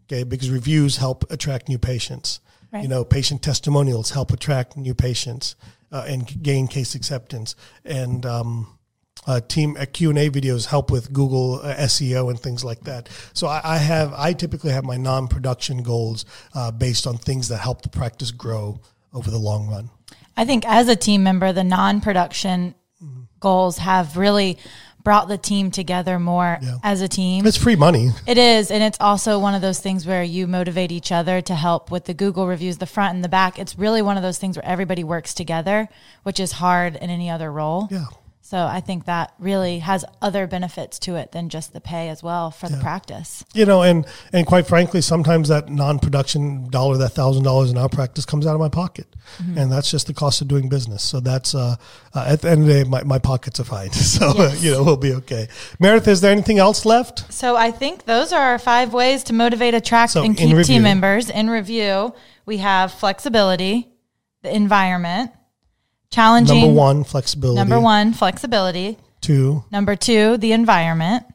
Okay, 0.06 0.24
because 0.24 0.50
reviews 0.50 0.96
help 0.96 1.30
attract 1.30 1.68
new 1.68 1.78
patients. 1.78 2.40
Right. 2.72 2.84
You 2.84 2.88
know, 2.88 3.04
patient 3.04 3.42
testimonials 3.42 4.12
help 4.12 4.32
attract 4.32 4.78
new 4.78 4.96
patients 4.96 5.58
uh, 5.92 6.06
and 6.08 6.42
gain 6.42 6.68
case 6.68 6.96
acceptance. 6.96 7.58
And 7.84 8.26
um, 8.26 8.80
uh, 9.28 9.40
team 9.42 9.76
uh, 9.80 9.86
Q 9.92 10.10
and 10.10 10.20
A 10.20 10.30
videos 10.30 10.66
help 10.68 10.92
with 10.92 11.12
Google 11.14 11.62
uh, 11.64 11.76
SEO 11.76 12.30
and 12.30 12.40
things 12.40 12.64
like 12.64 12.82
that. 12.82 13.10
So 13.34 13.48
I, 13.48 13.62
I 13.64 13.78
have 13.78 14.14
I 14.14 14.34
typically 14.34 14.72
have 14.72 14.84
my 14.84 14.98
non-production 14.98 15.84
goals 15.84 16.26
uh, 16.54 16.72
based 16.72 17.08
on 17.08 17.18
things 17.18 17.48
that 17.50 17.58
help 17.58 17.82
the 17.82 17.90
practice 17.90 18.32
grow 18.32 18.80
over 19.14 19.30
the 19.32 19.38
long 19.38 19.68
run. 19.70 19.90
I 20.36 20.46
think 20.46 20.66
as 20.68 20.88
a 20.88 20.96
team 20.96 21.24
member, 21.24 21.54
the 21.54 21.64
non-production 21.64 22.76
goals 23.40 23.78
have 23.78 24.18
really 24.18 24.58
brought 25.04 25.28
the 25.28 25.38
team 25.38 25.70
together 25.70 26.18
more 26.18 26.58
Yeah. 26.62 26.78
as 26.82 27.02
a 27.02 27.10
team. 27.10 27.46
It's 27.46 27.58
free 27.58 27.76
money. 27.76 28.12
It 28.26 28.38
is, 28.38 28.72
and 28.72 28.82
it's 28.82 28.98
also 29.02 29.38
one 29.38 29.54
of 29.54 29.62
those 29.62 29.80
things 29.82 30.08
where 30.08 30.24
you 30.24 30.48
motivate 30.48 30.94
each 30.94 31.12
other 31.12 31.42
to 31.42 31.56
help 31.56 31.92
with 31.92 32.06
the 32.06 32.14
Google 32.14 32.48
reviews, 32.48 32.78
the 32.78 32.86
front 32.86 33.14
and 33.14 33.22
the 33.24 33.28
back. 33.30 33.60
It's 33.60 33.78
really 33.78 34.02
one 34.02 34.16
of 34.16 34.24
those 34.24 34.38
things 34.38 34.56
where 34.56 34.66
everybody 34.66 35.04
works 35.04 35.34
together, 35.34 35.90
which 36.24 36.40
is 36.40 36.54
hard 36.54 36.96
in 36.96 37.10
any 37.10 37.30
other 37.30 37.52
role. 37.52 37.90
Yeah. 37.92 38.06
So 38.46 38.58
I 38.58 38.82
think 38.82 39.06
that 39.06 39.34
really 39.40 39.80
has 39.80 40.04
other 40.22 40.48
benefits 40.48 41.00
to 41.00 41.16
it 41.16 41.32
than 41.32 41.48
just 41.48 41.72
the 41.72 41.80
pay 41.80 42.10
as 42.10 42.22
well 42.22 42.52
for 42.52 42.68
the 42.68 42.76
practice. 42.78 43.46
you 43.54 43.66
know, 43.66 43.84
and 43.84 44.06
and 44.34 44.46
quite 44.46 44.68
frankly, 44.68 45.00
sometimes 45.00 45.48
that 45.48 45.70
non-production 45.70 46.70
dollar, 46.70 46.98
that 46.98 47.14
thousand 47.14 47.44
dollars 47.46 47.72
in 47.72 47.78
our 47.78 47.88
practice, 47.88 48.26
comes 48.26 48.46
out 48.46 48.54
of 48.54 48.60
my 48.60 48.68
pocket, 48.70 49.08
Mm-hmm. 49.42 49.58
and 49.58 49.72
that's 49.72 49.90
just 49.90 50.08
the 50.08 50.14
cost 50.14 50.42
of 50.42 50.50
doing 50.50 50.68
business. 50.68 51.02
So 51.02 51.22
that's 51.22 51.56
uh, 51.56 51.78
uh, 52.14 52.26
at 52.28 52.42
the 52.42 52.50
end 52.52 52.62
of 52.64 52.68
the 52.68 52.74
day, 52.74 52.84
my, 52.84 53.02
my 53.04 53.18
pockets 53.20 53.62
are 53.62 53.64
fine. 53.64 53.92
So 53.94 54.34
Yes. 54.36 54.62
you 54.62 54.72
know, 54.72 54.84
we'll 54.84 54.98
be 54.98 55.14
okay. 55.14 55.48
Meredith, 55.80 56.10
is 56.10 56.20
there 56.20 56.32
anything 56.34 56.60
else 56.60 56.86
left? 56.86 57.32
So 57.34 57.56
I 57.56 57.72
think 57.72 58.04
those 58.06 58.34
are 58.34 58.42
our 58.42 58.60
five 58.60 58.94
ways 58.94 59.24
to 59.26 59.34
motivate, 59.34 59.74
attract, 59.74 60.12
So 60.12 60.22
and 60.24 60.36
keep 60.38 60.66
team 60.66 60.84
members. 60.84 61.30
In 61.30 61.50
review, 61.50 62.14
we 62.46 62.58
have 62.58 62.92
flexibility, 62.92 63.88
the 64.42 64.54
environment, 64.54 65.32
challenging. 66.14 66.62
Number 66.62 66.74
one, 66.74 67.04
flexibility. 67.04 67.58
Number 67.58 67.80
one, 67.80 68.14
flexibility. 68.14 68.98
two, 69.22 69.64
Number 69.72 69.96
two, 69.96 70.38
the 70.38 70.52
environment. 70.52 71.26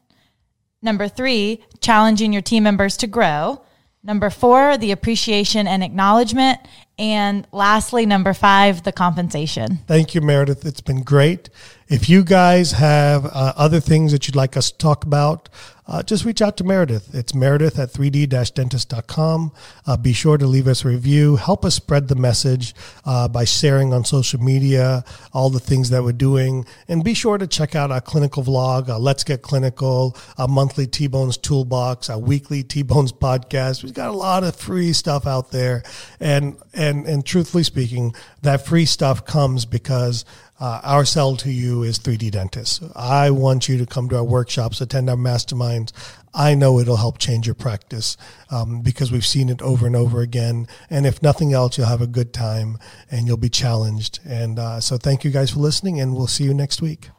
Number 0.81 1.09
three, 1.09 1.64
challenging 1.81 2.33
your 2.33 2.43
team 2.43 2.62
members 2.62 2.97
to 2.99 3.07
grow. 3.09 3.61
Number 4.05 4.31
four, 4.31 4.79
the 4.79 4.93
appreciation 4.93 5.67
and 5.67 5.83
acknowledgement. 5.83 6.61
And 6.99 7.47
lastly, 7.53 8.07
number 8.07 8.33
five, 8.33 8.85
the 8.85 8.93
compensation. 8.93 9.81
Thank 9.87 10.14
you, 10.14 10.21
Meredith. 10.21 10.64
It's 10.64 10.81
been 10.81 11.03
great. 11.03 11.51
If 11.88 12.11
you 12.11 12.22
guys 12.22 12.72
have 12.72 13.24
uh, 13.24 13.55
other 13.57 13.81
things 13.81 14.12
that 14.12 14.27
you'd 14.27 14.37
like 14.37 14.59
us 14.59 14.70
to 14.70 14.77
talk 14.77 15.05
about, 15.05 15.48
uh, 15.87 16.03
just 16.03 16.27
reach 16.27 16.42
out 16.42 16.59
to 16.59 16.64
Meredith. 16.64 17.14
It's 17.14 17.35
meredith 17.35 17.79
at 17.79 17.90
3d-dentist.com. 17.94 19.53
Uh, 19.87 19.96
be 19.96 20.12
sure 20.12 20.37
to 20.37 20.46
leave 20.46 20.68
us 20.68 20.85
a 20.85 20.88
review. 20.88 21.37
Help 21.37 21.64
us 21.64 21.77
spread 21.77 22.09
the 22.09 22.14
message 22.14 22.74
uh, 23.07 23.27
by 23.27 23.44
sharing 23.44 23.94
on 23.94 24.05
social 24.05 24.38
media 24.38 25.03
all 25.33 25.48
the 25.48 25.59
things 25.59 25.88
that 25.88 26.05
we're 26.05 26.12
doing. 26.12 26.66
And 26.88 27.03
be 27.03 27.14
sure 27.14 27.38
to 27.38 27.46
check 27.46 27.74
out 27.74 27.90
our 27.90 28.03
clinical 28.03 28.44
vlog, 28.44 28.90
uh, 28.90 28.98
Let's 28.98 29.24
Get 29.24 29.40
Clinical, 29.40 30.14
our 30.37 30.46
monthly 30.46 30.87
T-Bones 30.87 31.39
Toolbox, 31.39 32.11
our 32.11 32.18
weekly 32.18 32.62
T-Bones 32.62 33.12
podcast. 33.12 33.82
We've 33.82 33.95
got 33.95 34.11
a 34.11 34.12
lot 34.12 34.45
of 34.45 34.55
free 34.57 34.93
stuff 34.93 35.26
out 35.26 35.53
there. 35.53 35.84
And, 36.20 36.59
and, 36.74 37.07
and 37.07 37.24
truthfully 37.24 37.62
speaking, 37.62 38.14
that 38.43 38.66
free 38.66 38.84
stuff 38.84 39.24
comes 39.24 39.64
because 39.64 40.26
uh, 40.61 40.81
our 40.83 41.05
sell 41.05 41.37
to 41.37 41.53
you 41.53 41.83
is 41.83 41.99
3D 41.99 42.33
dentists. 42.33 42.81
I 42.97 43.31
want 43.31 43.69
you 43.69 43.79
to 43.79 43.87
come 43.87 44.09
to 44.09 44.17
our 44.17 44.25
workshops, 44.25 44.81
attend 44.81 45.09
our 45.09 45.17
masterminds. 45.17 45.93
I 46.35 46.55
know 46.55 46.79
it'll 46.81 46.97
help 46.97 47.19
change 47.19 47.47
your 47.47 47.55
practice 47.55 48.17
um, 48.51 48.83
because 48.83 49.13
we've 49.13 49.27
seen 49.27 49.49
it 49.49 49.63
over 49.63 49.87
and 49.87 49.95
over 49.95 50.21
again. 50.21 50.67
And 50.91 51.07
if 51.07 51.23
nothing 51.23 51.53
else, 51.53 51.79
you'll 51.79 51.87
have 51.87 52.03
a 52.03 52.09
good 52.09 52.33
time 52.33 52.79
and 53.11 53.27
you'll 53.27 53.37
be 53.37 53.49
challenged. 53.49 54.19
And 54.27 54.59
uh, 54.59 54.81
so 54.81 54.97
thank 54.99 55.23
you 55.23 55.31
guys 55.31 55.51
for 55.51 55.61
listening, 55.61 56.01
and 56.01 56.15
we'll 56.15 56.27
see 56.27 56.45
you 56.45 56.55
next 56.55 56.83
week. 56.83 57.11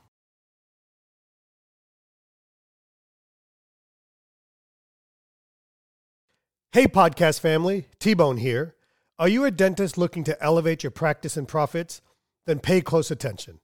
Hey, 6.72 6.86
podcast 6.86 7.40
family, 7.40 7.88
T 8.00 8.14
Bone 8.14 8.38
here. 8.38 8.76
Are 9.18 9.28
you 9.28 9.44
a 9.44 9.52
dentist 9.52 9.98
looking 9.98 10.24
to 10.26 10.42
elevate 10.44 10.84
your 10.84 10.92
practice 10.92 11.36
and 11.36 11.48
profits? 11.48 12.02
Then 12.50 12.60
pay 12.60 12.82
close 12.82 13.12
attention. 13.12 13.60